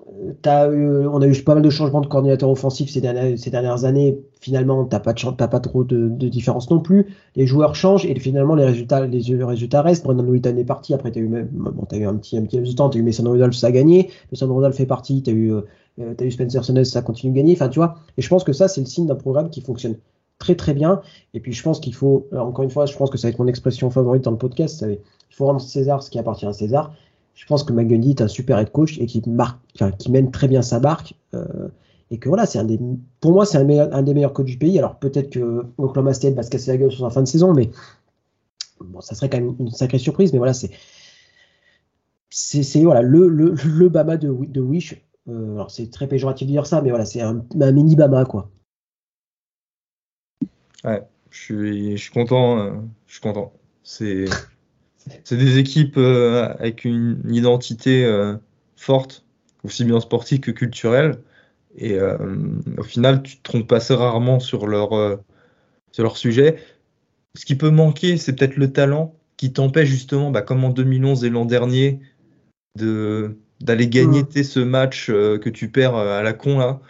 [0.06, 4.20] on a eu pas mal de changements de coordinateur offensif ces dernières, années.
[4.40, 7.08] Finalement, tu n'as pas, pas trop de, différence non plus.
[7.36, 10.04] Les joueurs changent et finalement, les résultats, les résultats restent.
[10.04, 10.94] Brendan Wheaton est parti.
[10.94, 12.88] Après, tu as eu, bon, as eu un petit, un petit résultat.
[12.92, 14.12] Tu as eu Mason Rudolph, ça a gagné.
[14.32, 15.24] Mason Rudolph fait partie.
[15.24, 15.62] Tu as, eu, euh,
[16.20, 17.54] as eu Spencer Sonnez, ça continue de gagner.
[17.54, 17.96] Enfin, tu vois.
[18.18, 19.96] Et je pense que ça, c'est le signe d'un programme qui fonctionne
[20.38, 21.02] très très bien.
[21.34, 23.40] Et puis, je pense qu'il faut, encore une fois, je pense que ça va être
[23.40, 24.86] mon expression favorite dans le podcast.
[24.88, 26.94] Il faut rendre César ce qui appartient à César
[27.36, 29.60] je pense que McGundy est un super head coach et qui, marque,
[30.00, 31.14] qui mène très bien sa barque.
[31.34, 31.68] Euh,
[32.10, 32.80] et que voilà, c'est un des,
[33.20, 34.78] pour moi, c'est un, des meilleurs coachs du pays.
[34.80, 37.54] Alors peut-être que Oklahoma State va se casser la gueule sur sa fin de saison,
[37.54, 37.70] mais
[38.80, 40.32] bon, ça serait quand même une sacrée surprise.
[40.32, 40.72] Mais voilà, c'est,
[42.30, 45.02] c'est, voilà, le, le, le Bama de, de Wish.
[45.28, 48.50] Euh, alors c'est très péjoratif de dire ça, mais voilà, c'est un, mini Bama, quoi.
[50.84, 52.60] Ouais, je suis, je suis content.
[52.60, 52.72] Euh,
[53.08, 53.52] je suis content.
[53.84, 54.26] C'est.
[55.24, 58.36] C'est des équipes euh, avec une identité euh,
[58.76, 59.26] forte,
[59.64, 61.20] aussi bien sportive que culturelle.
[61.78, 62.18] Et euh,
[62.78, 65.20] au final, tu te trompes assez rarement sur leur,
[65.92, 66.58] sur leur sujet.
[67.36, 71.26] Ce qui peut manquer, c'est peut-être le talent qui t'empêche justement, bah, comme en 2011
[71.26, 72.00] et l'an dernier,
[72.78, 74.44] de d'aller gagner mm.
[74.44, 76.82] ce match que tu perds à la con là,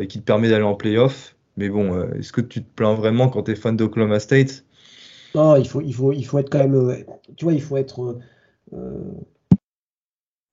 [0.00, 1.36] et qui te permet d'aller en playoff.
[1.56, 4.64] Mais bon, est-ce que tu te plains vraiment quand tu es fan d'Oklahoma State?
[5.34, 5.80] Non, il faut,
[6.38, 8.18] être euh,
[8.72, 8.98] euh, euh,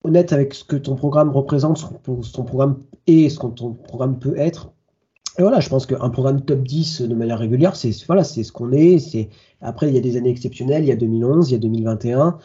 [0.04, 3.74] honnête avec ce que ton programme représente, ce que ton programme est, ce que ton
[3.74, 4.72] programme peut être.
[5.38, 8.72] Et voilà, je pense qu'un programme top 10 de manière régulière, c'est voilà, ce qu'on
[8.72, 9.00] est.
[9.00, 9.30] C'est
[9.62, 10.84] après, il y a des années exceptionnelles.
[10.84, 12.40] Il y a 2011, il y a 2021.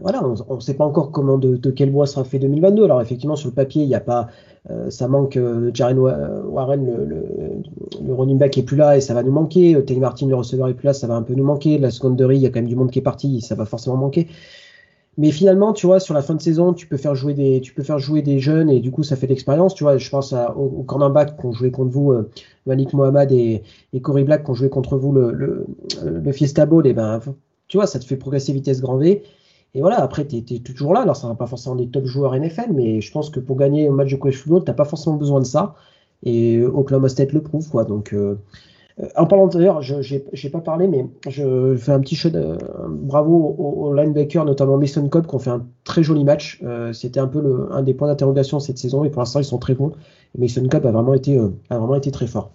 [0.00, 2.84] Voilà, on ne sait pas encore comment de, quel bois sera fait 2022.
[2.84, 4.28] Alors effectivement, sur le papier, il n'y a pas,
[4.70, 9.22] euh, ça manque euh, Jaren Warren, le, running back est plus là et ça va
[9.22, 9.74] nous manquer.
[9.74, 11.78] Euh, Taylor Martin, le receveur est plus là, ça va un peu nous manquer.
[11.78, 13.96] La seconderie, il y a quand même du monde qui est parti, ça va forcément
[13.96, 14.28] manquer.
[15.18, 17.72] Mais finalement, tu vois, sur la fin de saison, tu peux faire jouer des, tu
[17.72, 19.74] peux faire jouer des jeunes et du coup, ça fait de l'expérience.
[19.74, 22.30] Tu vois, je pense à, au, cornerback qui ont joué contre vous, euh,
[22.66, 23.62] Malik Mohamed et,
[24.02, 25.66] Corey Black qui ont joué contre vous le, le,
[26.04, 26.86] le Fiesta Bowl.
[26.86, 27.20] Et ben,
[27.68, 29.22] tu vois, ça te fait progresser vitesse grand V.
[29.74, 31.00] Et voilà, après, tu es, toujours là.
[31.00, 33.88] Alors, ça n'a pas forcément des top joueurs NFL, mais je pense que pour gagner
[33.88, 35.74] un match de college football, tu n'as pas forcément besoin de ça.
[36.24, 37.84] Et Oklahoma State le prouve, quoi.
[37.84, 38.38] Donc, euh,
[39.00, 42.56] euh, en parlant d'ailleurs, je n'ai pas parlé, mais je fais un petit de,
[42.88, 46.60] bravo aux, linebackers, notamment Mason Cobb, qui ont fait un très joli match.
[46.64, 49.58] Euh, c'était un peu un des points d'interrogation cette saison, et pour l'instant, ils sont
[49.58, 49.92] très bons.
[50.36, 52.50] Et Mason Cobb a vraiment été, a vraiment été très fort.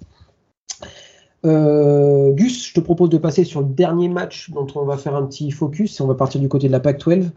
[1.45, 5.15] Euh, Gus, je te propose de passer sur le dernier match dont on va faire
[5.15, 7.31] un petit focus et on va partir du côté de la PAC-12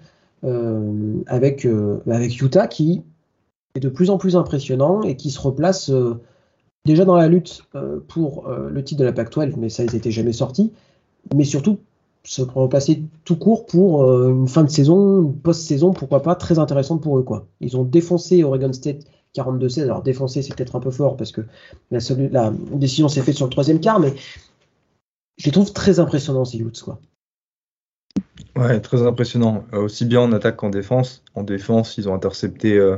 [0.44, 3.02] euh, avec, euh, avec Utah qui
[3.74, 5.90] est de plus en plus impressionnant et qui se replace
[6.84, 7.62] déjà dans la lutte
[8.07, 10.72] pour le titre de la PAC-12, mais ça, ils n'étaient jamais sortis,
[11.34, 11.78] mais surtout
[12.22, 17.02] se replacer tout court pour une fin de saison, une post-saison, pourquoi pas, très intéressante
[17.02, 17.24] pour eux.
[17.24, 17.46] Quoi.
[17.61, 19.05] Ils ont défoncé Oregon State
[19.35, 19.82] 42-16.
[19.82, 21.43] Alors défoncer, c'est peut-être un peu fort parce que
[21.91, 21.99] la,
[22.30, 24.14] la décision s'est faite sur le troisième quart, mais
[25.39, 26.82] je les trouve très impressionnants, ces Utes.
[26.82, 27.01] Quoi.
[28.57, 29.64] Ouais, très impressionnant.
[29.72, 31.24] Euh, aussi bien en attaque qu'en défense.
[31.35, 32.97] En défense, ils ont intercepté euh,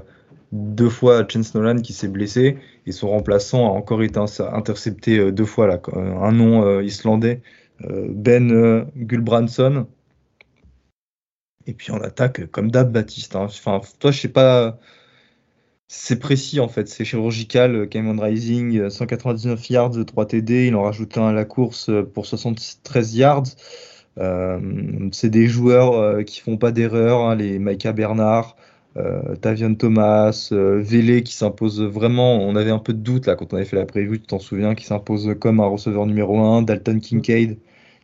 [0.52, 5.32] deux fois Chance Nolan qui s'est blessé et son remplaçant a encore été intercepté euh,
[5.32, 5.80] deux fois là.
[5.94, 7.42] Un nom islandais,
[7.80, 9.86] Ben Gulbranson.
[11.66, 13.34] Et puis en attaque, comme d'hab, Baptiste.
[13.34, 13.46] Hein.
[13.46, 14.78] Enfin, toi, je sais pas
[15.88, 17.88] c'est précis en fait, c'est chirurgical.
[17.88, 22.02] Cameron Rising, 199 euh, yards, 3 TD, il en rajoute un à la course euh,
[22.02, 23.44] pour 73 yards.
[24.18, 28.56] Euh, c'est des joueurs qui font pas d'erreur, hein, les Micah Bernard,
[29.42, 32.38] Tavian Thomas, Vélé qui s'impose vraiment.
[32.40, 34.38] On avait un peu de doute là quand on avait fait la preview, tu t'en
[34.38, 36.62] souviens, qui s'impose comme un receveur numéro 1.
[36.62, 37.58] Dalton Kincaid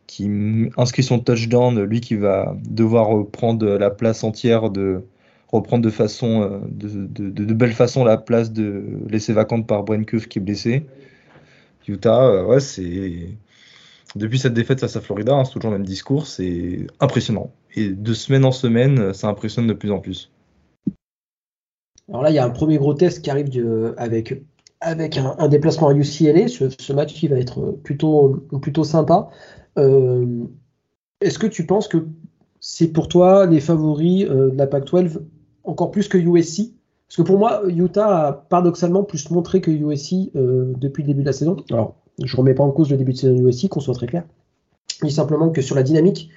[0.05, 0.29] qui
[0.77, 5.03] inscrit son touchdown, lui qui va devoir prendre la place entière de,
[5.53, 10.27] reprendre de façon euh, de, belle façon la place de laisser vacante par Brent Cuff
[10.27, 10.85] qui est blessé.
[11.87, 13.37] Utah, euh, ouais, c'est
[14.15, 17.51] depuis cette défaite face à Florida, hein, c'est toujours le même discours, c'est impressionnant.
[17.75, 20.31] Et de semaine en semaine, ça impressionne de plus en plus.
[22.09, 24.43] Alors là, il y a un premier gros test qui arrive avec,
[24.81, 26.47] un, déplacement à UCLA.
[26.47, 29.29] Ce, match qui va être plutôt, sympa.
[29.79, 30.45] Euh,
[31.21, 32.05] est-ce que tu penses que
[32.59, 35.21] c'est pour toi les favoris de la PAC-12
[35.63, 36.73] encore plus que USC.
[37.07, 41.21] Parce que pour moi, Utah a paradoxalement plus montré que USC euh, depuis le début
[41.21, 41.57] de la saison.
[41.69, 43.93] Alors, je ne remets pas en cause le début de saison de USC, qu'on soit
[43.93, 44.23] très clair.
[45.03, 46.29] Mais simplement que sur la dynamique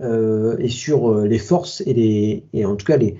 [0.00, 3.16] euh, et sur euh, les forces et, les, et en tout cas les,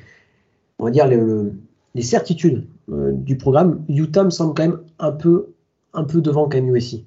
[0.79, 5.49] on va dire les, certitudes du programme, Utah me semble quand même un peu,
[5.93, 7.05] un peu devant quand même USC.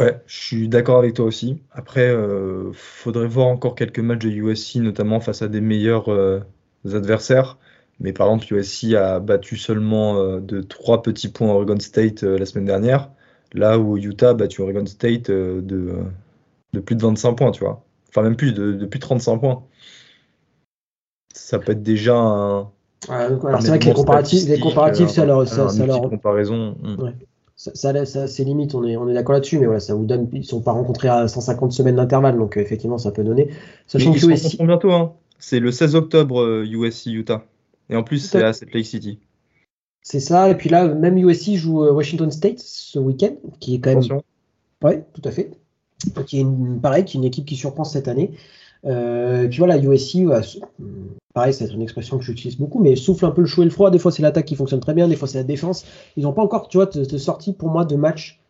[0.00, 1.62] Ouais, je suis d'accord avec toi aussi.
[1.72, 6.40] Après, euh, faudrait voir encore quelques matchs de USC, notamment face à des meilleurs euh,
[6.84, 7.58] adversaires.
[8.00, 12.64] Mais par exemple, USC a battu seulement de 3 petits points Oregon State la semaine
[12.64, 13.10] dernière,
[13.52, 15.60] là où Utah a battu Oregon State de,
[16.72, 17.84] de plus de 25 points, tu vois.
[18.08, 19.62] Enfin, même plus, de, de plus de 35 points.
[21.34, 22.70] Ça peut être déjà un,
[23.08, 26.02] alors c'est vrai que les comparatifs, les comparatifs, ça leur, ça, ça leur...
[26.02, 26.76] comparaison.
[26.82, 27.02] Hmm.
[27.02, 27.14] Ouais.
[27.60, 30.30] Ça, ça, c'est limite, on est, on est d'accord là-dessus, mais voilà, ça vous donne,
[30.32, 33.50] ils sont pas rencontrés à 150 semaines d'intervalle, donc euh, effectivement, ça peut donner.
[33.86, 34.62] Sachant ils que USC...
[34.62, 35.12] bientôt, hein?
[35.38, 37.44] C'est le 16 octobre USC euh, Utah,
[37.90, 39.18] et en plus c'est à Salt Lake City.
[40.00, 43.80] C'est ça, et puis là, même USC joue euh, Washington State ce week-end, qui est
[43.80, 43.98] quand même.
[43.98, 44.22] Attention.
[44.82, 45.50] Ouais, tout à fait.
[46.24, 48.30] Qui est une, pareil, qui est une équipe qui surprend cette année.
[48.86, 50.18] Euh, puis voilà, USC,
[51.34, 53.70] pareil, c'est une expression que j'utilise beaucoup, mais souffle un peu le chaud et le
[53.70, 53.90] froid.
[53.90, 55.84] Des fois, c'est l'attaque qui fonctionne très bien, des fois, c'est la défense.
[56.16, 58.40] Ils n'ont pas encore, tu vois, de, sortie pour moi de match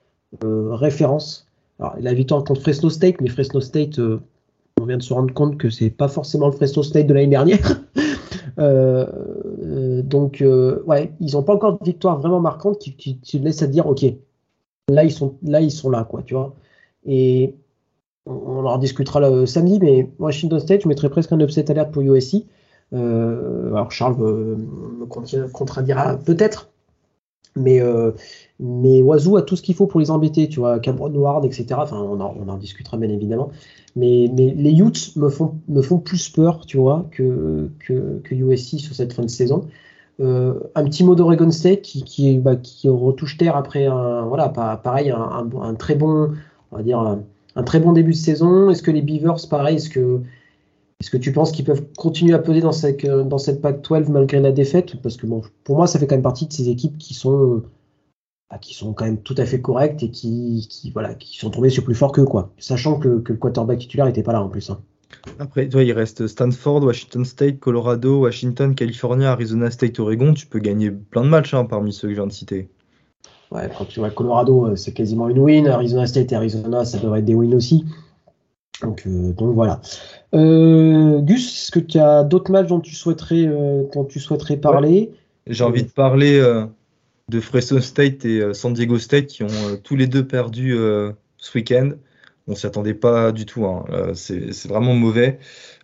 [0.45, 1.49] euh, référence.
[1.79, 4.21] Alors, la victoire contre Fresno State, mais Fresno State, euh,
[4.81, 7.27] on vient de se rendre compte que c'est pas forcément le Fresno State de l'année
[7.27, 7.83] dernière.
[10.05, 10.45] donc,
[10.87, 13.87] ouais, ils n'ont pas encore de victoire vraiment marquante qui, qui, te laisse à dire,
[13.87, 14.05] ok,
[14.89, 16.55] là, ils sont là, ils sont là, quoi, tu vois.
[17.07, 17.55] Et
[18.31, 22.03] on en discutera le samedi, mais Washington State, je mettrais presque un upset alert pour
[22.03, 22.47] USC.
[22.93, 25.07] Euh, alors Charles me
[25.53, 26.71] contredira peut-être,
[27.57, 28.13] mais, euh,
[28.59, 31.67] mais Wazoo a tout ce qu'il faut pour les embêter, tu vois, Cameron Ward, etc.
[31.79, 33.51] Enfin, on en, discutera bien évidemment.
[33.97, 38.95] Mais, les Utes me font, me font plus peur, tu vois, que, que, USC sur
[38.95, 39.67] cette fin de saison.
[40.21, 45.11] Euh, un petit mot d'Oregon State qui, qui, bah, retouche terre après un, voilà, pareil,
[45.11, 46.31] un, très bon,
[46.71, 47.19] on va dire,
[47.57, 48.71] très bon début de saison.
[48.71, 52.73] Est-ce que les Beavers, pareil, est-ce que, tu penses qu'ils peuvent continuer à peser dans
[52.73, 55.01] cette, dans cette PAC 12 malgré la défaite?
[55.03, 57.63] Parce que bon, pour moi, ça fait quand même partie de ces équipes qui sont,
[58.51, 58.59] bah,
[58.97, 62.13] quand même tout à fait correctes et qui, voilà, qui sont tombées sur plus fort
[62.13, 62.53] qu'eux, quoi.
[62.59, 64.71] Sachant que, que, le quarterback titulaire n'était pas là en plus.
[64.71, 64.81] Hein.
[65.39, 70.35] Après, toi, il reste Stanford, Washington State, Colorado, Washington, California, Arizona State, Oregon.
[70.35, 72.69] Tu peux gagner plein de matchs hein, parmi ceux que je viens de citer.
[73.51, 75.67] Ouais, quand tu vois Colorado, euh, c'est quasiment une win.
[75.67, 77.85] Arizona State et Arizona, ça devrait être des wins aussi.
[78.83, 79.81] Donc, euh, donc voilà.
[80.35, 83.47] Euh, Gus, est-ce que tu as d'autres matchs dont tu souhaiterais,
[83.93, 85.11] dont tu souhaiterais parler?
[85.47, 86.41] J'ai envie de parler
[87.29, 90.77] de Fresno State et San Diego State qui ont tous les deux perdu
[91.37, 91.91] ce week-end.
[92.47, 93.67] On s'y attendait pas du tout.
[93.67, 93.85] Hein.
[94.15, 95.41] c'est vraiment mauvais.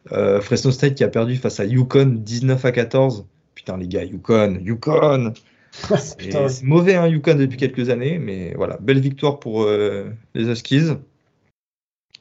[0.06, 3.26] Fresno State qui a perdu face à Yukon 19 à 14.
[3.54, 5.32] Putain les gars, Yukon, Yukon
[5.98, 10.96] c'est mauvais, hein, Yukon, depuis quelques années, mais voilà, belle victoire pour euh, les Huskies.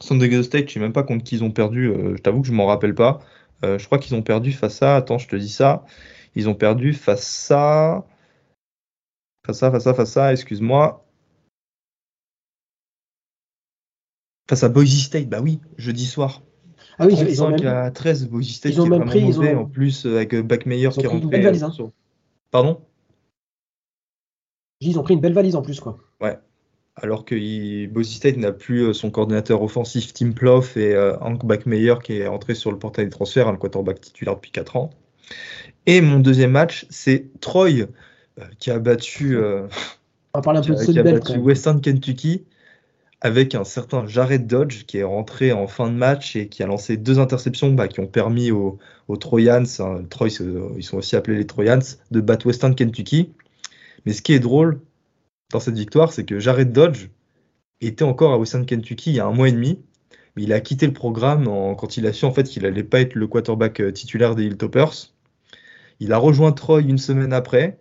[0.00, 2.42] San Diego State, je sais même pas contre qui ils ont perdu, euh, je t'avoue
[2.42, 3.20] que je m'en rappelle pas.
[3.64, 5.84] Euh, je crois qu'ils ont perdu face à, attends, je te dis ça,
[6.34, 8.04] ils ont perdu face à,
[9.46, 11.02] face à, face à, face à, excuse-moi.
[14.48, 16.42] Face à Boise State, bah oui, jeudi soir.
[16.98, 17.66] Ah oui, ils ont même...
[17.66, 21.08] à 13, Boise State, ils ont même pris, mauvais, en plus avec Backmeyer qui est
[21.08, 21.46] rentré.
[21.46, 21.72] Hein.
[22.50, 22.80] Pardon?
[24.90, 25.98] Ils ont pris une belle valise en plus, quoi.
[26.20, 26.38] Ouais.
[26.96, 31.44] Alors que Boise State n'a plus euh, son coordinateur offensif Tim Ploff et euh, Hank
[31.44, 34.90] Backmeyer qui est entré sur le portail des transferts, un quarterback titulaire depuis 4 ans.
[35.84, 37.86] Et mon deuxième match, c'est Troy euh,
[38.58, 39.68] qui a battu, On
[40.34, 42.44] va parler un peu de qui a battu Western Kentucky
[43.20, 46.66] avec un certain Jared Dodge qui est rentré en fin de match et qui a
[46.66, 48.78] lancé deux interceptions bah, qui ont permis aux,
[49.20, 50.28] Troyans, hein, Troy,
[50.76, 51.78] ils sont aussi appelés les Troyans,
[52.10, 53.30] de battre Western Kentucky.
[54.06, 54.80] Mais ce qui est drôle
[55.50, 57.08] dans cette victoire, c'est que Jared Dodge
[57.80, 59.80] était encore à Western Kentucky il y a un mois et demi.
[60.36, 61.44] Mais il a quitté le programme
[61.76, 64.44] quand il a su en fait qu'il n'allait pas être le quarterback euh, titulaire des
[64.44, 65.12] Hilltoppers.
[65.98, 67.78] Il a rejoint Troy une semaine après.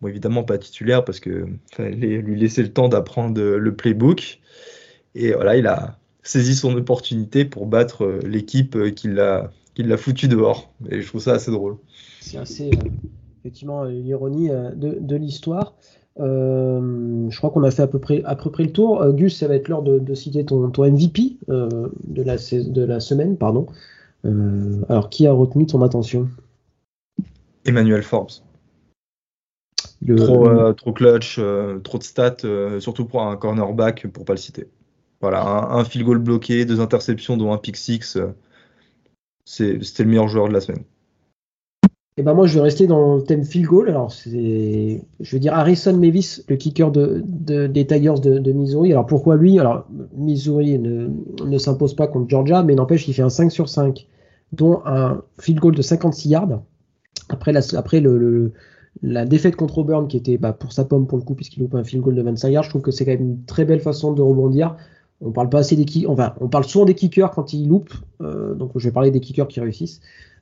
[0.00, 4.40] Bon, évidemment pas titulaire parce que fallait lui laisser le temps d'apprendre euh, le playbook.
[5.14, 9.50] Et voilà, il a saisi son opportunité pour battre euh, l'équipe qui l'a
[9.96, 10.72] foutu dehors.
[10.90, 11.76] Et je trouve ça assez drôle.
[12.20, 12.70] C'est assez,
[13.42, 15.74] effectivement euh, l'ironie euh, de, l'histoire.
[16.20, 19.04] Euh, je crois qu'on a fait à peu près, à peu près le tour.
[19.12, 23.36] Gus, ça va être l'heure de, citer ton, ton MVP de, la, de la semaine.
[23.36, 23.66] Pardon.
[24.24, 26.28] alors, qui a retenu ton attention?
[27.64, 28.30] Emmanuel Forbes.
[30.16, 31.40] trop, trop, clutch,
[31.82, 32.36] trop de stats,
[32.78, 34.68] surtout pour un cornerback, pour pas le citer.
[35.20, 38.18] Voilà, un, un field goal bloqué, deux interceptions, dont un pick six.
[39.44, 40.84] C'était le meilleur joueur de la semaine.
[42.18, 43.88] Et ben moi, je vais rester dans le thème field goal.
[43.88, 47.22] Alors, c'est, je veux dire Harrison Mavis, le kicker de,
[47.66, 48.92] des Tigers de, Missouri.
[48.92, 49.58] Alors, pourquoi lui?
[49.58, 51.08] Alors, Missouri ne,
[51.44, 54.06] ne s'impose pas contre Georgia, mais n'empêche, il fait un 5 sur 5,
[54.52, 56.62] dont un field goal de 56 yards.
[57.30, 58.52] Après, la, après le,
[59.00, 61.74] la défaite contre Auburn, qui était bah, pour sa pomme pour le coup, puisqu'il loupe
[61.74, 63.80] un field goal de 25 yards, je trouve que c'est quand même une très belle
[63.80, 64.76] façon de rebondir.
[65.22, 67.94] On parle pas assez des kickers, enfin, on parle souvent des kickers quand ils loupent,
[68.20, 70.00] euh, donc je vais parler des kickers qui réussissent.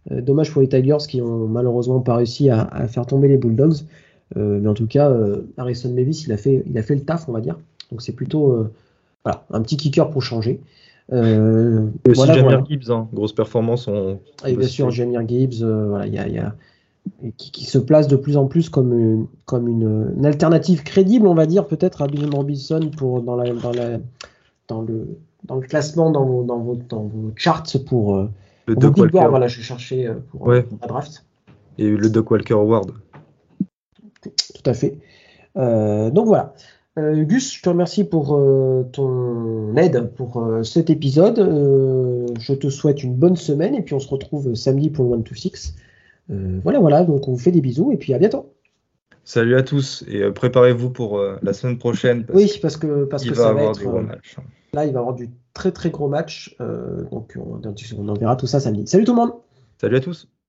[0.08, 3.84] Dommage pour les Tigers qui ont malheureusement pas réussi à, faire tomber les Bulldogs.
[4.34, 5.12] mais en tout cas,
[5.56, 7.58] Harrison Davis, il a, fait, il a fait le taf, on va dire.
[7.90, 8.66] Donc c'est plutôt
[9.24, 10.60] voilà, un petit kicker pour changer.
[11.12, 13.08] Euh, et aussi voilà, Gibbs, hein.
[13.12, 13.88] grosse performance.
[14.46, 16.54] Et bien sûr, Jamir Gibbs, voilà, il y a, y a
[17.36, 21.46] qui, se place de plus en plus comme une, comme une, alternative crédible, on va
[21.46, 23.98] dire, peut-être à Bill Robinson pour dans la, dans la,
[24.68, 28.28] dans le dans le classement dans vos, dans vos, dans vos charts pour euh,
[28.66, 29.26] le Doc Walker.
[29.28, 30.66] Voilà, je cherchais euh, pour, ouais.
[30.80, 31.24] la draft.
[31.78, 32.92] Et le Doc Walker Award.
[34.22, 34.98] Tout à fait.
[35.56, 36.54] Euh, donc voilà.
[36.98, 41.38] Euh, Gus, je te remercie pour euh, ton aide pour euh, cet épisode.
[42.38, 45.24] je te souhaite une bonne semaine et puis on se retrouve samedi pour le One
[45.24, 45.76] to Six.
[46.28, 48.52] voilà, voilà, donc on vous fait des bisous et puis à bientôt.
[49.24, 52.24] Salut à tous et préparez-vous pour la semaine prochaine.
[52.32, 53.80] oui, parce que, parce que ça va, être.
[54.72, 56.56] Là, il va y avoir du très très gros match.
[57.10, 58.86] donc on, on verra tout ça samedi.
[58.86, 59.32] Salut tout le monde.
[59.78, 60.30] Salut à tous.